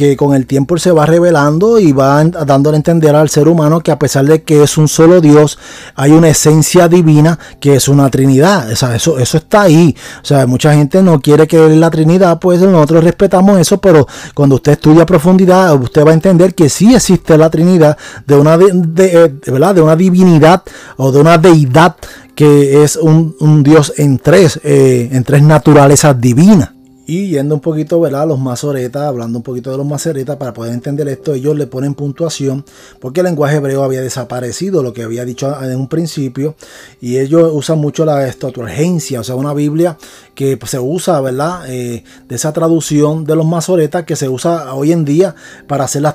Que 0.00 0.16
con 0.16 0.34
el 0.34 0.46
tiempo 0.46 0.78
se 0.78 0.92
va 0.92 1.04
revelando 1.04 1.78
y 1.78 1.92
va 1.92 2.24
dándole 2.24 2.76
a 2.76 2.78
entender 2.78 3.14
al 3.14 3.28
ser 3.28 3.48
humano 3.48 3.80
que 3.80 3.90
a 3.90 3.98
pesar 3.98 4.24
de 4.24 4.42
que 4.42 4.62
es 4.62 4.78
un 4.78 4.88
solo 4.88 5.20
Dios, 5.20 5.58
hay 5.94 6.12
una 6.12 6.30
esencia 6.30 6.88
divina 6.88 7.38
que 7.60 7.74
es 7.74 7.86
una 7.86 8.08
Trinidad. 8.08 8.72
O 8.72 8.76
sea, 8.76 8.96
eso, 8.96 9.18
eso 9.18 9.36
está 9.36 9.60
ahí. 9.60 9.94
O 10.22 10.24
sea, 10.24 10.46
mucha 10.46 10.72
gente 10.72 11.02
no 11.02 11.20
quiere 11.20 11.46
que 11.46 11.68
la 11.68 11.90
Trinidad, 11.90 12.38
pues 12.38 12.62
nosotros 12.62 13.04
respetamos 13.04 13.60
eso, 13.60 13.78
pero 13.78 14.06
cuando 14.34 14.54
usted 14.54 14.72
estudia 14.72 15.04
profundidad, 15.04 15.74
usted 15.74 16.02
va 16.06 16.12
a 16.12 16.14
entender 16.14 16.54
que 16.54 16.70
sí 16.70 16.94
existe 16.94 17.36
la 17.36 17.50
Trinidad 17.50 17.98
de 18.26 18.36
una, 18.36 18.56
de, 18.56 19.38
¿verdad? 19.48 19.74
de 19.74 19.82
una 19.82 19.96
divinidad 19.96 20.62
o 20.96 21.12
de 21.12 21.20
una 21.20 21.36
deidad 21.36 21.96
que 22.34 22.82
es 22.82 22.96
un, 22.96 23.62
Dios 23.62 23.92
en 23.98 24.18
tres, 24.18 24.60
eh, 24.64 25.10
en 25.12 25.24
tres 25.24 25.42
naturalezas 25.42 26.18
divinas. 26.18 26.70
Y 27.10 27.26
yendo 27.26 27.56
un 27.56 27.60
poquito, 27.60 27.98
¿verdad? 27.98 28.28
Los 28.28 28.38
masoretas, 28.38 29.02
hablando 29.02 29.38
un 29.38 29.42
poquito 29.42 29.72
de 29.72 29.76
los 29.76 29.84
masoretas, 29.84 30.36
para 30.36 30.52
poder 30.52 30.72
entender 30.72 31.08
esto, 31.08 31.34
ellos 31.34 31.56
le 31.56 31.66
ponen 31.66 31.94
puntuación, 31.94 32.64
porque 33.00 33.18
el 33.18 33.26
lenguaje 33.26 33.56
hebreo 33.56 33.82
había 33.82 34.00
desaparecido, 34.00 34.80
lo 34.80 34.92
que 34.92 35.02
había 35.02 35.24
dicho 35.24 35.60
en 35.60 35.76
un 35.76 35.88
principio, 35.88 36.54
y 37.00 37.18
ellos 37.18 37.50
usan 37.52 37.78
mucho 37.78 38.04
la 38.04 38.28
estoturgencia, 38.28 39.18
o 39.18 39.24
sea, 39.24 39.34
una 39.34 39.52
Biblia 39.52 39.98
que 40.40 40.58
se 40.64 40.78
usa, 40.78 41.20
¿verdad? 41.20 41.64
Eh, 41.68 42.02
de 42.26 42.34
esa 42.34 42.50
traducción 42.50 43.24
de 43.24 43.36
los 43.36 43.44
masoretas 43.44 44.04
que 44.04 44.16
se 44.16 44.26
usa 44.26 44.72
hoy 44.72 44.90
en 44.90 45.04
día 45.04 45.34
para 45.66 45.84
hacer 45.84 46.00
las, 46.00 46.14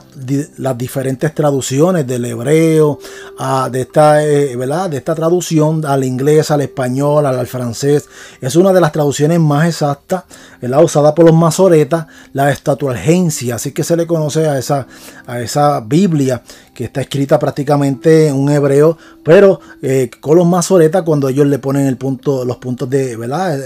diferentes 0.75 1.35
traducciones 1.35 2.07
del 2.07 2.25
hebreo, 2.25 2.97
a, 3.37 3.69
de, 3.69 3.81
esta, 3.81 4.25
eh, 4.25 4.55
¿verdad? 4.55 4.89
de 4.89 4.97
esta 4.97 5.13
traducción 5.13 5.85
al 5.85 6.03
inglés, 6.03 6.49
al 6.49 6.61
español, 6.61 7.27
al, 7.27 7.37
al 7.37 7.45
francés. 7.45 8.09
Es 8.41 8.55
una 8.55 8.73
de 8.73 8.81
las 8.81 8.91
traducciones 8.91 9.39
más 9.39 9.67
exactas, 9.67 10.23
¿verdad? 10.59 10.83
Usada 10.83 11.13
por 11.13 11.25
los 11.25 11.35
masoretas, 11.35 12.07
la 12.33 12.49
estatualgencia, 12.49 13.55
así 13.55 13.73
que 13.73 13.83
se 13.83 13.95
le 13.95 14.07
conoce 14.07 14.47
a 14.47 14.57
esa, 14.57 14.87
a 15.27 15.39
esa 15.39 15.81
Biblia 15.81 16.41
que 16.73 16.85
está 16.85 17.01
escrita 17.01 17.39
prácticamente 17.39 18.27
en 18.27 18.35
un 18.35 18.49
hebreo, 18.49 18.97
pero 19.23 19.61
eh, 19.81 20.09
con 20.19 20.37
los 20.37 20.45
masoretas 20.45 21.03
cuando 21.03 21.29
ellos 21.29 21.47
le 21.47 21.57
ponen 21.57 21.87
el 21.87 21.97
punto, 21.97 22.43
los 22.43 22.57
puntos 22.57 22.89
de, 22.89 23.15
¿verdad? 23.15 23.57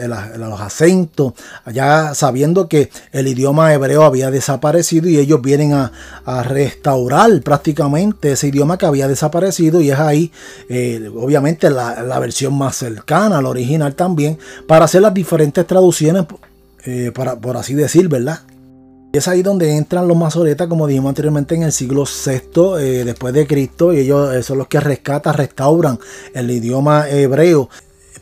Los 0.50 0.62
acentos, 0.62 1.34
allá 1.66 2.14
sabiendo 2.14 2.68
que 2.68 2.90
el 3.12 3.28
idioma 3.28 3.74
hebreo 3.74 4.04
había 4.04 4.32
desaparecido 4.32 5.08
y 5.10 5.18
ellos 5.18 5.42
vienen 5.42 5.74
a, 5.74 5.92
restaurar 6.44 7.42
prácticamente 7.42 8.34
ese 8.34 8.48
idioma 8.48 8.78
que 8.78 8.86
había 8.86 9.08
desaparecido 9.08 9.82
y 9.82 9.90
es 9.90 10.00
ahí, 10.00 10.32
eh, 10.70 11.10
obviamente, 11.16 11.70
la, 11.70 12.20
versión 12.20 12.58
más 12.58 12.76
cercana 12.76 13.40
al 13.40 13.46
original 13.46 13.96
también, 13.96 14.38
para 14.68 14.86
hacer 14.86 15.02
las 15.02 15.14
diferentes 15.14 15.66
traducciones, 15.66 16.26
eh, 16.86 17.12
para, 17.14 17.40
por 17.40 17.58
así 17.58 17.74
decir, 17.74 18.08
¿verdad? 18.10 18.42
Y 19.12 19.18
es 19.18 19.28
ahí 19.28 19.42
donde 19.42 19.76
entran 19.76 20.08
los 20.08 20.16
masoretas, 20.16 20.68
como 20.68 20.86
dijimos 20.86 21.10
anteriormente, 21.10 21.56
en 21.56 21.64
el 21.64 21.72
siglo 21.72 22.04
VI 22.04 22.78
eh, 22.80 23.04
después 23.06 23.34
de 23.34 23.48
Cristo, 23.48 23.92
y 23.92 24.00
ellos 24.02 24.46
son 24.46 24.60
los 24.60 24.68
que 24.68 24.80
rescatan, 24.80 25.34
restauran 25.34 26.00
el 26.36 26.52
idioma 26.52 27.10
hebreo, 27.10 27.70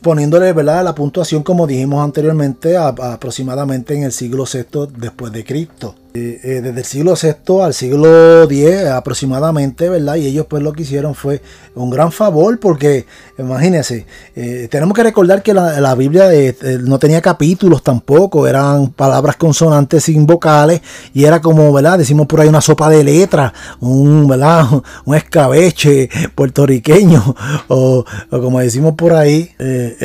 poniéndole 0.00 0.52
¿verdad? 0.52 0.84
la 0.84 0.94
puntuación, 0.94 1.42
como 1.42 1.66
dijimos 1.66 2.04
anteriormente, 2.04 2.76
aproximadamente 2.76 3.94
en 3.94 4.04
el 4.04 4.12
siglo 4.12 4.44
VI 4.52 4.88
después 4.96 5.32
de 5.32 5.44
Cristo. 5.44 5.94
Eh, 6.14 6.40
eh, 6.42 6.60
desde 6.62 6.80
el 6.80 6.84
siglo 6.84 7.14
VI 7.20 7.62
al 7.62 7.74
siglo 7.74 8.42
X 8.44 8.86
aproximadamente, 8.86 9.88
¿verdad? 9.88 10.16
Y 10.16 10.26
ellos 10.26 10.46
pues 10.48 10.62
lo 10.62 10.72
que 10.72 10.82
hicieron 10.82 11.14
fue 11.14 11.42
un 11.74 11.90
gran 11.90 12.10
favor 12.10 12.58
porque, 12.58 13.06
imagínense, 13.38 14.06
eh, 14.34 14.68
tenemos 14.70 14.94
que 14.94 15.02
recordar 15.02 15.42
que 15.42 15.54
la, 15.54 15.94
Biblia 15.94 16.28
no 16.82 16.98
tenía 16.98 17.20
capítulos 17.20 17.82
tampoco, 17.82 18.46
eran 18.46 18.88
palabras 18.88 19.36
consonantes 19.36 20.04
sin 20.04 20.26
vocales 20.26 20.80
y 21.14 21.24
era 21.24 21.40
como, 21.40 21.72
¿verdad? 21.72 21.98
Decimos 21.98 22.26
por 22.26 22.40
ahí 22.40 22.48
una 22.48 22.60
sopa 22.60 22.88
de 22.90 23.02
letras, 23.02 23.52
un, 23.80 24.26
¿verdad? 24.28 24.66
Un 25.04 25.14
escabeche 25.14 26.08
puertorriqueño 26.34 27.34
o, 27.68 28.04
como 28.30 28.60
decimos 28.60 28.94
por 28.94 29.14
ahí, 29.14 29.50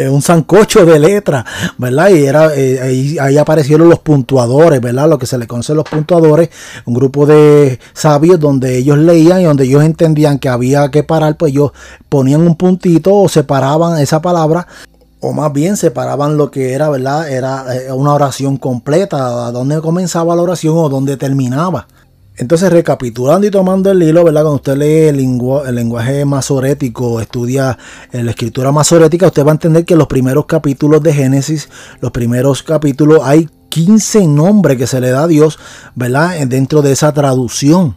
un 0.09 0.21
sancocho 0.21 0.85
de 0.85 0.99
letras, 0.99 1.45
¿verdad? 1.77 2.09
Y 2.09 2.25
era, 2.25 2.47
ahí, 2.47 3.17
ahí 3.19 3.37
aparecieron 3.37 3.89
los 3.89 3.99
puntuadores, 3.99 4.79
¿verdad? 4.79 5.09
Lo 5.09 5.17
que 5.17 5.25
se 5.25 5.37
le 5.37 5.47
conoce 5.47 5.73
los 5.73 5.85
puntuadores, 5.85 6.49
un 6.85 6.93
grupo 6.93 7.25
de 7.25 7.79
sabios 7.93 8.39
donde 8.39 8.77
ellos 8.77 8.97
leían 8.97 9.41
y 9.41 9.45
donde 9.45 9.65
ellos 9.65 9.83
entendían 9.83 10.39
que 10.39 10.49
había 10.49 10.89
que 10.89 11.03
parar, 11.03 11.37
pues 11.37 11.51
ellos 11.51 11.71
ponían 12.09 12.41
un 12.41 12.55
puntito 12.55 13.22
separaban 13.29 13.99
esa 13.99 14.21
palabra 14.21 14.67
o 15.23 15.31
más 15.31 15.53
bien 15.53 15.77
separaban 15.77 16.35
lo 16.35 16.51
que 16.51 16.73
era, 16.73 16.89
¿verdad? 16.89 17.29
Era 17.31 17.65
eh, 17.75 17.91
una 17.93 18.13
oración 18.13 18.57
completa, 18.57 19.51
dónde 19.51 19.79
comenzaba 19.79 20.35
la 20.35 20.41
oración 20.41 20.75
o 20.77 20.89
dónde 20.89 21.15
terminaba. 21.15 21.87
Entonces, 22.35 22.73
recapitulando 22.73 23.45
y 23.47 23.51
tomando 23.51 23.91
el 23.91 24.01
hilo, 24.03 24.23
¿verdad? 24.23 24.41
Cuando 24.41 24.55
usted 24.55 24.75
lee 24.75 25.07
el, 25.07 25.19
el 25.19 25.75
lenguaje 25.75 26.25
masorético, 26.25 27.21
estudia 27.21 27.77
la 28.11 28.31
escritura 28.31 28.71
masorética, 28.71 29.27
usted 29.27 29.45
va 29.45 29.51
a 29.51 29.53
entender 29.53 29.85
que 29.85 29.95
los 29.95 30.07
primeros 30.07 30.45
capítulos 30.45 31.01
de 31.03 31.13
Génesis, 31.13 31.69
los 32.01 32.11
primeros 32.11 32.63
capítulos, 32.63 33.19
hay 33.23 33.47
15 33.69 34.27
nombres 34.27 34.77
que 34.77 34.87
se 34.87 34.99
le 34.99 35.11
da 35.11 35.23
a 35.23 35.27
Dios, 35.27 35.57
¿verdad? 35.95 36.35
Dentro 36.47 36.81
de 36.81 36.91
esa 36.91 37.13
traducción. 37.13 37.95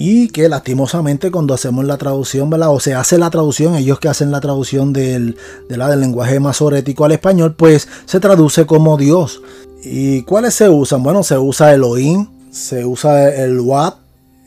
Y 0.00 0.28
que 0.28 0.48
lastimosamente 0.48 1.32
cuando 1.32 1.54
hacemos 1.54 1.84
la 1.84 1.96
traducción, 1.96 2.48
¿verdad? 2.48 2.70
O 2.70 2.78
se 2.78 2.94
hace 2.94 3.18
la 3.18 3.30
traducción, 3.30 3.74
ellos 3.74 3.98
que 3.98 4.08
hacen 4.08 4.30
la 4.30 4.40
traducción 4.40 4.92
del, 4.92 5.36
del 5.68 6.00
lenguaje 6.00 6.38
masorético 6.38 7.04
al 7.04 7.12
español, 7.12 7.56
pues 7.56 7.88
se 8.06 8.20
traduce 8.20 8.64
como 8.64 8.96
Dios. 8.96 9.42
¿Y 9.82 10.22
cuáles 10.22 10.54
se 10.54 10.68
usan? 10.68 11.02
Bueno, 11.02 11.24
se 11.24 11.36
usa 11.36 11.74
Elohim, 11.74 12.28
se 12.52 12.84
usa 12.84 13.28
el 13.34 13.58
Wat, 13.58 13.94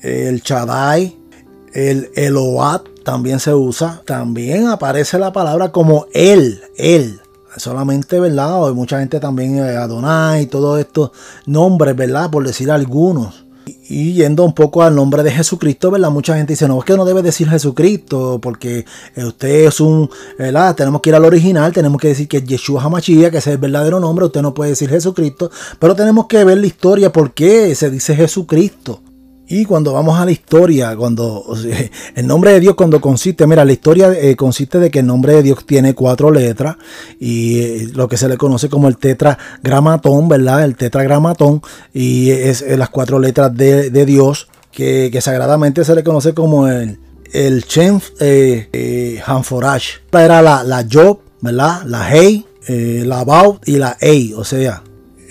el 0.02 0.42
Chadai, 0.42 1.18
el 1.74 2.10
Eloat 2.16 2.88
también 3.04 3.42
se 3.42 3.54
usa. 3.54 4.02
También 4.06 4.68
aparece 4.68 5.20
la 5.20 5.34
palabra 5.34 5.74
como 5.74 6.06
él, 6.14 6.62
él 6.78 7.20
solamente, 7.58 8.20
¿verdad? 8.20 8.66
Hay 8.68 8.74
mucha 8.74 9.00
gente 9.00 9.20
también, 9.20 9.58
eh, 9.58 9.76
Adonai, 9.76 10.46
todos 10.46 10.80
estos 10.80 11.12
nombres, 11.46 11.96
¿verdad? 11.96 12.30
Por 12.32 12.46
decir 12.46 12.72
algunos. 12.72 13.46
Y 13.66 14.14
yendo 14.14 14.44
un 14.44 14.54
poco 14.54 14.84
al 14.84 14.96
nombre 14.96 15.24
de 15.24 15.32
Jesucristo, 15.32 15.92
¿verdad? 15.92 16.10
Mucha 16.10 16.36
gente 16.36 16.54
dice, 16.54 16.68
no, 16.68 16.80
es 16.80 16.86
que 16.86 16.96
no 16.96 17.06
debe 17.06 17.22
decir 17.22 17.50
Jesucristo, 17.50 18.40
porque 18.42 18.86
eh, 19.16 19.26
usted 19.26 19.66
es 19.68 19.80
un, 19.80 20.10
¿verdad? 20.38 20.76
Tenemos 20.76 21.02
que 21.02 21.10
ir 21.10 21.16
al 21.16 21.26
original, 21.26 21.72
tenemos 21.72 22.00
que 22.00 22.10
decir 22.10 22.28
que 22.28 22.38
es 22.38 22.44
Yeshua 22.46 22.84
Hamashia, 22.84 23.30
que 23.30 23.38
es 23.38 23.48
el 23.48 23.58
verdadero 23.58 24.00
nombre, 24.00 24.26
usted 24.26 24.42
no 24.42 24.54
puede 24.54 24.72
decir 24.72 24.90
Jesucristo, 24.90 25.52
pero 25.80 25.96
tenemos 25.96 26.28
que 26.28 26.44
ver 26.44 26.58
la 26.58 26.68
historia, 26.68 27.12
por 27.12 27.34
qué 27.34 27.76
se 27.76 27.90
dice 27.90 28.16
Jesucristo. 28.16 29.02
Y 29.52 29.66
cuando 29.66 29.92
vamos 29.92 30.18
a 30.18 30.24
la 30.24 30.32
historia, 30.32 30.96
cuando 30.96 31.44
el 32.16 32.26
nombre 32.26 32.54
de 32.54 32.62
Dios 32.62 32.76
cuando 32.76 33.02
consiste, 33.02 33.46
mira, 33.46 33.66
la 33.66 33.74
historia 33.74 34.10
eh, 34.14 34.38
consiste 34.38 34.80
de 34.80 34.90
que 34.90 35.00
el 35.00 35.06
nombre 35.06 35.34
de 35.34 35.44
Dios 35.44 35.66
tiene 35.66 35.94
cuatro 35.94 36.32
letras 36.32 36.78
y 37.20 37.60
eh, 37.60 37.90
lo 37.94 38.08
que 38.08 38.16
se 38.16 38.30
le 38.30 38.38
conoce 38.38 38.70
como 38.70 38.88
el 38.88 38.96
tetragramatón, 38.96 40.30
¿verdad? 40.30 40.64
El 40.64 40.78
tetragramatón 40.78 41.62
y 41.94 42.32
es, 42.32 42.62
las 42.62 42.90
cuatro 42.92 43.20
letras 43.20 43.54
de, 43.54 44.06
Dios 44.06 44.48
que, 44.72 45.20
sagradamente 45.20 45.84
se 45.84 45.96
le 45.96 46.04
conoce 46.06 46.34
como 46.34 46.70
el, 46.70 46.98
el 47.34 47.66
eh, 48.22 48.70
eh 48.72 49.22
Hanforash. 49.26 49.96
Era 50.14 50.42
la, 50.42 50.64
la 50.64 50.88
Job, 50.90 51.20
¿verdad? 51.42 51.82
La 51.88 52.08
Hey, 52.10 52.46
la 52.70 53.26
Baut 53.26 53.68
y 53.68 53.76
la 53.76 53.98
Ei, 54.00 54.34
o 54.34 54.46
sea, 54.46 54.82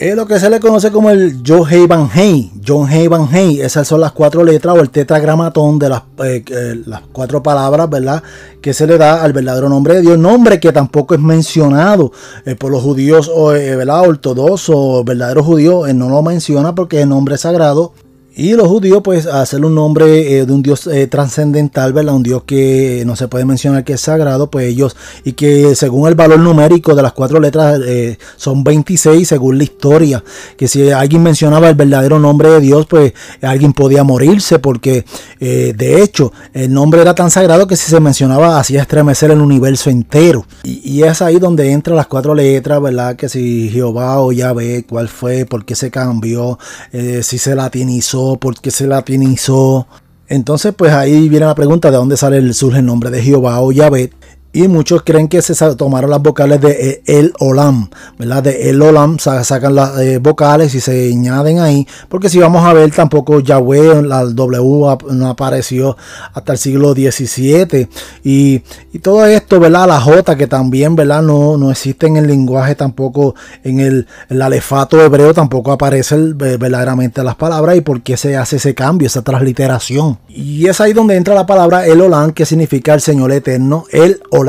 es 0.01 0.17
lo 0.17 0.27
que 0.27 0.41
se 0.41 0.49
le 0.49 0.61
conoce 0.61 0.91
como 0.91 1.11
el 1.11 1.43
John 1.47 1.69
Van 1.87 2.09
Hey. 2.11 2.51
John 2.67 2.89
Van 3.11 3.29
Hey. 3.31 3.61
Esas 3.61 3.87
son 3.87 4.01
las 4.01 4.13
cuatro 4.13 4.43
letras 4.43 4.75
o 4.75 4.81
el 4.81 4.89
tetragramatón 4.89 5.79
de 5.79 5.91
las, 5.91 6.03
eh, 6.25 6.83
las 6.87 7.03
cuatro 7.13 7.43
palabras, 7.43 7.91
¿verdad? 7.91 8.23
Que 8.63 8.73
se 8.73 8.87
le 8.87 8.97
da 8.97 9.23
al 9.23 9.35
verdadero 9.35 9.69
nombre 9.69 9.97
de 9.97 10.01
Dios. 10.01 10.19
Nombre 10.19 10.59
que 10.59 10.73
tampoco 10.73 11.13
es 11.15 11.21
mencionado 11.21 12.13
eh, 12.47 12.55
por 12.55 12.71
los 12.71 12.83
judíos, 12.83 13.31
eh, 13.55 13.77
¿verdad? 13.77 14.09
Ortodoxos, 14.09 15.05
verdaderos 15.05 15.45
judíos. 15.45 15.93
no 15.93 16.09
lo 16.09 16.23
menciona 16.23 16.75
porque 16.75 17.03
es 17.03 17.07
nombre 17.07 17.37
sagrado. 17.37 17.93
Y 18.37 18.53
los 18.53 18.69
judíos, 18.69 19.01
pues, 19.03 19.27
hacer 19.27 19.65
un 19.65 19.75
nombre 19.75 20.39
eh, 20.39 20.47
de 20.47 20.53
un 20.53 20.63
Dios 20.63 20.87
eh, 20.87 21.09
trascendental, 21.09 21.93
¿verdad? 21.93 22.15
Un 22.15 22.23
Dios 22.23 22.45
que 22.45 23.03
no 23.05 23.17
se 23.17 23.27
puede 23.27 23.45
mencionar 23.45 23.83
que 23.83 23.95
es 23.95 24.01
sagrado, 24.01 24.51
pues 24.51 24.67
ellos, 24.67 24.97
y 25.25 25.33
que 25.33 25.75
según 25.75 26.09
el 26.09 26.15
valor 26.15 26.39
numérico 26.39 26.95
de 26.95 27.03
las 27.03 27.13
cuatro 27.13 27.41
letras 27.41 27.81
eh, 27.85 28.19
son 28.37 28.63
26 28.63 29.27
según 29.27 29.59
la 29.59 29.65
historia. 29.65 30.23
Que 30.57 30.69
si 30.69 30.91
alguien 30.91 31.25
mencionaba 31.25 31.69
el 31.69 31.75
verdadero 31.75 32.21
nombre 32.21 32.51
de 32.51 32.61
Dios, 32.61 32.87
pues 32.87 33.13
alguien 33.43 33.73
podía 33.73 34.05
morirse, 34.05 34.59
porque 34.59 35.05
de 35.41 36.03
hecho 36.03 36.33
el 36.53 36.73
nombre 36.73 37.01
era 37.01 37.15
tan 37.15 37.31
sagrado 37.31 37.67
que 37.67 37.77
si 37.77 37.91
se 37.91 37.99
mencionaba 37.99 38.59
hacía 38.59 38.83
estremecer 38.83 39.31
el 39.31 39.41
universo 39.41 39.91
entero. 39.91 40.47
Y, 40.63 40.81
y 40.89 41.03
es 41.03 41.21
ahí 41.23 41.39
donde 41.39 41.73
entran 41.73 41.97
las 41.97 42.07
cuatro 42.07 42.35
letras, 42.35 42.81
¿verdad? 42.81 43.17
Que 43.17 43.29
si 43.29 43.71
Jehová 43.71 44.21
o 44.21 44.33
Yahvé, 44.33 44.85
cuál 44.89 45.09
fue, 45.09 45.47
por 45.47 45.65
qué 45.65 45.75
se 45.75 45.91
cambió, 45.91 46.59
si 46.93 47.39
se 47.39 47.55
latinizó 47.55 48.30
porque 48.39 48.71
se 48.71 48.87
latinizó. 48.87 49.87
Entonces, 50.29 50.73
pues 50.77 50.93
ahí 50.93 51.29
viene 51.29 51.47
la 51.47 51.55
pregunta 51.55 51.91
de 51.91 51.97
dónde 51.97 52.17
sale 52.17 52.53
surge 52.53 52.79
el 52.79 52.87
nombre 52.87 53.11
de 53.11 53.23
Jehová 53.23 53.61
o 53.61 53.73
Yahvé. 53.73 54.13
Y 54.53 54.67
muchos 54.67 55.03
creen 55.05 55.29
que 55.29 55.43
se 55.43 55.55
tomaron 55.77 56.11
las 56.11 56.21
vocales 56.21 56.61
de 56.61 56.71
eh, 56.73 57.03
el 57.07 57.33
olam, 57.39 57.89
¿verdad? 58.19 58.43
De 58.43 58.69
el 58.69 58.83
olam 58.83 59.21
sacan 59.21 59.77
las 59.77 59.97
eh, 60.01 60.19
vocales 60.19 60.75
y 60.75 60.81
se 60.81 61.13
añaden 61.13 61.61
ahí. 61.61 61.87
Porque 62.09 62.29
si 62.29 62.41
vamos 62.41 62.65
a 62.65 62.73
ver, 62.73 62.91
tampoco 62.91 63.39
Yahweh, 63.39 64.03
la 64.03 64.25
W 64.25 64.99
no 65.13 65.29
apareció 65.29 65.97
hasta 66.35 66.55
el 66.55 66.59
siglo 66.59 66.95
XVII. 66.95 67.89
Y, 68.25 68.63
todo 69.03 69.25
esto, 69.25 69.61
¿verdad? 69.61 69.87
La 69.87 70.01
J 70.01 70.37
que 70.37 70.49
también, 70.49 70.97
¿verdad? 70.97 71.23
No, 71.23 71.57
no 71.57 71.71
existe 71.71 72.09
en 72.09 72.17
el 72.17 72.27
lenguaje 72.27 72.75
tampoco, 72.75 73.37
en 73.63 73.79
el, 73.79 74.09
alefato 74.29 75.01
hebreo 75.01 75.33
tampoco 75.33 75.71
aparece 75.71 76.17
verdaderamente 76.35 77.23
las 77.23 77.37
palabras. 77.37 77.77
¿Y 77.77 77.83
por 77.83 78.03
qué 78.03 78.17
se 78.17 78.37
hace 78.37 78.57
ese 78.57 78.75
cambio, 78.75 79.07
esa 79.07 79.23
transliteración? 79.23 80.19
Y 80.29 80.67
es 80.67 80.81
ahí 80.81 80.93
donde 80.93 81.15
entra 81.15 81.37
la 81.37 81.47
palabra 81.47 81.87
el 81.87 82.01
olam, 82.01 82.33
que 82.33 82.45
significa 82.45 82.95
el 82.95 83.01
Señor 83.01 83.31
eterno, 83.31 83.85
el 83.93 84.21
olam 84.33 84.40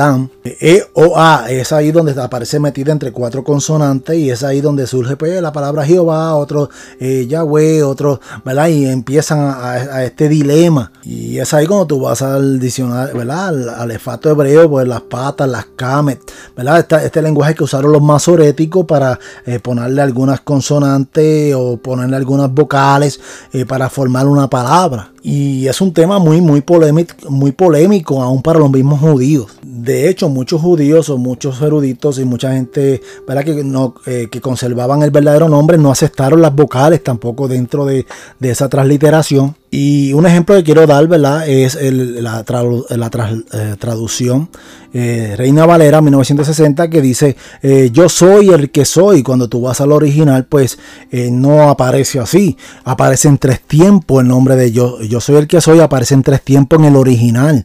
E-O-A, 0.44 1.46
es 1.50 1.72
ahí 1.72 1.92
donde 1.92 2.20
aparece 2.20 2.58
metida 2.58 2.92
entre 2.92 3.12
cuatro 3.12 3.44
consonantes 3.44 4.16
y 4.16 4.30
es 4.30 4.42
ahí 4.42 4.60
donde 4.60 4.86
surge 4.86 5.16
pues, 5.16 5.40
la 5.40 5.52
palabra 5.52 5.84
Jehová, 5.84 6.34
otro 6.34 6.70
eh, 7.00 7.26
Yahweh, 7.28 7.82
otro, 7.82 8.20
¿verdad? 8.44 8.68
Y 8.68 8.86
empiezan 8.86 9.40
a, 9.40 10.04
este 10.04 10.28
dilema. 10.28 10.92
Y 11.04 11.38
es 11.38 11.54
ahí 11.54 11.66
cuando 11.66 11.86
tú 11.86 12.00
vas 12.00 12.22
al 12.22 12.58
diccionario, 12.58 13.16
¿verdad? 13.16 13.48
Al, 13.48 13.68
al 13.68 13.90
hebreo, 13.90 14.70
pues 14.70 14.88
las 14.88 15.02
patas, 15.02 15.48
las 15.48 15.66
kamet, 15.76 16.20
¿verdad? 16.56 16.80
Este, 16.80 17.06
este 17.06 17.22
lenguaje 17.22 17.54
que 17.54 17.64
usaron 17.64 17.92
los 17.92 18.02
masoréticos 18.02 18.84
para 18.86 19.18
eh, 19.46 19.58
ponerle 19.58 20.02
algunas 20.02 20.40
consonantes 20.40 21.54
o 21.54 21.76
ponerle 21.76 22.16
algunas 22.16 22.52
vocales 22.52 23.20
eh, 23.52 23.64
para 23.64 23.88
formar 23.88 24.26
una 24.26 24.48
palabra. 24.48 25.11
Y 25.22 25.68
es 25.68 25.80
un 25.80 25.92
tema 25.92 26.18
muy, 26.18 26.40
muy 26.40 26.62
polémico, 26.62 27.14
muy 27.30 27.52
polémico 27.52 28.22
aún 28.22 28.42
para 28.42 28.58
los 28.58 28.70
mismos 28.70 29.00
judíos. 29.00 29.46
De 29.62 30.08
hecho, 30.08 30.28
muchos 30.28 30.60
judíos 30.60 31.08
o 31.10 31.18
muchos 31.18 31.62
eruditos 31.62 32.18
y 32.18 32.24
mucha 32.24 32.52
gente 32.52 33.00
¿verdad? 33.26 33.44
Que, 33.44 33.62
no, 33.64 33.94
eh, 34.06 34.28
que 34.30 34.40
conservaban 34.40 35.02
el 35.02 35.10
verdadero 35.10 35.48
nombre 35.48 35.78
no 35.78 35.92
aceptaron 35.92 36.42
las 36.42 36.54
vocales 36.54 37.04
tampoco 37.04 37.46
dentro 37.46 37.84
de, 37.84 38.04
de 38.40 38.50
esa 38.50 38.68
transliteración. 38.68 39.54
Y 39.74 40.12
un 40.12 40.26
ejemplo 40.26 40.54
que 40.54 40.64
quiero 40.64 40.86
dar, 40.86 41.08
¿verdad? 41.08 41.48
Es 41.48 41.78
la, 41.80 42.44
eh, 42.44 43.76
traducción 43.78 44.50
eh, 44.92 45.34
Reina 45.38 45.64
Valera 45.64 46.02
1960 46.02 46.90
que 46.90 47.00
dice 47.00 47.36
eh, 47.62 47.88
yo 47.90 48.10
soy 48.10 48.50
el 48.50 48.70
que 48.70 48.84
soy. 48.84 49.22
Cuando 49.22 49.48
tú 49.48 49.62
vas 49.62 49.80
al 49.80 49.92
original, 49.92 50.44
pues 50.44 50.78
no 51.10 51.70
aparece 51.70 52.20
así. 52.20 52.58
Aparece 52.84 53.28
en 53.28 53.38
tres 53.38 53.62
tiempos 53.62 54.20
el 54.20 54.28
nombre 54.28 54.56
de 54.56 54.72
yo. 54.72 55.00
Yo 55.00 55.20
soy 55.20 55.36
el 55.36 55.46
que 55.46 55.62
soy, 55.62 55.80
aparece 55.80 56.12
en 56.12 56.22
tres 56.22 56.42
tiempos 56.42 56.78
en 56.78 56.84
el 56.84 56.96
original. 56.96 57.64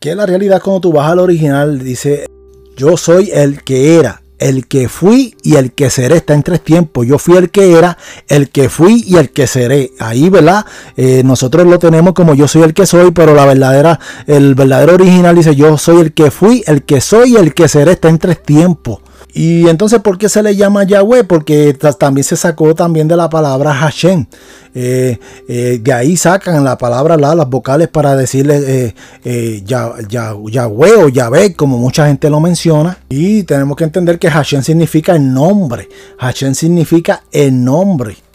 Que 0.00 0.14
la 0.14 0.26
realidad 0.26 0.60
cuando 0.62 0.82
tú 0.82 0.92
vas 0.92 1.10
al 1.10 1.18
original 1.18 1.78
dice 1.78 2.26
yo 2.76 2.98
soy 2.98 3.30
el 3.32 3.64
que 3.64 3.96
era 3.98 4.20
el 4.38 4.66
que 4.66 4.88
fui 4.88 5.36
y 5.42 5.56
el 5.56 5.72
que 5.72 5.90
seré. 5.90 6.16
Está 6.16 6.34
en 6.34 6.42
tres 6.42 6.62
tiempos. 6.62 7.06
Yo 7.06 7.18
fui 7.18 7.36
el 7.36 7.50
que 7.50 7.72
era, 7.72 7.98
el 8.28 8.50
que 8.50 8.68
fui 8.68 9.04
y 9.06 9.16
el 9.16 9.30
que 9.30 9.46
seré. 9.46 9.92
Ahí, 9.98 10.28
¿verdad? 10.28 10.64
Eh, 10.96 11.22
nosotros 11.24 11.66
lo 11.66 11.78
tenemos 11.78 12.14
como 12.14 12.34
yo 12.34 12.48
soy 12.48 12.62
el 12.62 12.74
que 12.74 12.86
soy, 12.86 13.10
pero 13.10 13.34
la 13.34 13.46
verdadera, 13.46 13.98
el 14.26 14.54
verdadero 14.54 14.94
original 14.94 15.36
dice 15.36 15.54
yo 15.54 15.76
soy 15.78 16.00
el 16.00 16.12
que 16.12 16.30
fui, 16.30 16.62
el 16.66 16.82
que 16.84 17.00
soy 17.00 17.34
y 17.34 17.36
el 17.36 17.54
que 17.54 17.68
seré. 17.68 17.92
Está 17.92 18.08
en 18.08 18.18
tres 18.18 18.42
tiempos. 18.42 19.00
Y 19.32 19.68
entonces, 19.68 20.00
¿por 20.00 20.18
qué 20.18 20.28
se 20.28 20.42
le 20.42 20.56
llama 20.56 20.84
Yahweh? 20.84 21.24
Porque 21.24 21.74
también 21.98 22.24
se 22.24 22.36
sacó 22.36 22.74
también 22.74 23.08
de 23.08 23.16
la 23.16 23.28
palabra 23.28 23.74
Hashem. 23.74 24.26
Eh, 24.74 25.18
eh, 25.48 25.80
de 25.82 25.92
ahí 25.92 26.16
sacan 26.16 26.62
la 26.64 26.78
palabra, 26.78 27.16
la, 27.16 27.34
las 27.34 27.48
vocales 27.48 27.88
para 27.88 28.16
decirle 28.16 28.94
eh, 29.24 29.62
Yahweh 29.64 30.94
o 30.96 31.08
Yahvé, 31.08 31.54
como 31.54 31.78
mucha 31.78 32.06
gente 32.06 32.30
lo 32.30 32.40
menciona. 32.40 32.98
Y 33.08 33.42
tenemos 33.44 33.76
que 33.76 33.84
entender 33.84 34.18
que 34.18 34.30
Hashem 34.30 34.62
significa 34.62 35.14
el 35.14 35.32
nombre. 35.32 35.88
Hashem 36.18 36.54
significa 36.54 37.22
el 37.32 37.64
nombre. 37.64 38.27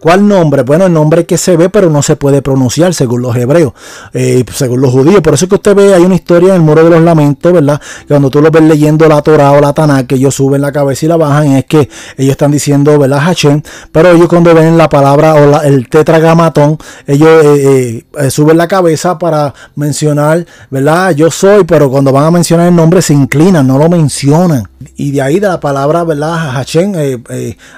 ¿Cuál 0.00 0.28
nombre? 0.28 0.62
Bueno, 0.62 0.86
el 0.86 0.92
nombre 0.92 1.26
que 1.26 1.36
se 1.36 1.56
ve, 1.56 1.70
pero 1.70 1.90
no 1.90 2.02
se 2.02 2.14
puede 2.14 2.40
pronunciar 2.40 2.94
según 2.94 3.20
los 3.20 3.34
hebreos, 3.34 3.72
eh, 4.12 4.44
según 4.54 4.80
los 4.80 4.92
judíos. 4.92 5.20
Por 5.22 5.34
eso 5.34 5.46
es 5.46 5.48
que 5.48 5.56
usted 5.56 5.74
ve, 5.74 5.92
hay 5.92 6.02
una 6.02 6.14
historia 6.14 6.50
en 6.50 6.54
el 6.56 6.60
Muro 6.60 6.84
de 6.84 6.90
los 6.90 7.02
Lamentos, 7.02 7.52
¿verdad? 7.52 7.80
Cuando 8.06 8.30
tú 8.30 8.40
lo 8.40 8.52
ves 8.52 8.62
leyendo 8.62 9.08
la 9.08 9.20
Torah 9.22 9.50
o 9.50 9.60
la 9.60 9.72
Tanakh, 9.72 10.06
que 10.06 10.14
ellos 10.14 10.36
suben 10.36 10.60
la 10.60 10.70
cabeza 10.70 11.06
y 11.06 11.08
la 11.08 11.16
bajan, 11.16 11.48
es 11.52 11.64
que 11.64 11.88
ellos 12.16 12.30
están 12.30 12.52
diciendo, 12.52 12.96
¿verdad? 12.96 13.18
Hashem, 13.18 13.60
pero 13.90 14.12
ellos 14.12 14.28
cuando 14.28 14.54
ven 14.54 14.78
la 14.78 14.88
palabra 14.88 15.34
o 15.34 15.62
el 15.62 15.88
tetragramatón, 15.88 16.78
ellos 17.04 17.28
eh, 17.44 18.04
eh, 18.18 18.30
suben 18.30 18.56
la 18.56 18.68
cabeza 18.68 19.18
para 19.18 19.52
mencionar, 19.74 20.46
¿verdad? 20.70 21.10
Yo 21.10 21.28
soy, 21.28 21.64
pero 21.64 21.90
cuando 21.90 22.12
van 22.12 22.24
a 22.24 22.30
mencionar 22.30 22.68
el 22.68 22.76
nombre 22.76 23.02
se 23.02 23.14
inclinan, 23.14 23.66
no 23.66 23.78
lo 23.78 23.88
mencionan. 23.88 24.68
Y 24.94 25.10
de 25.10 25.22
ahí 25.22 25.40
de 25.40 25.48
la 25.48 25.58
palabra, 25.58 26.04
¿verdad? 26.04 26.52
Hashem, 26.52 26.92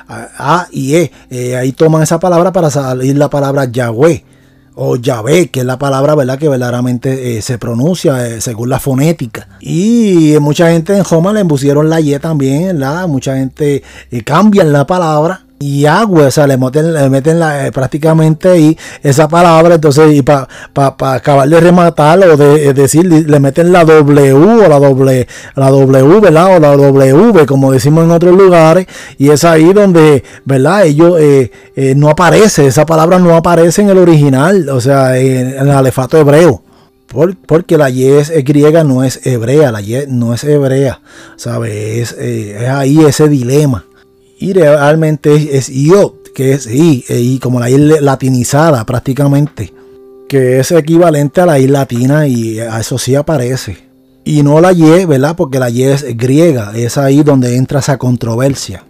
A 0.08 0.66
y 0.70 0.96
E, 0.96 1.56
ahí 1.56 1.72
toman 1.72 2.02
esa 2.10 2.18
palabra 2.18 2.50
para 2.50 2.70
salir 2.70 3.16
la 3.16 3.30
palabra 3.30 3.66
Yahweh 3.66 4.24
o 4.74 4.96
Yahvé, 4.96 5.48
que 5.48 5.60
es 5.60 5.66
la 5.66 5.78
palabra 5.78 6.16
verdad 6.16 6.40
que 6.40 6.48
verdaderamente 6.48 7.36
eh, 7.36 7.40
se 7.40 7.56
pronuncia 7.56 8.26
eh, 8.26 8.40
según 8.40 8.68
la 8.68 8.80
fonética. 8.80 9.46
Y 9.60 10.34
mucha 10.40 10.72
gente 10.72 10.96
en 10.96 11.04
Joma 11.04 11.32
le 11.32 11.44
pusieron 11.44 11.88
la 11.88 12.00
Y 12.00 12.18
también, 12.18 12.80
¿verdad? 12.80 13.06
Mucha 13.06 13.36
gente 13.36 13.84
eh, 14.10 14.24
cambia 14.24 14.64
la 14.64 14.88
palabra 14.88 15.44
y 15.62 15.84
agua, 15.84 16.28
o 16.28 16.30
sea, 16.30 16.46
le 16.46 16.56
meten, 16.56 16.94
le 16.94 17.10
meten 17.10 17.38
la, 17.38 17.66
eh, 17.66 17.70
prácticamente 17.70 18.48
ahí 18.48 18.78
esa 19.02 19.28
palabra, 19.28 19.74
entonces, 19.74 20.10
y 20.14 20.22
para 20.22 20.48
pa, 20.72 21.14
acabar 21.14 21.46
de 21.46 21.60
rematar 21.60 22.18
o 22.20 22.36
de 22.38 22.72
decir, 22.72 23.04
le 23.04 23.40
meten 23.40 23.70
la 23.70 23.84
W 23.84 24.32
o 24.32 24.68
la 24.68 24.78
doble, 24.78 25.28
la 25.56 25.68
W, 25.68 26.20
¿verdad? 26.20 26.56
O 26.56 26.60
la 26.60 26.74
W, 26.74 27.44
como 27.44 27.72
decimos 27.72 28.04
en 28.04 28.10
otros 28.10 28.38
lugares, 28.38 28.86
y 29.18 29.28
es 29.28 29.44
ahí 29.44 29.74
donde, 29.74 30.24
¿verdad? 30.46 30.86
Ellos 30.86 31.20
eh, 31.20 31.52
eh, 31.76 31.94
no 31.94 32.08
aparece, 32.08 32.66
esa 32.66 32.86
palabra 32.86 33.18
no 33.18 33.36
aparece 33.36 33.82
en 33.82 33.90
el 33.90 33.98
original, 33.98 34.66
o 34.70 34.80
sea, 34.80 35.18
en, 35.18 35.48
el 35.58 35.70
alefato 35.70 36.16
hebreo. 36.16 36.62
porque 37.46 37.76
la 37.76 37.90
Y 37.90 38.06
es, 38.06 38.32
griega, 38.44 38.82
no 38.82 39.04
es 39.04 39.26
hebrea, 39.26 39.72
la 39.72 39.82
Y 39.82 40.06
no 40.08 40.32
es 40.32 40.42
hebrea, 40.42 41.02
¿sabes? 41.36 42.12
es 42.12 42.66
ahí 42.66 43.04
ese 43.04 43.28
dilema 43.28 43.84
y 44.40 44.54
realmente 44.54 45.58
es, 45.58 45.68
yo, 45.68 46.14
que 46.34 46.52
es 46.52 46.66
I, 46.66 47.04
e 47.08 47.20
I, 47.20 47.38
como 47.38 47.60
la 47.60 47.68
I 47.68 47.76
latinizada 47.76 48.86
prácticamente, 48.86 49.72
que 50.30 50.58
es 50.58 50.72
equivalente 50.72 51.42
a 51.42 51.46
la 51.46 51.58
I 51.58 51.68
latina 51.68 52.26
y 52.26 52.58
a 52.58 52.80
eso 52.80 52.96
sí 52.96 53.14
aparece. 53.14 53.76
Y 54.24 54.42
no 54.42 54.60
la 54.60 54.72
Y, 54.72 55.04
¿verdad? 55.04 55.36
Porque 55.36 55.58
la 55.58 55.68
Y 55.68 55.82
es 55.82 56.16
griega, 56.16 56.72
es 56.74 56.96
ahí 56.96 57.22
donde 57.22 57.56
entra 57.56 57.80
esa 57.80 57.98
controversia. 57.98 58.84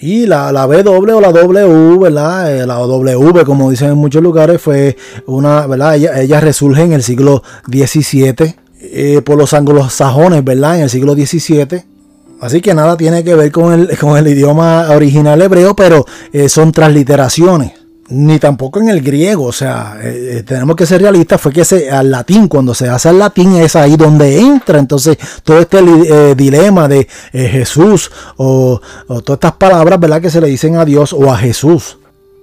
Y 0.00 0.26
la, 0.26 0.50
la 0.50 0.66
W 0.66 1.12
o 1.12 1.20
la 1.20 1.32
W, 1.32 1.98
¿verdad? 1.98 2.56
Eh, 2.56 2.66
la 2.66 2.74
W, 2.74 3.44
como 3.44 3.70
dicen 3.70 3.90
en 3.90 3.98
muchos 3.98 4.22
lugares, 4.22 4.60
fue 4.60 4.96
una, 5.26 5.68
¿verdad? 5.68 5.94
Ella, 5.94 6.20
ella 6.20 6.40
resurge 6.40 6.82
en 6.82 6.92
el 6.92 7.04
siglo 7.04 7.44
XVII 7.68 8.56
eh, 8.80 9.22
por 9.24 9.38
los 9.38 9.54
anglosajones, 9.54 10.42
¿verdad? 10.42 10.78
En 10.78 10.82
el 10.82 10.90
siglo 10.90 11.14
XVII 11.14 11.95
Así 12.40 12.60
que 12.60 12.74
nada 12.74 12.96
tiene 12.96 13.24
que 13.24 13.34
ver 13.34 13.50
con 13.50 13.72
el, 13.72 13.98
con 14.00 14.16
el 14.16 14.26
idioma 14.28 14.88
original 14.90 15.40
hebreo, 15.40 15.74
pero 15.74 16.04
eh, 16.32 16.48
son 16.48 16.72
transliteraciones. 16.72 17.72
Ni 18.08 18.38
tampoco 18.38 18.80
en 18.80 18.88
el 18.88 19.00
griego, 19.00 19.46
o 19.46 19.52
sea, 19.52 19.98
eh, 20.00 20.36
eh, 20.38 20.42
tenemos 20.44 20.76
que 20.76 20.86
ser 20.86 21.02
realistas, 21.02 21.40
fue 21.40 21.52
que 21.52 21.64
se, 21.64 21.90
al 21.90 22.08
latín, 22.08 22.46
cuando 22.46 22.72
se 22.72 22.88
hace 22.88 23.08
al 23.08 23.18
latín 23.18 23.56
es 23.56 23.74
ahí 23.74 23.96
donde 23.96 24.38
entra, 24.38 24.78
entonces 24.78 25.18
todo 25.42 25.58
este 25.58 25.82
dilema 26.36 26.86
de 26.86 27.08
Jesús 27.32 28.12
o, 28.36 28.80
o 29.08 29.22
todas 29.22 29.38
estas 29.38 29.54
palabras, 29.54 29.98
¿verdad? 29.98 30.20
Que 30.22 30.30
se 30.30 30.40
le 30.40 30.46
dicen 30.46 30.76
a 30.76 30.84
Dios 30.84 31.12
o 31.12 31.32
a 31.32 31.36
Jesús. 31.36 31.98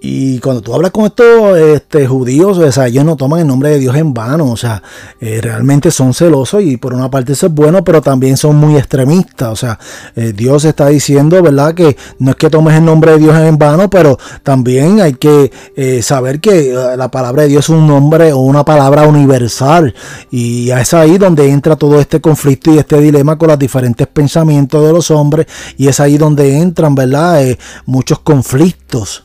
Y 0.06 0.40
cuando 0.40 0.62
tú 0.62 0.74
hablas 0.74 0.92
con 0.92 1.06
estos 1.06 1.58
este, 1.58 2.06
judíos, 2.08 2.58
o 2.58 2.72
sea, 2.74 2.88
ellos 2.88 3.06
no 3.06 3.16
toman 3.16 3.40
el 3.40 3.48
nombre 3.48 3.70
de 3.70 3.80
Dios 3.80 3.96
en 3.96 4.14
vano, 4.14 4.52
o 4.52 4.58
sea, 4.58 4.84
eh, 5.22 5.40
realmente 5.42 5.92
son 5.92 6.14
celosos 6.14 6.62
y 6.62 6.76
por 6.76 6.94
una 6.94 7.10
parte 7.10 7.32
eso 7.32 7.46
es 7.46 7.54
bueno, 7.54 7.86
pero 7.86 8.02
también 8.02 8.36
son 8.36 8.58
muy 8.58 8.76
extremistas, 8.76 9.50
o 9.50 9.56
sea, 9.56 9.80
eh, 10.18 10.34
Dios 10.36 10.66
está 10.66 10.90
diciendo, 10.90 11.42
¿verdad? 11.42 11.74
Que 11.74 11.96
no 12.20 12.32
es 12.32 12.36
que 12.36 12.50
tomes 12.50 12.76
el 12.76 12.84
nombre 12.84 13.14
de 13.14 13.20
Dios 13.20 13.34
en 13.38 13.58
vano, 13.58 13.90
pero 13.90 14.20
también 14.44 15.00
hay 15.00 15.14
que 15.14 15.54
eh, 15.78 16.02
saber 16.02 16.42
que 16.42 16.74
la 16.98 17.10
palabra 17.10 17.44
de 17.44 17.48
Dios 17.48 17.64
es 17.64 17.70
un 17.70 17.88
nombre 17.88 18.34
o 18.34 18.40
una 18.40 18.66
palabra 18.66 19.08
universal 19.08 19.96
y 20.30 20.70
es 20.70 20.94
ahí 20.94 21.18
donde 21.18 21.50
entra 21.50 21.78
todo 21.78 21.98
este 22.02 22.20
conflicto 22.20 22.74
y 22.74 22.78
este 22.78 23.00
dilema 23.00 23.38
con 23.38 23.48
los 23.48 23.58
diferentes 23.58 24.06
pensamientos 24.08 24.86
de 24.86 24.92
los 24.92 25.10
hombres 25.12 25.48
y 25.78 25.88
es 25.88 26.02
ahí 26.02 26.18
donde 26.18 26.58
entran, 26.58 26.94
¿verdad? 26.94 27.42
muchos 27.86 28.20
conflictos. 28.20 29.24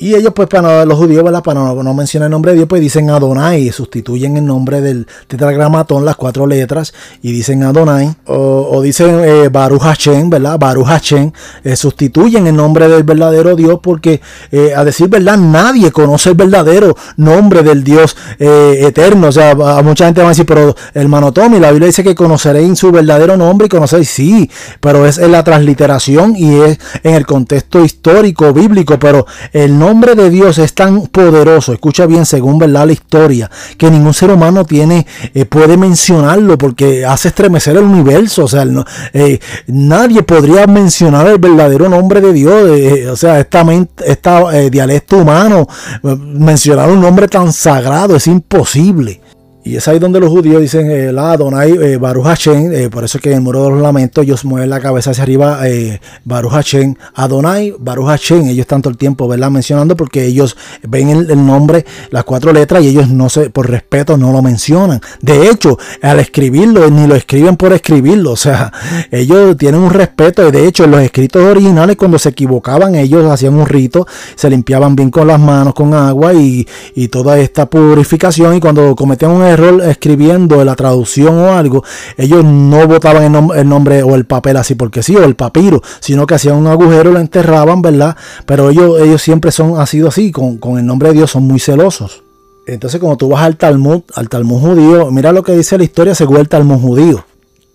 Y 0.00 0.14
ellos, 0.14 0.32
pues, 0.34 0.48
para 0.48 0.84
los 0.84 0.96
judíos, 0.96 1.24
¿verdad? 1.24 1.42
Para 1.42 1.60
no, 1.60 1.94
mencionar 1.94 2.26
el 2.26 2.30
nombre 2.30 2.52
de 2.52 2.58
Dios, 2.58 2.68
pues 2.68 2.80
dicen 2.80 3.10
Adonai, 3.10 3.70
sustituyen 3.72 4.36
el 4.36 4.44
nombre 4.44 4.80
del 4.80 5.06
tetragramatón, 5.26 6.04
las 6.04 6.14
cuatro 6.14 6.46
letras, 6.46 6.94
y 7.20 7.32
dicen 7.32 7.64
Adonai. 7.64 8.14
O, 8.26 8.80
dicen 8.82 9.20
eh, 9.24 9.48
Baruch 9.48 9.82
Hashem, 9.82 10.30
¿verdad? 10.30 10.58
Baruch 10.58 10.86
Hashem, 10.86 11.32
eh, 11.64 11.74
sustituyen 11.74 12.46
el 12.46 12.54
nombre 12.54 12.88
del 12.88 13.02
verdadero 13.02 13.56
Dios, 13.56 13.80
porque 13.82 14.20
eh, 14.52 14.72
a 14.76 14.84
decir 14.84 15.08
verdad, 15.08 15.36
nadie 15.36 15.90
conoce 15.90 16.30
el 16.30 16.36
verdadero 16.36 16.96
nombre 17.16 17.62
del 17.62 17.82
Dios 17.82 18.16
eh, 18.38 18.84
eterno. 18.86 19.28
O 19.28 19.32
sea, 19.32 19.50
a 19.50 19.82
mucha 19.82 20.04
gente 20.04 20.20
va 20.20 20.28
a 20.28 20.30
decir, 20.30 20.46
pero 20.46 20.76
hermano 20.94 21.32
Tommy, 21.32 21.58
la 21.58 21.70
Biblia 21.70 21.86
dice 21.86 22.04
que 22.04 22.14
conoceréis 22.14 22.78
su 22.78 22.92
verdadero 22.92 23.36
nombre 23.36 23.66
y 23.66 23.68
conoceréis, 23.68 24.10
sí, 24.10 24.50
pero 24.80 25.06
es 25.06 25.18
en 25.18 25.32
la 25.32 25.42
transliteración 25.42 26.36
y 26.36 26.60
es 26.60 26.78
en 27.02 27.14
el 27.14 27.26
contexto 27.26 27.84
histórico, 27.84 28.52
bíblico, 28.52 28.98
pero 28.98 29.26
el 29.52 29.76
nombre 29.78 29.87
nombre 29.88 30.14
de 30.14 30.28
Dios 30.28 30.58
es 30.58 30.74
tan 30.74 31.06
poderoso, 31.06 31.72
escucha 31.72 32.04
bien 32.04 32.26
según 32.26 32.58
verdad 32.58 32.86
la 32.86 32.92
historia, 32.92 33.50
que 33.78 33.90
ningún 33.90 34.12
ser 34.12 34.30
humano 34.30 34.66
tiene, 34.66 35.06
eh, 35.32 35.46
puede 35.46 35.78
mencionarlo 35.78 36.58
porque 36.58 37.06
hace 37.06 37.28
estremecer 37.28 37.74
el 37.78 37.84
universo. 37.84 38.44
O 38.44 38.48
sea, 38.48 38.66
eh, 39.14 39.38
nadie 39.66 40.22
podría 40.22 40.66
mencionar 40.66 41.26
el 41.26 41.38
verdadero 41.38 41.88
nombre 41.88 42.20
de 42.20 42.34
Dios. 42.34 42.68
Eh, 42.78 43.08
o 43.08 43.16
sea, 43.16 43.40
esta, 43.40 43.64
esta 44.04 44.50
dialecto 44.68 45.16
humano, 45.16 45.66
mencionar 46.02 46.90
un 46.90 47.00
nombre 47.00 47.26
tan 47.26 47.50
sagrado 47.50 48.16
es 48.16 48.26
imposible. 48.26 49.22
Y 49.68 49.76
es 49.76 49.86
ahí 49.86 49.98
donde 49.98 50.18
los 50.18 50.30
judíos 50.30 50.62
dicen, 50.62 50.90
eh, 50.90 51.12
la 51.12 51.32
Adonai 51.32 51.72
eh, 51.72 51.98
Baruch 51.98 52.24
Hashem, 52.24 52.72
eh, 52.72 52.88
por 52.88 53.04
eso 53.04 53.18
que 53.18 53.28
en 53.28 53.34
el 53.34 53.40
muro 53.42 53.64
de 53.64 53.70
los 53.72 53.82
lamentos 53.82 54.24
ellos 54.24 54.42
mueven 54.46 54.70
la 54.70 54.80
cabeza 54.80 55.10
hacia 55.10 55.24
arriba, 55.24 55.58
eh, 55.68 56.00
Baruch 56.24 56.52
Hashem, 56.52 56.94
Adonai 57.14 57.74
Baruch 57.78 58.06
Hashem, 58.06 58.48
ellos 58.48 58.66
todo 58.66 58.88
el 58.88 58.96
tiempo, 58.96 59.28
¿verdad? 59.28 59.50
Mencionando 59.50 59.94
porque 59.94 60.24
ellos 60.24 60.56
ven 60.88 61.10
el, 61.10 61.30
el, 61.30 61.44
nombre, 61.44 61.84
las 62.08 62.24
cuatro 62.24 62.50
letras 62.50 62.82
y 62.82 62.88
ellos 62.88 63.10
no 63.10 63.28
se, 63.28 63.50
por 63.50 63.68
respeto 63.68 64.16
no 64.16 64.32
lo 64.32 64.40
mencionan. 64.40 65.02
De 65.20 65.50
hecho, 65.50 65.78
al 66.00 66.20
escribirlo, 66.20 66.88
ni 66.88 67.06
lo 67.06 67.14
escriben 67.14 67.58
por 67.58 67.74
escribirlo, 67.74 68.32
o 68.32 68.36
sea, 68.36 68.72
ellos 69.10 69.54
tienen 69.58 69.82
un 69.82 69.90
respeto 69.90 70.48
y 70.48 70.50
de 70.50 70.66
hecho 70.66 70.84
en 70.84 70.92
los 70.92 71.02
escritos 71.02 71.42
originales 71.44 71.96
cuando 71.96 72.18
se 72.18 72.30
equivocaban 72.30 72.94
ellos 72.94 73.30
hacían 73.30 73.52
un 73.52 73.66
rito, 73.66 74.06
se 74.34 74.48
limpiaban 74.48 74.96
bien 74.96 75.10
con 75.10 75.26
las 75.26 75.38
manos, 75.38 75.74
con 75.74 75.92
agua 75.92 76.32
y, 76.32 76.66
y 76.94 77.08
toda 77.08 77.38
esta 77.38 77.68
purificación 77.68 78.56
y 78.56 78.60
cuando 78.60 78.96
cometían 78.96 79.32
un 79.32 79.42
error 79.42 79.57
escribiendo 79.82 80.64
la 80.64 80.74
traducción 80.76 81.36
o 81.38 81.52
algo, 81.52 81.84
ellos 82.16 82.44
no 82.44 82.86
botaban 82.86 83.34
el, 83.34 83.58
el, 83.58 83.68
nombre 83.68 84.02
o 84.02 84.14
el 84.14 84.24
papel 84.24 84.56
así 84.56 84.74
porque 84.74 85.02
sí, 85.02 85.16
o 85.16 85.24
el 85.24 85.34
papiro, 85.34 85.82
sino 86.00 86.26
que 86.26 86.34
hacían 86.34 86.56
un 86.56 86.66
agujero, 86.66 87.12
lo 87.12 87.20
enterraban, 87.20 87.82
¿verdad? 87.82 88.16
Pero 88.46 88.70
ellos, 88.70 89.00
ellos 89.00 89.22
siempre 89.22 89.52
son, 89.52 89.80
ha 89.80 89.86
sido 89.86 90.08
así, 90.08 90.30
con, 90.30 90.58
con 90.58 90.78
el 90.78 90.86
nombre 90.86 91.08
de 91.08 91.14
Dios 91.16 91.30
son 91.30 91.44
muy 91.44 91.60
celosos. 91.60 92.22
Entonces, 92.66 93.00
como 93.00 93.16
tú 93.16 93.28
vas 93.28 93.42
al 93.42 93.56
Talmud, 93.56 94.02
al 94.14 94.28
Talmud 94.28 94.60
judío, 94.60 95.10
mira 95.10 95.32
lo 95.32 95.42
que 95.42 95.52
dice 95.52 95.78
la 95.78 95.84
historia 95.84 96.14
según 96.14 96.36
el 96.36 96.48
Talmud 96.48 96.78
judío 96.78 97.24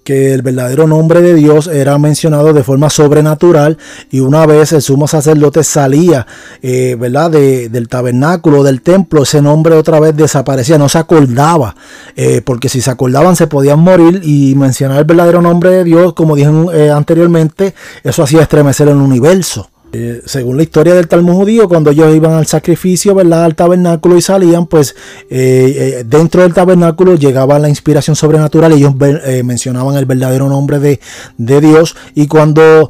que 0.04 0.34
el 0.34 0.42
verdadero 0.42 0.88
nombre 0.88 1.22
de 1.22 1.34
Dios 1.34 1.68
era 1.68 1.98
mencionado 1.98 2.54
de 2.54 2.64
forma 2.64 2.90
sobrenatural 2.90 3.78
y 4.12 4.20
una 4.20 4.46
vez 4.46 4.74
el 4.74 4.82
sumo 4.82 5.08
sacerdote 5.08 5.64
salía, 5.64 6.28
eh, 6.62 6.96
¿verdad? 7.00 7.32
De, 7.32 7.70
del 7.70 7.88
tabernáculo, 7.88 8.64
del 8.64 8.82
templo, 8.82 9.24
ese 9.24 9.42
nombre 9.42 9.76
otra 9.76 10.00
vez 10.00 10.16
desaparecía, 10.16 10.78
no 10.78 10.90
se 10.90 10.98
acordaba, 10.98 11.76
eh, 12.16 12.42
porque 12.44 12.70
si 12.70 12.82
se 12.82 12.92
acordaban 12.92 13.36
se 13.36 13.48
podían 13.48 13.80
morir 13.80 14.22
y 14.24 14.56
mencionar 14.56 15.00
el 15.00 15.06
verdadero 15.06 15.42
nombre 15.42 15.72
de 15.72 15.84
Dios, 15.84 16.14
como 16.14 16.36
dije 16.36 16.52
eh, 16.74 16.92
anteriormente, 16.92 17.74
eso 18.04 18.24
hacía 18.24 18.42
estremecer 18.42 18.88
el 18.88 18.98
universo. 18.98 19.70
Eh, 19.96 20.24
según 20.26 20.58
la 20.58 20.64
historia 20.64 20.96
del 20.96 21.08
Talmud 21.08 21.36
judío, 21.36 21.70
cuando 21.70 21.92
ellos 21.92 22.16
iban 22.16 22.34
al 22.34 22.48
sacrificio, 22.48 23.14
¿verdad? 23.14 23.44
Al 23.44 23.56
tabernáculo 23.56 24.18
y 24.18 24.24
salían, 24.24 24.66
pues 24.66 24.96
eh, 25.30 26.00
eh, 26.00 26.04
dentro 26.04 26.42
del 26.42 26.52
tabernáculo 26.52 27.14
llegaba 27.14 27.60
la 27.60 27.70
inspiración 27.70 28.16
sobrenatural. 28.16 28.72
Ellos 28.74 28.96
mencionaban 29.44 29.96
el 29.96 30.06
verdadero 30.06 30.50
nombre 30.50 30.80
de, 30.80 31.00
de 31.38 31.62
Dios. 31.62 31.96
Y 32.16 32.28
cuando 32.28 32.90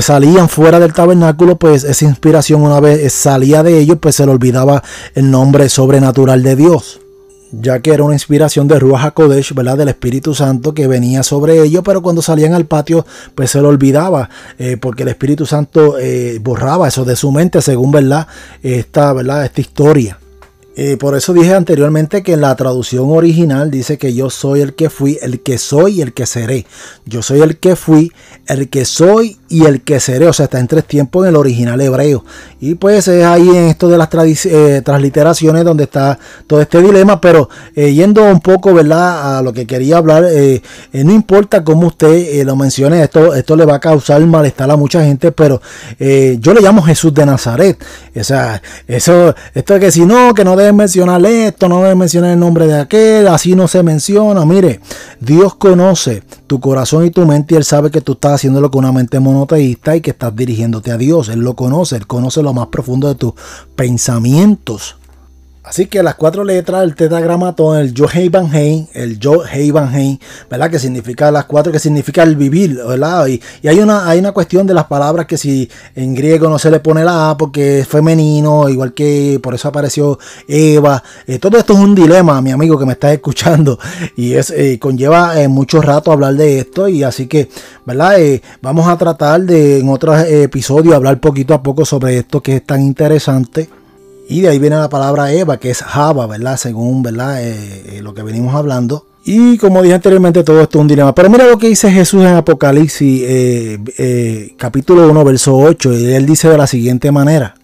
salían 0.00 0.48
fuera 0.48 0.80
del 0.80 0.94
tabernáculo, 0.94 1.58
pues 1.58 1.84
esa 1.84 2.06
inspiración, 2.06 2.62
una 2.62 2.80
vez 2.80 3.12
salía 3.12 3.62
de 3.62 3.78
ellos, 3.78 3.98
pues 4.00 4.14
se 4.14 4.24
le 4.24 4.32
olvidaba 4.32 4.82
el 5.14 5.30
nombre 5.30 5.68
sobrenatural 5.68 6.42
de 6.42 6.56
Dios 6.56 7.00
ya 7.52 7.80
que 7.80 7.92
era 7.92 8.04
una 8.04 8.14
inspiración 8.14 8.68
de 8.68 8.78
Ruach 8.78 9.06
HaKodesh, 9.06 9.54
¿verdad? 9.54 9.78
Del 9.78 9.88
Espíritu 9.88 10.34
Santo 10.34 10.74
que 10.74 10.86
venía 10.86 11.22
sobre 11.22 11.62
ellos, 11.62 11.82
pero 11.84 12.02
cuando 12.02 12.22
salían 12.22 12.54
al 12.54 12.66
patio, 12.66 13.06
pues 13.34 13.50
se 13.50 13.60
lo 13.60 13.68
olvidaba, 13.68 14.28
eh, 14.58 14.76
porque 14.76 15.02
el 15.02 15.08
Espíritu 15.08 15.46
Santo 15.46 15.98
eh, 15.98 16.38
borraba 16.42 16.88
eso 16.88 17.04
de 17.04 17.16
su 17.16 17.32
mente, 17.32 17.62
según, 17.62 17.90
¿verdad? 17.90 18.26
Esta, 18.62 19.12
¿verdad? 19.12 19.44
Esta 19.44 19.60
historia. 19.60 20.18
Eh, 20.80 20.96
por 20.96 21.16
eso 21.16 21.32
dije 21.32 21.54
anteriormente 21.54 22.22
que 22.22 22.34
en 22.34 22.40
la 22.40 22.54
traducción 22.54 23.10
original 23.10 23.68
dice 23.68 23.98
que 23.98 24.14
yo 24.14 24.30
soy 24.30 24.60
el 24.60 24.74
que 24.74 24.90
fui, 24.90 25.18
el 25.20 25.40
que 25.40 25.58
soy 25.58 25.98
y 25.98 26.02
el 26.02 26.12
que 26.12 26.24
seré. 26.24 26.66
Yo 27.04 27.20
soy 27.20 27.40
el 27.40 27.58
que 27.58 27.74
fui, 27.74 28.12
el 28.46 28.68
que 28.68 28.84
soy 28.84 29.38
y 29.48 29.64
el 29.64 29.82
que 29.82 29.98
seré. 29.98 30.28
O 30.28 30.32
sea, 30.32 30.44
está 30.44 30.60
en 30.60 30.68
tres 30.68 30.84
tiempos 30.84 31.24
en 31.24 31.30
el 31.30 31.36
original 31.36 31.80
hebreo. 31.80 32.24
Y 32.60 32.76
pues 32.76 33.08
es 33.08 33.24
ahí 33.24 33.48
en 33.48 33.64
esto 33.64 33.88
de 33.88 33.98
las 33.98 34.08
eh, 34.44 34.80
transliteraciones 34.84 35.64
donde 35.64 35.82
está 35.82 36.16
todo 36.46 36.60
este 36.60 36.80
dilema. 36.80 37.20
Pero 37.20 37.48
eh, 37.74 37.92
yendo 37.92 38.22
un 38.22 38.40
poco, 38.40 38.72
¿verdad? 38.72 39.38
A 39.38 39.42
lo 39.42 39.52
que 39.52 39.66
quería 39.66 39.96
hablar, 39.96 40.26
eh, 40.30 40.62
eh 40.92 41.02
no 41.02 41.12
importa 41.12 41.64
cómo 41.64 41.88
usted 41.88 42.44
lo 42.44 42.54
mencione, 42.54 43.02
esto, 43.02 43.34
esto 43.34 43.56
le 43.56 43.64
va 43.64 43.74
a 43.74 43.80
causar 43.80 44.24
malestar 44.26 44.70
a 44.70 44.76
mucha 44.76 45.02
gente. 45.02 45.32
Pero 45.32 45.60
yo 45.98 46.54
le 46.54 46.60
llamo 46.60 46.82
Jesús 46.82 47.12
de 47.12 47.26
Nazaret. 47.26 47.82
O 48.14 48.22
sea, 48.22 48.62
eso, 48.86 49.34
esto 49.54 49.80
que 49.80 49.90
si 49.90 50.06
no, 50.06 50.34
que 50.34 50.44
no 50.44 50.54
debe 50.54 50.67
mencionar 50.76 51.24
esto, 51.24 51.68
no 51.68 51.82
deben 51.82 51.98
mencionar 51.98 52.32
el 52.32 52.38
nombre 52.38 52.66
de 52.66 52.78
aquel, 52.78 53.28
así 53.28 53.54
no 53.54 53.68
se 53.68 53.82
menciona. 53.82 54.44
Mire, 54.44 54.80
Dios 55.20 55.54
conoce 55.54 56.22
tu 56.46 56.60
corazón 56.60 57.06
y 57.06 57.10
tu 57.10 57.24
mente 57.26 57.54
y 57.54 57.56
Él 57.56 57.64
sabe 57.64 57.90
que 57.90 58.00
tú 58.00 58.12
estás 58.12 58.34
haciéndolo 58.34 58.70
con 58.70 58.84
una 58.84 58.92
mente 58.92 59.20
monoteísta 59.20 59.96
y 59.96 60.00
que 60.00 60.10
estás 60.10 60.34
dirigiéndote 60.36 60.90
a 60.90 60.98
Dios. 60.98 61.28
Él 61.28 61.40
lo 61.40 61.54
conoce, 61.54 61.96
Él 61.96 62.06
conoce 62.06 62.42
lo 62.42 62.52
más 62.52 62.68
profundo 62.68 63.08
de 63.08 63.14
tus 63.14 63.32
pensamientos. 63.74 64.97
Así 65.68 65.84
que 65.84 66.02
las 66.02 66.14
cuatro 66.14 66.44
letras 66.44 66.80
del 66.80 66.94
tetragramatón, 66.94 67.76
el 67.76 67.92
Yo 67.92 68.06
Van 68.30 68.48
Hein, 68.54 68.88
el 68.94 69.18
Yo 69.18 69.42
Van 69.74 69.94
Hein, 69.94 70.18
¿verdad? 70.48 70.70
Que 70.70 70.78
significa 70.78 71.30
las 71.30 71.44
cuatro, 71.44 71.70
que 71.70 71.78
significa 71.78 72.22
el 72.22 72.36
vivir, 72.36 72.76
¿verdad? 72.76 73.26
Y, 73.26 73.38
hay, 73.68 73.78
una, 73.78 74.08
hay 74.08 74.18
una 74.18 74.32
cuestión 74.32 74.66
de 74.66 74.72
las 74.72 74.86
palabras 74.86 75.26
que 75.26 75.36
si 75.36 75.68
en 75.94 76.14
griego 76.14 76.48
no 76.48 76.58
se 76.58 76.70
le 76.70 76.80
pone 76.80 77.04
la 77.04 77.30
A 77.30 77.36
porque 77.36 77.80
es 77.80 77.86
femenino, 77.86 78.66
igual 78.70 78.94
que 78.94 79.38
por 79.42 79.54
eso 79.54 79.68
apareció 79.68 80.18
Eva. 80.48 81.02
Eh, 81.26 81.38
todo 81.38 81.58
esto 81.58 81.74
es 81.74 81.80
un 81.80 81.94
dilema, 81.94 82.40
mi 82.40 82.50
amigo 82.50 82.78
que 82.78 82.86
me 82.86 82.94
está 82.94 83.12
escuchando, 83.12 83.78
y 84.16 84.32
es 84.32 84.50
eh, 84.50 84.78
conlleva 84.78 85.38
eh, 85.38 85.48
mucho 85.48 85.82
rato 85.82 86.10
hablar 86.10 86.32
de 86.32 86.60
esto, 86.60 86.88
y 86.88 87.02
así 87.02 87.26
que, 87.26 87.50
¿verdad? 87.84 88.16
Vamos 88.62 88.88
a 88.88 88.96
tratar 88.96 89.42
de 89.42 89.80
en 89.80 89.90
otros 89.90 90.18
episodios 90.28 90.94
hablar 90.94 91.20
poquito 91.20 91.52
a 91.52 91.62
poco 91.62 91.84
sobre 91.84 92.16
esto 92.16 92.42
que 92.42 92.56
es 92.56 92.64
tan 92.64 92.80
interesante. 92.80 93.68
Y 94.30 94.42
de 94.42 94.48
ahí 94.50 94.58
viene 94.58 94.76
la 94.76 94.90
palabra 94.90 95.32
Eva, 95.32 95.56
que 95.56 95.70
es 95.70 95.82
Java, 95.82 96.26
¿verdad? 96.26 96.58
Según, 96.58 97.02
¿verdad? 97.02 97.42
Eh, 97.42 97.96
eh, 97.96 98.02
lo 98.02 98.12
que 98.12 98.22
venimos 98.22 98.54
hablando. 98.54 99.06
Y 99.24 99.56
como 99.56 99.80
dije 99.82 99.94
anteriormente, 99.94 100.44
todo 100.44 100.60
esto 100.60 100.78
es 100.78 100.82
un 100.82 100.88
dilema. 100.88 101.14
Pero 101.14 101.30
mira 101.30 101.46
lo 101.46 101.56
que 101.56 101.68
dice 101.68 101.90
Jesús 101.90 102.22
en 102.24 102.34
Apocalipsis, 102.34 103.22
eh, 103.26 104.54
capítulo 104.58 105.08
1, 105.08 105.24
verso 105.24 105.56
8. 105.56 105.94
Y 105.94 106.12
él 106.12 106.26
dice 106.26 106.50
de 106.50 106.58
la 106.58 106.66
siguiente 106.66 107.10
manera. 107.10 107.54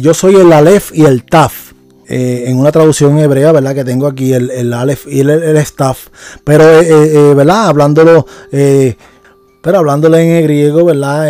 Yo 0.00 0.14
soy 0.14 0.36
el 0.36 0.52
Aleph 0.52 0.92
y 0.94 1.04
el 1.04 1.24
Taf. 1.24 1.72
en 2.08 2.56
una 2.56 2.70
traducción 2.70 3.18
hebrea, 3.18 3.50
¿verdad? 3.50 3.74
Que 3.74 3.84
tengo 3.84 4.06
aquí 4.06 4.32
el, 4.32 4.50
el 4.50 4.72
Aleph 4.72 5.06
y 5.08 5.20
el, 5.20 5.30
el 5.30 5.56
Staff. 5.58 6.06
Pero, 6.44 6.64
¿verdad? 7.34 7.66
Hablándolo... 7.66 8.26
pero 8.50 9.78
hablándolo 9.78 10.16
en 10.16 10.44
griego, 10.44 10.84
¿verdad? 10.84 11.26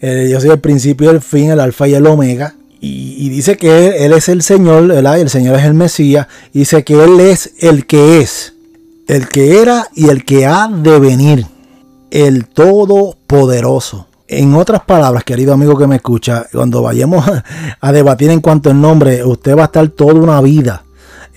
yo 0.30 0.40
soy 0.40 0.50
el 0.50 0.60
principio 0.60 1.10
y 1.10 1.14
el 1.14 1.20
fin, 1.20 1.50
el 1.50 1.60
alfa 1.60 1.88
y 1.88 1.94
el 1.94 2.06
omega. 2.06 2.57
Y, 2.80 3.28
dice 3.28 3.56
que 3.56 4.04
él, 4.04 4.12
es 4.12 4.28
el 4.28 4.42
Señor, 4.42 4.86
¿verdad? 4.86 5.18
el 5.18 5.28
Señor 5.28 5.58
es 5.58 5.64
el 5.64 5.74
Mesías. 5.74 6.28
Dice 6.52 6.84
que 6.84 7.02
Él 7.02 7.18
es 7.18 7.52
el 7.58 7.86
que 7.86 8.20
es, 8.20 8.54
el 9.08 9.28
que 9.28 9.60
era 9.60 9.88
y 9.94 10.08
el 10.08 10.24
que 10.24 10.46
ha 10.46 10.68
de 10.68 10.98
venir, 11.00 11.46
el 12.10 12.46
Todopoderoso. 12.46 14.06
En 14.28 14.54
otras 14.54 14.82
palabras, 14.82 15.24
querido 15.24 15.54
amigo 15.54 15.76
que 15.76 15.86
me 15.86 15.96
escucha, 15.96 16.46
cuando 16.52 16.82
vayamos 16.82 17.24
a 17.80 17.92
debatir 17.92 18.30
en 18.30 18.40
cuanto 18.40 18.70
al 18.70 18.80
nombre, 18.80 19.24
usted 19.24 19.56
va 19.56 19.62
a 19.62 19.66
estar 19.66 19.88
toda 19.88 20.14
una 20.14 20.40
vida 20.40 20.84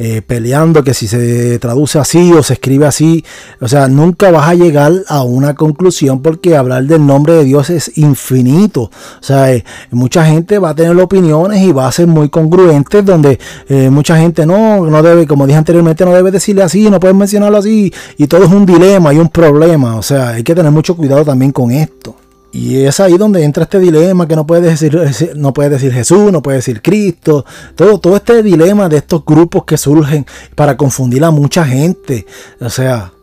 eh, 0.03 0.23
peleando 0.23 0.83
que 0.83 0.95
si 0.95 1.07
se 1.07 1.59
traduce 1.59 1.99
así 1.99 2.33
o 2.33 2.41
se 2.41 2.53
escribe 2.53 2.87
así, 2.87 3.23
o 3.59 3.67
sea, 3.67 3.87
nunca 3.87 4.31
vas 4.31 4.49
a 4.49 4.55
llegar 4.55 4.91
a 5.07 5.21
una 5.21 5.53
conclusión 5.53 6.23
porque 6.23 6.55
hablar 6.55 6.85
del 6.85 7.05
nombre 7.05 7.33
de 7.33 7.43
Dios 7.43 7.69
es 7.69 7.95
infinito. 7.99 8.81
O 8.81 8.91
sea, 9.23 9.53
eh, 9.53 9.63
mucha 9.91 10.25
gente 10.25 10.57
va 10.57 10.69
a 10.69 10.75
tener 10.75 10.97
opiniones 10.99 11.61
y 11.61 11.71
va 11.71 11.87
a 11.87 11.91
ser 11.91 12.07
muy 12.07 12.29
congruente 12.29 13.03
donde 13.03 13.37
eh, 13.69 13.91
mucha 13.91 14.17
gente 14.17 14.43
no, 14.43 14.87
no 14.87 15.03
debe, 15.03 15.27
como 15.27 15.45
dije 15.45 15.59
anteriormente, 15.59 16.03
no 16.03 16.15
debe 16.15 16.31
decirle 16.31 16.63
así, 16.63 16.89
no 16.89 16.99
puedes 16.99 17.15
mencionarlo 17.15 17.59
así 17.59 17.93
y 18.17 18.25
todo 18.25 18.45
es 18.45 18.51
un 18.51 18.65
dilema 18.65 19.13
y 19.13 19.19
un 19.19 19.29
problema. 19.29 19.97
O 19.97 20.01
sea, 20.01 20.29
hay 20.29 20.41
que 20.41 20.55
tener 20.55 20.71
mucho 20.71 20.97
cuidado 20.97 21.23
también 21.23 21.51
con 21.51 21.69
esto. 21.69 22.15
Y 22.51 22.83
es 22.83 22.99
ahí 22.99 23.17
donde 23.17 23.43
entra 23.43 23.63
este 23.63 23.79
dilema 23.79 24.27
que 24.27 24.35
no 24.35 24.45
puede 24.45 24.69
decir, 24.69 24.99
no 25.35 25.53
puede 25.53 25.69
decir 25.69 25.93
Jesús, 25.93 26.31
no 26.31 26.41
puede 26.41 26.57
decir 26.57 26.81
Cristo. 26.81 27.45
Todo, 27.75 27.99
todo 27.99 28.17
este 28.17 28.43
dilema 28.43 28.89
de 28.89 28.97
estos 28.97 29.23
grupos 29.25 29.63
que 29.63 29.77
surgen 29.77 30.25
para 30.55 30.75
confundir 30.75 31.23
a 31.23 31.31
mucha 31.31 31.65
gente. 31.65 32.25
O 32.59 32.69
sea, 32.69 33.13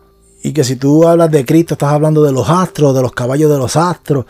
y 0.49 0.53
que 0.53 0.65
si 0.65 0.77
tú 0.77 1.07
hablas 1.07 1.31
de 1.31 1.45
Cristo, 1.45 1.75
estás 1.75 1.93
hablando 1.93 2.23
de 2.23 2.33
los 2.33 2.49
astros, 2.49 2.95
de 2.95 3.03
los 3.03 3.13
caballos 3.13 3.51
de 3.51 3.59
los 3.59 3.77
astros. 3.77 4.25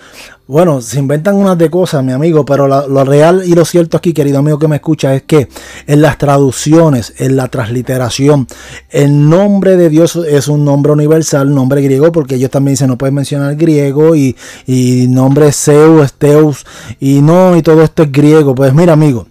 Bueno, 0.49 0.81
se 0.81 0.99
inventan 0.99 1.37
unas 1.37 1.57
de 1.57 1.71
cosas, 1.71 2.03
mi 2.03 2.11
amigo, 2.11 2.45
pero 2.45 2.67
lo 2.67 3.05
real 3.05 3.43
y 3.45 3.53
lo 3.53 3.65
cierto 3.65 3.97
aquí, 3.97 4.13
querido 4.13 4.39
amigo 4.39 4.59
que 4.59 4.67
me 4.67 4.77
escucha, 4.77 5.15
es 5.15 5.23
que 5.23 5.49
en 5.87 6.03
las 6.03 6.19
traducciones, 6.19 7.15
en 7.19 7.37
la 7.37 7.49
transliteración, 7.49 8.49
el 8.91 9.29
nombre 9.29 9.77
de 9.77 9.91
Dios 9.91 10.17
es 10.17 10.49
un 10.49 10.65
nombre 10.65 10.93
universal, 10.93 11.55
nombre 11.55 11.83
griego, 11.83 12.11
porque 12.11 12.35
ellos 12.35 12.51
también 12.51 12.73
dicen 12.73 12.89
no 12.89 12.99
pueden 12.99 13.15
mencionar 13.15 13.55
griego 13.55 14.17
y, 14.17 14.37
y 14.67 15.07
nombre 15.09 15.53
Zeus, 15.53 16.15
Teus, 16.15 16.67
y 16.99 17.21
no, 17.21 17.57
y 17.57 17.63
todo 17.63 17.83
esto 17.83 18.03
es 18.03 18.11
griego. 18.11 18.55
Pues 18.57 18.75
mira, 18.75 18.95
amigo, 18.95 19.29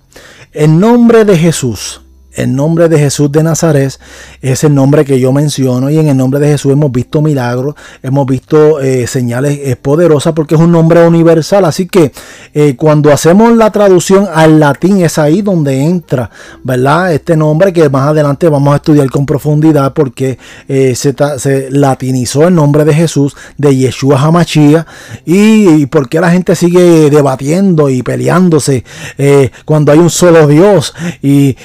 el 0.53 0.79
nombre 0.79 1.25
de 1.25 1.37
Jesús 1.37 2.01
el 2.37 2.55
nombre 2.55 2.87
de 2.87 2.99
Jesús 2.99 3.31
de 3.31 3.41
Nazaret 3.41 3.99
es 4.41 4.63
el 4.63 4.73
nombre 4.73 5.03
que 5.03 5.19
yo 5.19 5.33
menciono 5.33 5.89
y 5.89 5.97
en 5.97 6.07
el 6.07 6.15
nombre 6.15 6.39
de 6.39 6.49
Jesús 6.49 6.71
hemos 6.71 6.91
visto 6.91 7.21
milagros, 7.21 7.73
hemos 8.03 8.27
visto 8.27 8.79
eh, 8.79 9.07
señales 9.07 9.59
eh, 9.63 9.75
poderosas 9.75 10.33
porque 10.33 10.53
es 10.53 10.61
un 10.61 10.71
nombre 10.71 11.05
universal. 11.05 11.65
Así 11.65 11.87
que 11.87 12.11
eh, 12.53 12.75
cuando 12.77 13.11
hacemos 13.11 13.57
la 13.57 13.71
traducción 13.71 14.27
al 14.31 14.59
latín 14.59 15.01
es 15.01 15.17
ahí 15.17 15.41
donde 15.41 15.81
entra, 15.83 16.29
¿verdad? 16.63 17.11
Este 17.11 17.35
nombre 17.35 17.73
que 17.73 17.89
más 17.89 18.09
adelante 18.09 18.47
vamos 18.49 18.71
a 18.73 18.77
estudiar 18.77 19.09
con 19.09 19.25
profundidad 19.25 19.93
porque 19.93 20.37
se, 20.67 21.15
se, 21.37 21.71
latinizó 21.71 22.47
el 22.47 22.53
nombre 22.53 22.85
de 22.85 22.93
Jesús, 22.93 23.35
de 23.57 23.75
Yeshua 23.75 24.21
Hamashia 24.21 24.85
y, 25.25 25.69
y 25.69 25.85
por 25.87 26.13
la 26.13 26.29
gente 26.29 26.55
sigue 26.55 27.09
debatiendo 27.09 27.89
y 27.89 28.03
peleándose 28.03 28.83
cuando 29.65 29.91
hay 29.91 29.99
un 29.99 30.09
solo 30.09 30.47
Dios 30.47 30.93
y 31.21 31.55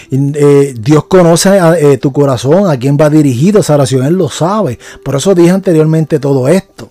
Dios 0.79 1.05
conoce 1.05 1.59
eh, 1.79 1.99
tu 1.99 2.13
corazón, 2.13 2.71
a 2.71 2.79
quién 2.79 2.97
va 3.01 3.11
dirigido 3.11 3.61
esa 3.61 3.75
oración, 3.75 4.05
Él 4.05 4.15
lo 4.15 4.29
sabe. 4.29 4.79
Por 5.05 5.17
eso 5.17 5.35
dije 5.35 5.51
anteriormente 5.51 6.19
todo 6.19 6.49
esto. 6.49 6.91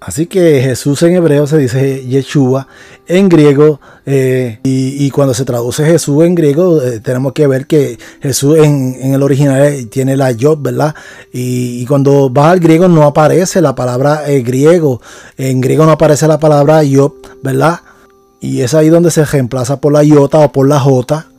Así 0.00 0.26
que 0.26 0.62
Jesús 0.62 1.02
en 1.02 1.14
hebreo 1.14 1.46
se 1.46 1.58
dice 1.58 2.06
Yeshua, 2.06 2.66
en 3.06 3.28
griego, 3.28 3.80
eh, 4.06 4.58
y, 4.62 5.10
cuando 5.10 5.34
se 5.34 5.44
traduce 5.44 5.84
Jesús 5.84 6.24
en 6.24 6.34
griego, 6.34 6.80
eh, 6.80 7.00
tenemos 7.00 7.34
que 7.34 7.46
ver 7.46 7.66
que 7.66 7.98
Jesús 8.22 8.56
en, 8.58 9.12
el 9.12 9.22
original 9.22 9.88
tiene 9.90 10.16
la 10.16 10.30
yod, 10.30 10.58
¿verdad? 10.62 10.94
Y, 11.34 11.84
cuando 11.84 12.32
va 12.32 12.50
al 12.50 12.60
griego 12.60 12.88
no 12.88 13.04
aparece 13.04 13.60
la 13.60 13.74
palabra 13.74 14.22
griego, 14.42 15.02
en 15.36 15.60
griego 15.60 15.84
no 15.84 15.92
aparece 15.92 16.26
la 16.26 16.38
palabra 16.38 16.82
yod, 16.82 17.12
¿verdad? 17.42 17.80
Y 18.40 18.62
es 18.62 18.72
ahí 18.72 18.88
donde 18.88 19.10
se 19.10 19.26
reemplaza 19.26 19.80
por 19.82 19.92
la 19.92 20.02
iota 20.02 20.38
o 20.38 20.50
por 20.50 20.66
la 20.66 20.80
jota 20.80 21.29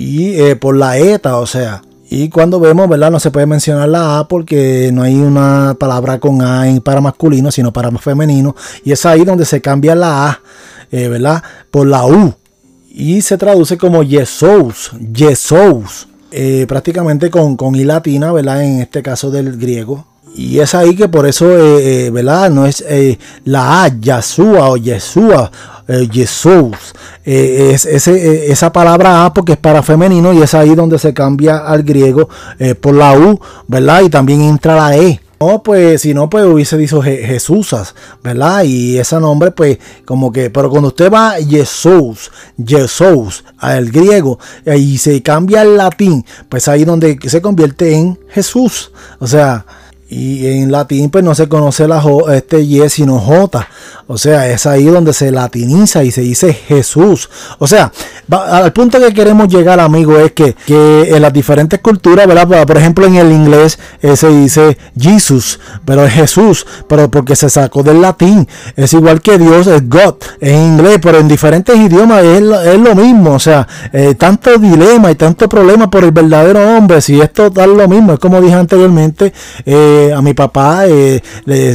y 0.00 0.40
eh, 0.40 0.56
por 0.56 0.76
la 0.76 0.96
ETA, 0.96 1.36
o 1.36 1.46
sea. 1.46 1.82
Y 2.08 2.30
cuando 2.30 2.58
vemos, 2.58 2.88
¿verdad? 2.88 3.10
No 3.10 3.20
se 3.20 3.30
puede 3.30 3.44
mencionar 3.44 3.86
la 3.90 4.18
A 4.18 4.28
porque 4.28 4.90
no 4.94 5.02
hay 5.02 5.14
una 5.14 5.76
palabra 5.78 6.18
con 6.18 6.40
A 6.40 6.64
para 6.82 7.02
masculino, 7.02 7.52
sino 7.52 7.70
para 7.70 7.90
femenino. 7.98 8.56
Y 8.82 8.92
es 8.92 9.04
ahí 9.04 9.26
donde 9.26 9.44
se 9.44 9.60
cambia 9.60 9.94
la 9.94 10.28
A, 10.28 10.40
eh, 10.90 11.06
¿verdad? 11.08 11.42
Por 11.70 11.86
la 11.86 12.06
U. 12.06 12.34
Y 12.88 13.20
se 13.20 13.36
traduce 13.36 13.76
como 13.76 14.02
Yesous, 14.02 14.90
Yesous. 15.12 16.08
Eh, 16.32 16.64
prácticamente 16.66 17.30
con, 17.30 17.56
con 17.56 17.74
I 17.74 17.84
latina, 17.84 18.32
¿verdad? 18.32 18.64
En 18.64 18.80
este 18.80 19.02
caso 19.02 19.30
del 19.30 19.58
griego. 19.58 20.06
Y 20.34 20.60
es 20.60 20.74
ahí 20.74 20.96
que 20.96 21.08
por 21.08 21.26
eso, 21.26 21.46
¿verdad? 21.46 22.50
No 22.50 22.64
es 22.64 22.82
la 23.44 23.84
A, 23.84 23.88
Yasua 24.00 24.70
o 24.70 24.76
Yesua 24.76 25.50
Jesús. 26.10 26.76
Eh, 27.24 27.72
es, 27.74 28.08
eh, 28.08 28.50
esa 28.50 28.72
palabra 28.72 29.24
A 29.24 29.34
porque 29.34 29.52
es 29.52 29.58
para 29.58 29.82
femenino 29.82 30.32
y 30.32 30.42
es 30.42 30.54
ahí 30.54 30.74
donde 30.74 30.98
se 30.98 31.12
cambia 31.12 31.58
al 31.58 31.82
griego 31.82 32.28
eh, 32.58 32.74
por 32.74 32.94
la 32.94 33.12
U, 33.18 33.40
¿verdad? 33.66 34.02
Y 34.02 34.08
también 34.08 34.42
entra 34.42 34.76
la 34.76 34.96
E. 34.96 35.20
No, 35.40 35.62
pues 35.62 36.02
si 36.02 36.12
no, 36.12 36.28
pues 36.28 36.44
hubiese 36.44 36.76
dicho 36.76 37.00
Jesúsas, 37.00 37.94
¿verdad? 38.22 38.62
Y 38.64 38.98
ese 38.98 39.18
nombre, 39.18 39.50
pues, 39.52 39.78
como 40.04 40.30
que, 40.30 40.50
pero 40.50 40.68
cuando 40.68 40.88
usted 40.88 41.10
va 41.10 41.36
Jesús, 41.36 42.30
Jesús, 42.62 43.42
al 43.56 43.90
griego, 43.90 44.38
y 44.66 44.98
se 44.98 45.22
cambia 45.22 45.62
al 45.62 45.78
latín, 45.78 46.26
pues 46.50 46.68
ahí 46.68 46.84
donde 46.84 47.18
se 47.24 47.40
convierte 47.40 47.94
en 47.94 48.18
Jesús. 48.28 48.92
O 49.18 49.26
sea, 49.26 49.64
y 50.10 50.44
en 50.48 50.72
latín 50.72 51.08
pues 51.08 51.22
no 51.22 51.36
se 51.36 51.48
conoce 51.48 51.86
la 51.86 52.02
este 52.32 52.60
Y 52.62 52.80
sino 52.88 53.20
J. 53.20 53.68
O 54.08 54.18
sea, 54.18 54.48
es 54.48 54.66
ahí 54.66 54.86
donde 54.86 55.12
se 55.12 55.30
latiniza 55.30 56.02
y 56.02 56.10
se 56.10 56.22
dice 56.22 56.52
Jesús. 56.52 57.30
O 57.60 57.68
sea, 57.68 57.92
al 58.28 58.72
punto 58.72 58.98
que 58.98 59.14
queremos 59.14 59.46
llegar, 59.46 59.78
amigo, 59.78 60.18
es 60.18 60.32
que, 60.32 60.56
en 60.66 61.22
las 61.22 61.32
diferentes 61.32 61.78
culturas, 61.78 62.26
¿verdad? 62.26 62.66
Por 62.66 62.76
ejemplo, 62.76 63.06
en 63.06 63.14
el 63.14 63.30
inglés 63.30 63.78
eh, 64.02 64.16
se 64.16 64.28
dice 64.30 64.76
Jesus, 64.98 65.60
pero 65.84 66.04
es 66.04 66.12
Jesús, 66.12 66.66
pero 66.88 67.08
porque 67.08 67.36
se 67.36 67.48
sacó 67.48 67.84
del 67.84 68.02
latín. 68.02 68.48
Es 68.74 68.92
igual 68.94 69.20
que 69.20 69.38
Dios, 69.38 69.68
es 69.68 69.88
God, 69.88 70.16
en 70.40 70.56
inglés, 70.56 70.98
pero 71.00 71.18
en 71.18 71.28
diferentes 71.28 71.76
idiomas 71.76 72.24
es, 72.24 72.42
lo 72.42 72.94
mismo. 72.96 73.34
O 73.34 73.38
sea, 73.38 73.68
eh, 73.92 74.16
tanto 74.16 74.58
dilema 74.58 75.12
y 75.12 75.14
tanto 75.14 75.48
problema 75.48 75.88
por 75.88 76.02
el 76.02 76.10
verdadero 76.10 76.76
hombre, 76.76 77.00
si 77.00 77.20
esto 77.20 77.52
tal 77.52 77.76
lo 77.76 77.86
mismo, 77.86 78.14
es 78.14 78.18
como 78.18 78.40
dije 78.40 78.54
anteriormente. 78.54 79.32
Eh, 79.64 79.99
a 80.14 80.22
mi 80.22 80.34
papá 80.34 80.86
eh, 80.86 81.20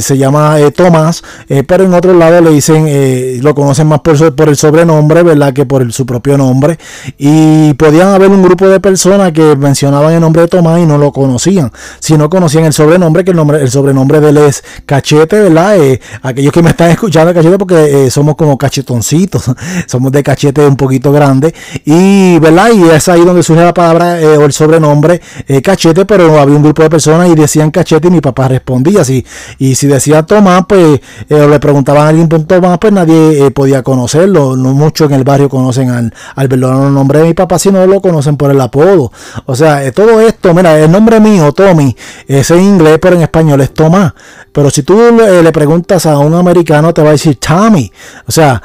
se 0.00 0.18
llama 0.18 0.58
eh, 0.60 0.70
Tomás, 0.70 1.22
eh, 1.48 1.62
pero 1.62 1.84
en 1.84 1.94
otro 1.94 2.12
lado 2.14 2.40
le 2.40 2.50
dicen, 2.50 3.42
lo 3.42 3.54
conocen 3.54 3.86
más 3.86 4.00
por, 4.00 4.34
por 4.34 4.48
el 4.48 4.56
sobrenombre, 4.56 5.22
¿verdad? 5.22 5.52
Que 5.52 5.66
por 5.66 5.92
su 5.92 6.04
propio 6.06 6.36
nombre. 6.36 6.78
Y 7.18 7.74
podían 7.74 8.08
haber 8.08 8.30
un 8.30 8.42
grupo 8.42 8.68
de 8.68 8.80
personas 8.80 9.32
que 9.32 9.56
mencionaban 9.56 10.14
el 10.14 10.20
nombre 10.20 10.42
de 10.42 10.48
Tomás 10.48 10.80
y 10.80 10.86
no 10.86 10.98
lo 10.98 11.12
conocían. 11.12 11.70
Si 12.00 12.16
no 12.16 12.28
conocían 12.28 12.64
el 12.64 12.72
sobrenombre, 12.72 13.24
que 13.24 13.30
el, 13.30 13.36
nombre, 13.36 13.60
el 13.60 13.70
sobrenombre 13.70 14.20
de 14.20 14.30
él 14.30 14.36
es 14.38 14.64
Cachete, 14.84 15.40
¿verdad? 15.40 15.76
aquellos 16.22 16.52
que 16.52 16.62
me 16.62 16.70
están 16.70 16.90
escuchando 16.90 17.32
Cachete, 17.32 17.58
porque 17.58 18.10
somos 18.10 18.36
como 18.36 18.58
cachetoncitos, 18.58 19.50
somos 19.86 20.12
de 20.12 20.22
cachete 20.22 20.66
un 20.66 20.76
poquito 20.76 21.12
grande. 21.12 21.54
Y, 21.84 22.38
¿verdad? 22.38 22.70
Y 22.72 22.82
es 22.84 23.08
ahí 23.08 23.24
donde 23.24 23.42
surge 23.42 23.62
la 23.62 23.74
palabra 23.74 24.18
o 24.38 24.44
el 24.44 24.52
sobrenombre 24.52 25.20
Cachete, 25.62 26.04
pero 26.04 26.38
había 26.40 26.56
un 26.56 26.62
grupo 26.62 26.82
de 26.82 26.90
personas 26.90 27.28
y 27.28 27.34
decían 27.34 27.70
Cachete 27.70 28.10
mi 28.16 28.20
papá 28.20 28.48
respondía. 28.48 29.04
Si, 29.04 29.24
y 29.58 29.74
si 29.74 29.86
decía 29.86 30.24
Tomás, 30.24 30.64
pues 30.68 31.00
eh, 31.28 31.46
le 31.48 31.60
preguntaban 31.60 32.06
a 32.06 32.08
alguien 32.08 32.28
por 32.28 32.42
Tomás, 32.44 32.78
pues 32.78 32.92
nadie 32.92 33.46
eh, 33.46 33.50
podía 33.50 33.82
conocerlo. 33.82 34.56
No 34.56 34.74
muchos 34.74 35.08
en 35.08 35.16
el 35.16 35.24
barrio 35.24 35.48
conocen 35.48 35.90
al, 35.90 36.12
al 36.34 36.48
verdadero 36.48 36.90
nombre 36.90 37.20
de 37.20 37.26
mi 37.26 37.34
papá, 37.34 37.58
si 37.58 37.70
no 37.70 37.86
lo 37.86 38.00
conocen 38.00 38.36
por 38.36 38.50
el 38.50 38.60
apodo. 38.60 39.12
O 39.46 39.54
sea, 39.54 39.84
eh, 39.84 39.92
todo 39.92 40.20
esto, 40.20 40.52
mira, 40.54 40.78
el 40.78 40.90
nombre 40.90 41.20
mío, 41.20 41.52
Tommy, 41.52 41.96
es 42.26 42.50
en 42.50 42.62
inglés, 42.62 42.98
pero 43.00 43.16
en 43.16 43.22
español 43.22 43.60
es 43.60 43.72
Tomás. 43.72 44.12
Pero 44.52 44.70
si 44.70 44.82
tú 44.82 44.98
le, 45.42 45.52
preguntas 45.52 46.06
a 46.06 46.18
un 46.18 46.34
americano, 46.34 46.94
te 46.94 47.02
va 47.02 47.10
a 47.10 47.12
decir 47.12 47.36
Tommy. 47.36 47.92
O 48.26 48.32
sea, 48.32 48.62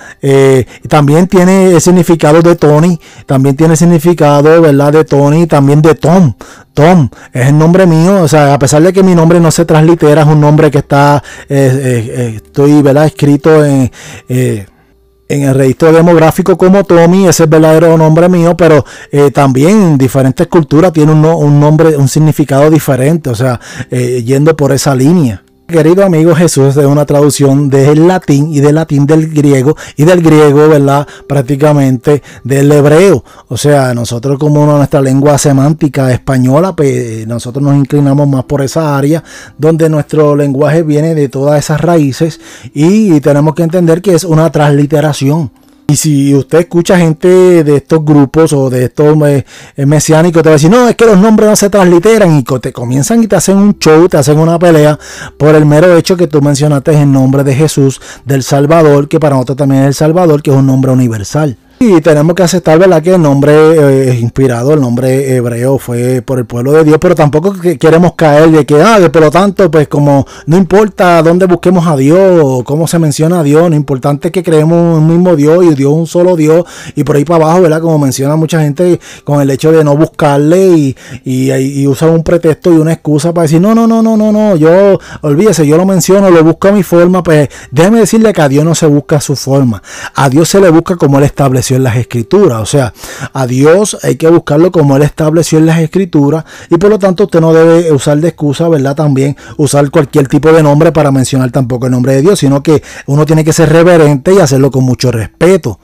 también 0.87 1.27
tiene 1.27 1.79
significado 1.81 2.41
de 2.41 2.55
Tony, 2.55 2.99
también 3.25 3.57
tiene 3.57 3.75
significado, 3.75 4.61
¿verdad? 4.61 4.93
De 4.93 5.03
Tony, 5.03 5.47
también 5.47 5.81
de 5.81 5.95
Tom. 5.95 6.33
Tom 6.73 7.09
es 7.33 7.47
el 7.47 7.57
nombre 7.57 7.85
mío, 7.85 8.21
o 8.21 8.27
sea, 8.27 8.53
a 8.53 8.59
pesar 8.59 8.81
de 8.81 8.93
que 8.93 9.03
mi 9.03 9.13
nombre 9.13 9.39
no 9.39 9.51
se 9.51 9.65
translitera, 9.65 10.21
es 10.21 10.27
un 10.27 10.39
nombre 10.39 10.71
que 10.71 10.79
está, 10.79 11.21
eh, 11.49 11.71
eh, 11.73 12.13
eh, 12.15 12.33
estoy, 12.37 12.81
¿verdad? 12.81 13.05
Escrito 13.05 13.65
en, 13.65 13.91
en 14.29 15.43
el 15.43 15.53
registro 15.53 15.91
demográfico 15.91 16.57
como 16.57 16.83
Tommy, 16.83 17.23
ese 17.23 17.29
es 17.29 17.39
el 17.41 17.47
verdadero 17.47 17.97
nombre 17.97 18.29
mío, 18.29 18.55
pero 18.55 18.85
también 19.33 19.81
en 19.81 19.97
diferentes 19.97 20.47
culturas 20.47 20.93
tiene 20.93 21.11
un, 21.11 21.25
un, 21.25 21.59
nombre, 21.59 21.95
un 21.97 22.07
significado 22.07 22.69
diferente, 22.69 23.29
o 23.29 23.35
sea, 23.35 23.59
yendo 23.89 24.55
por 24.55 24.71
esa 24.71 24.95
línea. 24.95 25.43
Querido 25.71 26.03
amigo 26.03 26.35
Jesús, 26.35 26.75
es 26.75 26.85
una 26.85 27.05
traducción 27.05 27.69
del 27.69 28.05
latín 28.05 28.53
y 28.53 28.59
del 28.59 28.75
latín 28.75 29.05
del 29.05 29.29
griego 29.29 29.77
y 29.95 30.03
del 30.03 30.21
griego, 30.21 30.67
¿verdad? 30.67 31.07
Prácticamente 31.27 32.21
del 32.43 32.69
hebreo. 32.73 33.23
O 33.47 33.55
sea, 33.55 33.93
nosotros 33.93 34.37
como 34.37 34.65
nuestra 34.65 34.99
lengua 34.99 35.37
semántica 35.37 36.11
española, 36.11 36.75
pues 36.75 37.25
nosotros 37.25 37.63
nos 37.63 37.77
inclinamos 37.77 38.27
más 38.27 38.43
por 38.43 38.61
esa 38.61 38.97
área 38.97 39.23
donde 39.57 39.89
nuestro 39.89 40.35
lenguaje 40.35 40.83
viene 40.83 41.15
de 41.15 41.29
todas 41.29 41.57
esas 41.57 41.79
raíces 41.79 42.41
y 42.73 43.21
tenemos 43.21 43.55
que 43.55 43.63
entender 43.63 44.01
que 44.01 44.13
es 44.13 44.25
una 44.25 44.51
transliteración. 44.51 45.51
Y 45.91 45.97
si 45.97 46.33
usted 46.33 46.59
escucha 46.59 46.97
gente 46.97 47.27
de 47.65 47.75
estos 47.75 48.05
grupos 48.05 48.53
o 48.53 48.69
de 48.69 48.85
estos 48.85 49.13
eh, 49.27 49.43
mesiánicos, 49.85 50.41
te 50.41 50.47
va 50.47 50.53
a 50.53 50.55
decir, 50.55 50.71
no, 50.71 50.87
es 50.87 50.95
que 50.95 51.05
los 51.05 51.17
nombres 51.17 51.49
no 51.49 51.55
se 51.57 51.69
transliteran 51.69 52.37
y 52.37 52.43
te 52.43 52.71
comienzan 52.71 53.21
y 53.21 53.27
te 53.27 53.35
hacen 53.35 53.57
un 53.57 53.77
show, 53.77 54.07
te 54.07 54.15
hacen 54.15 54.39
una 54.39 54.57
pelea 54.57 54.97
por 55.37 55.53
el 55.53 55.65
mero 55.65 55.93
hecho 55.97 56.15
que 56.15 56.27
tú 56.27 56.41
mencionaste 56.41 56.93
el 56.93 57.11
nombre 57.11 57.43
de 57.43 57.53
Jesús, 57.53 57.99
del 58.23 58.41
Salvador, 58.41 59.09
que 59.09 59.19
para 59.19 59.35
nosotros 59.35 59.57
también 59.57 59.81
es 59.81 59.87
el 59.89 59.93
Salvador, 59.95 60.41
que 60.41 60.51
es 60.51 60.55
un 60.55 60.65
nombre 60.65 60.93
universal. 60.93 61.57
Y 61.83 61.99
tenemos 61.99 62.35
que 62.35 62.43
aceptar, 62.43 62.77
¿verdad? 62.77 63.01
Que 63.01 63.15
el 63.15 63.21
nombre 63.23 64.11
eh, 64.11 64.19
inspirado, 64.21 64.75
el 64.75 64.81
nombre 64.81 65.35
hebreo 65.35 65.79
fue 65.79 66.21
por 66.21 66.37
el 66.37 66.45
pueblo 66.45 66.73
de 66.73 66.83
Dios, 66.83 66.99
pero 67.01 67.15
tampoco 67.15 67.55
queremos 67.79 68.13
caer 68.13 68.51
de 68.51 68.67
que, 68.67 68.79
ah, 68.79 68.99
por 69.11 69.23
lo 69.23 69.31
tanto, 69.31 69.71
pues 69.71 69.87
como 69.87 70.27
no 70.45 70.57
importa 70.57 71.23
dónde 71.23 71.47
busquemos 71.47 71.87
a 71.87 71.95
Dios 71.95 72.39
o 72.43 72.63
cómo 72.63 72.87
se 72.87 72.99
menciona 72.99 73.39
a 73.39 73.43
Dios, 73.43 73.67
lo 73.67 73.75
importante 73.75 74.27
es 74.27 74.31
que 74.31 74.43
creemos 74.43 74.99
un 74.99 75.07
mismo 75.07 75.35
Dios 75.35 75.65
y 75.65 75.73
Dios 75.73 75.91
un 75.91 76.05
solo 76.05 76.35
Dios 76.35 76.65
y 76.95 77.03
por 77.03 77.15
ahí 77.15 77.25
para 77.25 77.45
abajo, 77.45 77.63
¿verdad? 77.63 77.81
Como 77.81 77.97
menciona 77.97 78.35
mucha 78.35 78.61
gente 78.61 78.99
con 79.23 79.41
el 79.41 79.49
hecho 79.49 79.71
de 79.71 79.83
no 79.83 79.97
buscarle 79.97 80.67
y, 80.67 80.95
y, 81.25 81.51
y 81.51 81.87
usar 81.87 82.11
un 82.11 82.21
pretexto 82.21 82.71
y 82.71 82.77
una 82.77 82.93
excusa 82.93 83.33
para 83.33 83.45
decir, 83.45 83.59
no, 83.59 83.73
no, 83.73 83.87
no, 83.87 84.03
no, 84.03 84.15
no, 84.15 84.31
no, 84.31 84.55
yo, 84.55 84.99
olvídese, 85.21 85.65
yo 85.65 85.77
lo 85.77 85.87
menciono, 85.87 86.29
lo 86.29 86.43
busco 86.43 86.67
a 86.67 86.73
mi 86.73 86.83
forma, 86.83 87.23
pues 87.23 87.49
déjeme 87.71 88.01
decirle 88.01 88.33
que 88.33 88.41
a 88.43 88.49
Dios 88.49 88.63
no 88.63 88.75
se 88.75 88.85
busca 88.85 89.15
a 89.15 89.21
su 89.21 89.35
forma, 89.35 89.81
a 90.13 90.29
Dios 90.29 90.47
se 90.47 90.61
le 90.61 90.69
busca 90.69 90.95
como 90.95 91.17
Él 91.17 91.23
estableció 91.23 91.70
en 91.75 91.83
las 91.83 91.97
escrituras. 91.97 92.61
O 92.61 92.65
sea, 92.65 92.93
a 93.33 93.47
Dios 93.47 93.97
hay 94.03 94.15
que 94.15 94.29
buscarlo 94.29 94.71
como 94.71 94.95
Él 94.95 95.03
estableció 95.03 95.59
en 95.59 95.65
las 95.65 95.79
escrituras 95.79 96.45
y 96.69 96.77
por 96.77 96.89
lo 96.89 96.99
tanto 96.99 97.25
usted 97.25 97.41
no 97.41 97.53
debe 97.53 97.91
usar 97.91 98.19
de 98.19 98.29
excusa, 98.29 98.67
¿verdad? 98.69 98.95
También 98.95 99.35
usar 99.57 99.89
cualquier 99.91 100.27
tipo 100.27 100.51
de 100.51 100.63
nombre 100.63 100.91
para 100.91 101.11
mencionar 101.11 101.51
tampoco 101.51 101.87
el 101.87 101.91
nombre 101.91 102.15
de 102.15 102.21
Dios, 102.21 102.39
sino 102.39 102.61
que 102.63 102.81
uno 103.07 103.25
tiene 103.25 103.43
que 103.43 103.53
ser 103.53 103.69
reverente 103.69 104.33
y 104.33 104.39
hacerlo 104.39 104.71
con 104.71 104.83
mucho 104.83 105.11
respeto. 105.11 105.79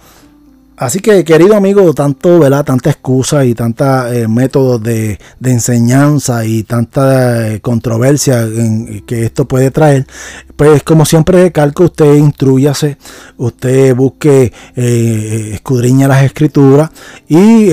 Así 0.79 0.99
que, 0.99 1.23
querido 1.23 1.55
amigo, 1.55 1.91
tanto, 1.95 2.37
¿verdad? 2.37 2.63
Tanta 2.63 2.91
excusa 2.91 3.43
y 3.43 3.55
tanta 3.55 4.13
eh, 4.13 4.27
métodos 4.27 4.81
de, 4.83 5.17
enseñanza 5.43 6.45
y 6.45 6.61
tanta 6.61 7.47
eh, 7.47 7.61
controversia 7.61 8.43
en, 8.43 9.03
que 9.07 9.25
esto 9.25 9.47
puede 9.47 9.71
traer. 9.71 10.05
Pues, 10.57 10.83
como 10.83 11.05
siempre 11.05 11.43
recalco, 11.43 11.85
usted 11.85 12.15
instruyase, 12.15 12.97
usted 13.37 13.95
busque, 13.95 14.51
eh, 14.75 15.51
escudriña 15.53 16.07
las 16.07 16.23
escrituras 16.23 16.89
y 17.29 17.69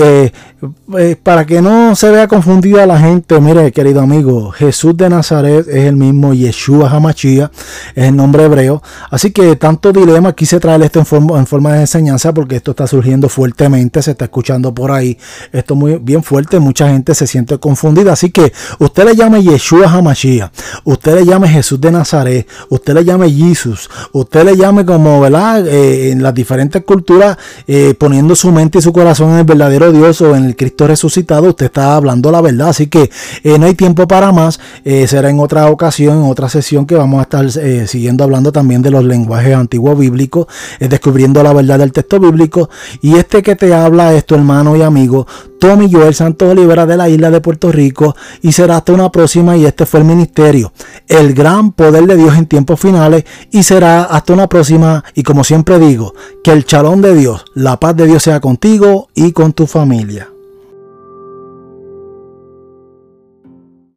pues, 0.87 1.15
para 1.17 1.45
que 1.45 1.61
no 1.61 1.95
se 1.95 2.09
vea 2.11 2.27
confundida 2.27 2.85
la 2.85 2.99
gente, 2.99 3.39
mire, 3.39 3.71
querido 3.71 4.01
amigo, 4.01 4.51
Jesús 4.51 4.95
de 4.95 5.09
Nazaret 5.09 5.67
es 5.67 5.85
el 5.85 5.95
mismo 5.95 6.33
Yeshua 6.33 6.89
Hamachia, 6.89 7.51
es 7.93 8.05
el 8.05 8.15
nombre 8.15 8.45
hebreo. 8.45 8.81
Así 9.09 9.31
que 9.31 9.55
tanto 9.55 9.91
dilema 9.91 10.33
quise 10.33 10.59
traer 10.59 10.81
esto 10.83 10.99
en 10.99 11.05
forma, 11.05 11.37
en 11.39 11.45
forma 11.45 11.73
de 11.73 11.81
enseñanza 11.81 12.33
porque 12.33 12.55
esto 12.57 12.71
está 12.71 12.87
surgiendo 12.87 13.29
fuertemente, 13.29 14.01
se 14.01 14.11
está 14.11 14.25
escuchando 14.25 14.73
por 14.73 14.91
ahí, 14.91 15.17
esto 15.51 15.75
muy 15.75 15.97
bien 15.97 16.23
fuerte, 16.23 16.59
mucha 16.59 16.87
gente 16.89 17.13
se 17.15 17.27
siente 17.27 17.57
confundida. 17.57 18.13
Así 18.13 18.29
que 18.29 18.53
usted 18.79 19.05
le 19.05 19.15
llame 19.15 19.43
Yeshua 19.43 19.91
Hamashia, 19.91 20.51
usted 20.83 21.15
le 21.15 21.25
llame 21.25 21.49
Jesús 21.49 21.79
de 21.81 21.91
Nazaret, 21.91 22.47
le 22.93 23.03
llame 23.03 23.31
Jesus, 23.31 23.89
usted 24.11 24.43
le 24.43 24.55
llame 24.55 24.85
como, 24.85 25.19
¿verdad? 25.21 25.67
Eh, 25.67 26.11
en 26.11 26.23
las 26.23 26.33
diferentes 26.33 26.83
culturas, 26.83 27.37
eh, 27.67 27.93
poniendo 27.97 28.35
su 28.35 28.51
mente 28.51 28.79
y 28.79 28.81
su 28.81 28.93
corazón 28.93 29.31
en 29.31 29.39
el 29.39 29.43
verdadero 29.43 29.91
Dios 29.91 30.21
o 30.21 30.35
en 30.35 30.45
el 30.45 30.55
Cristo 30.55 30.87
resucitado, 30.87 31.49
usted 31.49 31.67
está 31.67 31.95
hablando 31.95 32.31
la 32.31 32.41
verdad. 32.41 32.69
Así 32.69 32.87
que 32.87 33.09
eh, 33.43 33.59
no 33.59 33.65
hay 33.65 33.75
tiempo 33.75 34.07
para 34.07 34.31
más, 34.31 34.59
será 34.83 35.29
en 35.29 35.39
otra 35.39 35.69
ocasión, 35.69 36.23
en 36.23 36.29
otra 36.29 36.49
sesión 36.49 36.85
que 36.85 36.95
vamos 36.95 37.19
a 37.19 37.23
estar 37.23 37.87
siguiendo 37.87 38.23
hablando 38.23 38.51
también 38.51 38.81
de 38.81 38.91
los 38.91 39.03
lenguajes 39.03 39.55
antiguos 39.55 39.97
bíblicos, 39.97 40.47
descubriendo 40.79 41.41
la 41.43 41.53
verdad 41.53 41.79
del 41.79 41.91
texto 41.91 42.19
bíblico 42.19 42.69
y 43.01 43.15
este 43.15 43.41
que 43.41 43.55
te 43.55 43.73
habla 43.73 44.13
es 44.13 44.25
tu 44.25 44.35
hermano 44.35 44.75
y 44.75 44.81
amigo 44.81 45.27
Tommy 45.67 45.91
Joel 45.91 46.13
Santos 46.13 46.51
Olivera 46.51 46.85
de 46.85 46.95
la 46.95 47.09
isla 47.09 47.31
de 47.31 47.41
Puerto 47.41 47.71
Rico 47.71 48.15
y 48.43 48.51
será 48.51 48.77
hasta 48.77 48.93
una 48.93 49.11
próxima 49.11 49.57
y 49.57 49.65
este 49.65 49.87
fue 49.87 50.01
el 50.01 50.05
ministerio, 50.05 50.71
el 51.07 51.33
gran 51.33 51.71
poder 51.71 52.05
de 52.05 52.15
Dios 52.15 52.37
en 52.37 52.45
tiempos 52.45 52.79
finales 52.79 53.25
y 53.49 53.63
será 53.63 54.03
hasta 54.03 54.33
una 54.33 54.47
próxima 54.47 55.03
y 55.15 55.23
como 55.23 55.43
siempre 55.43 55.79
digo, 55.79 56.13
que 56.43 56.51
el 56.51 56.65
chalón 56.65 57.01
de 57.01 57.15
Dios, 57.15 57.45
la 57.55 57.79
paz 57.79 57.95
de 57.95 58.05
Dios 58.05 58.21
sea 58.21 58.39
contigo 58.41 59.07
y 59.15 59.31
con 59.31 59.53
tu 59.53 59.65
familia. 59.65 60.34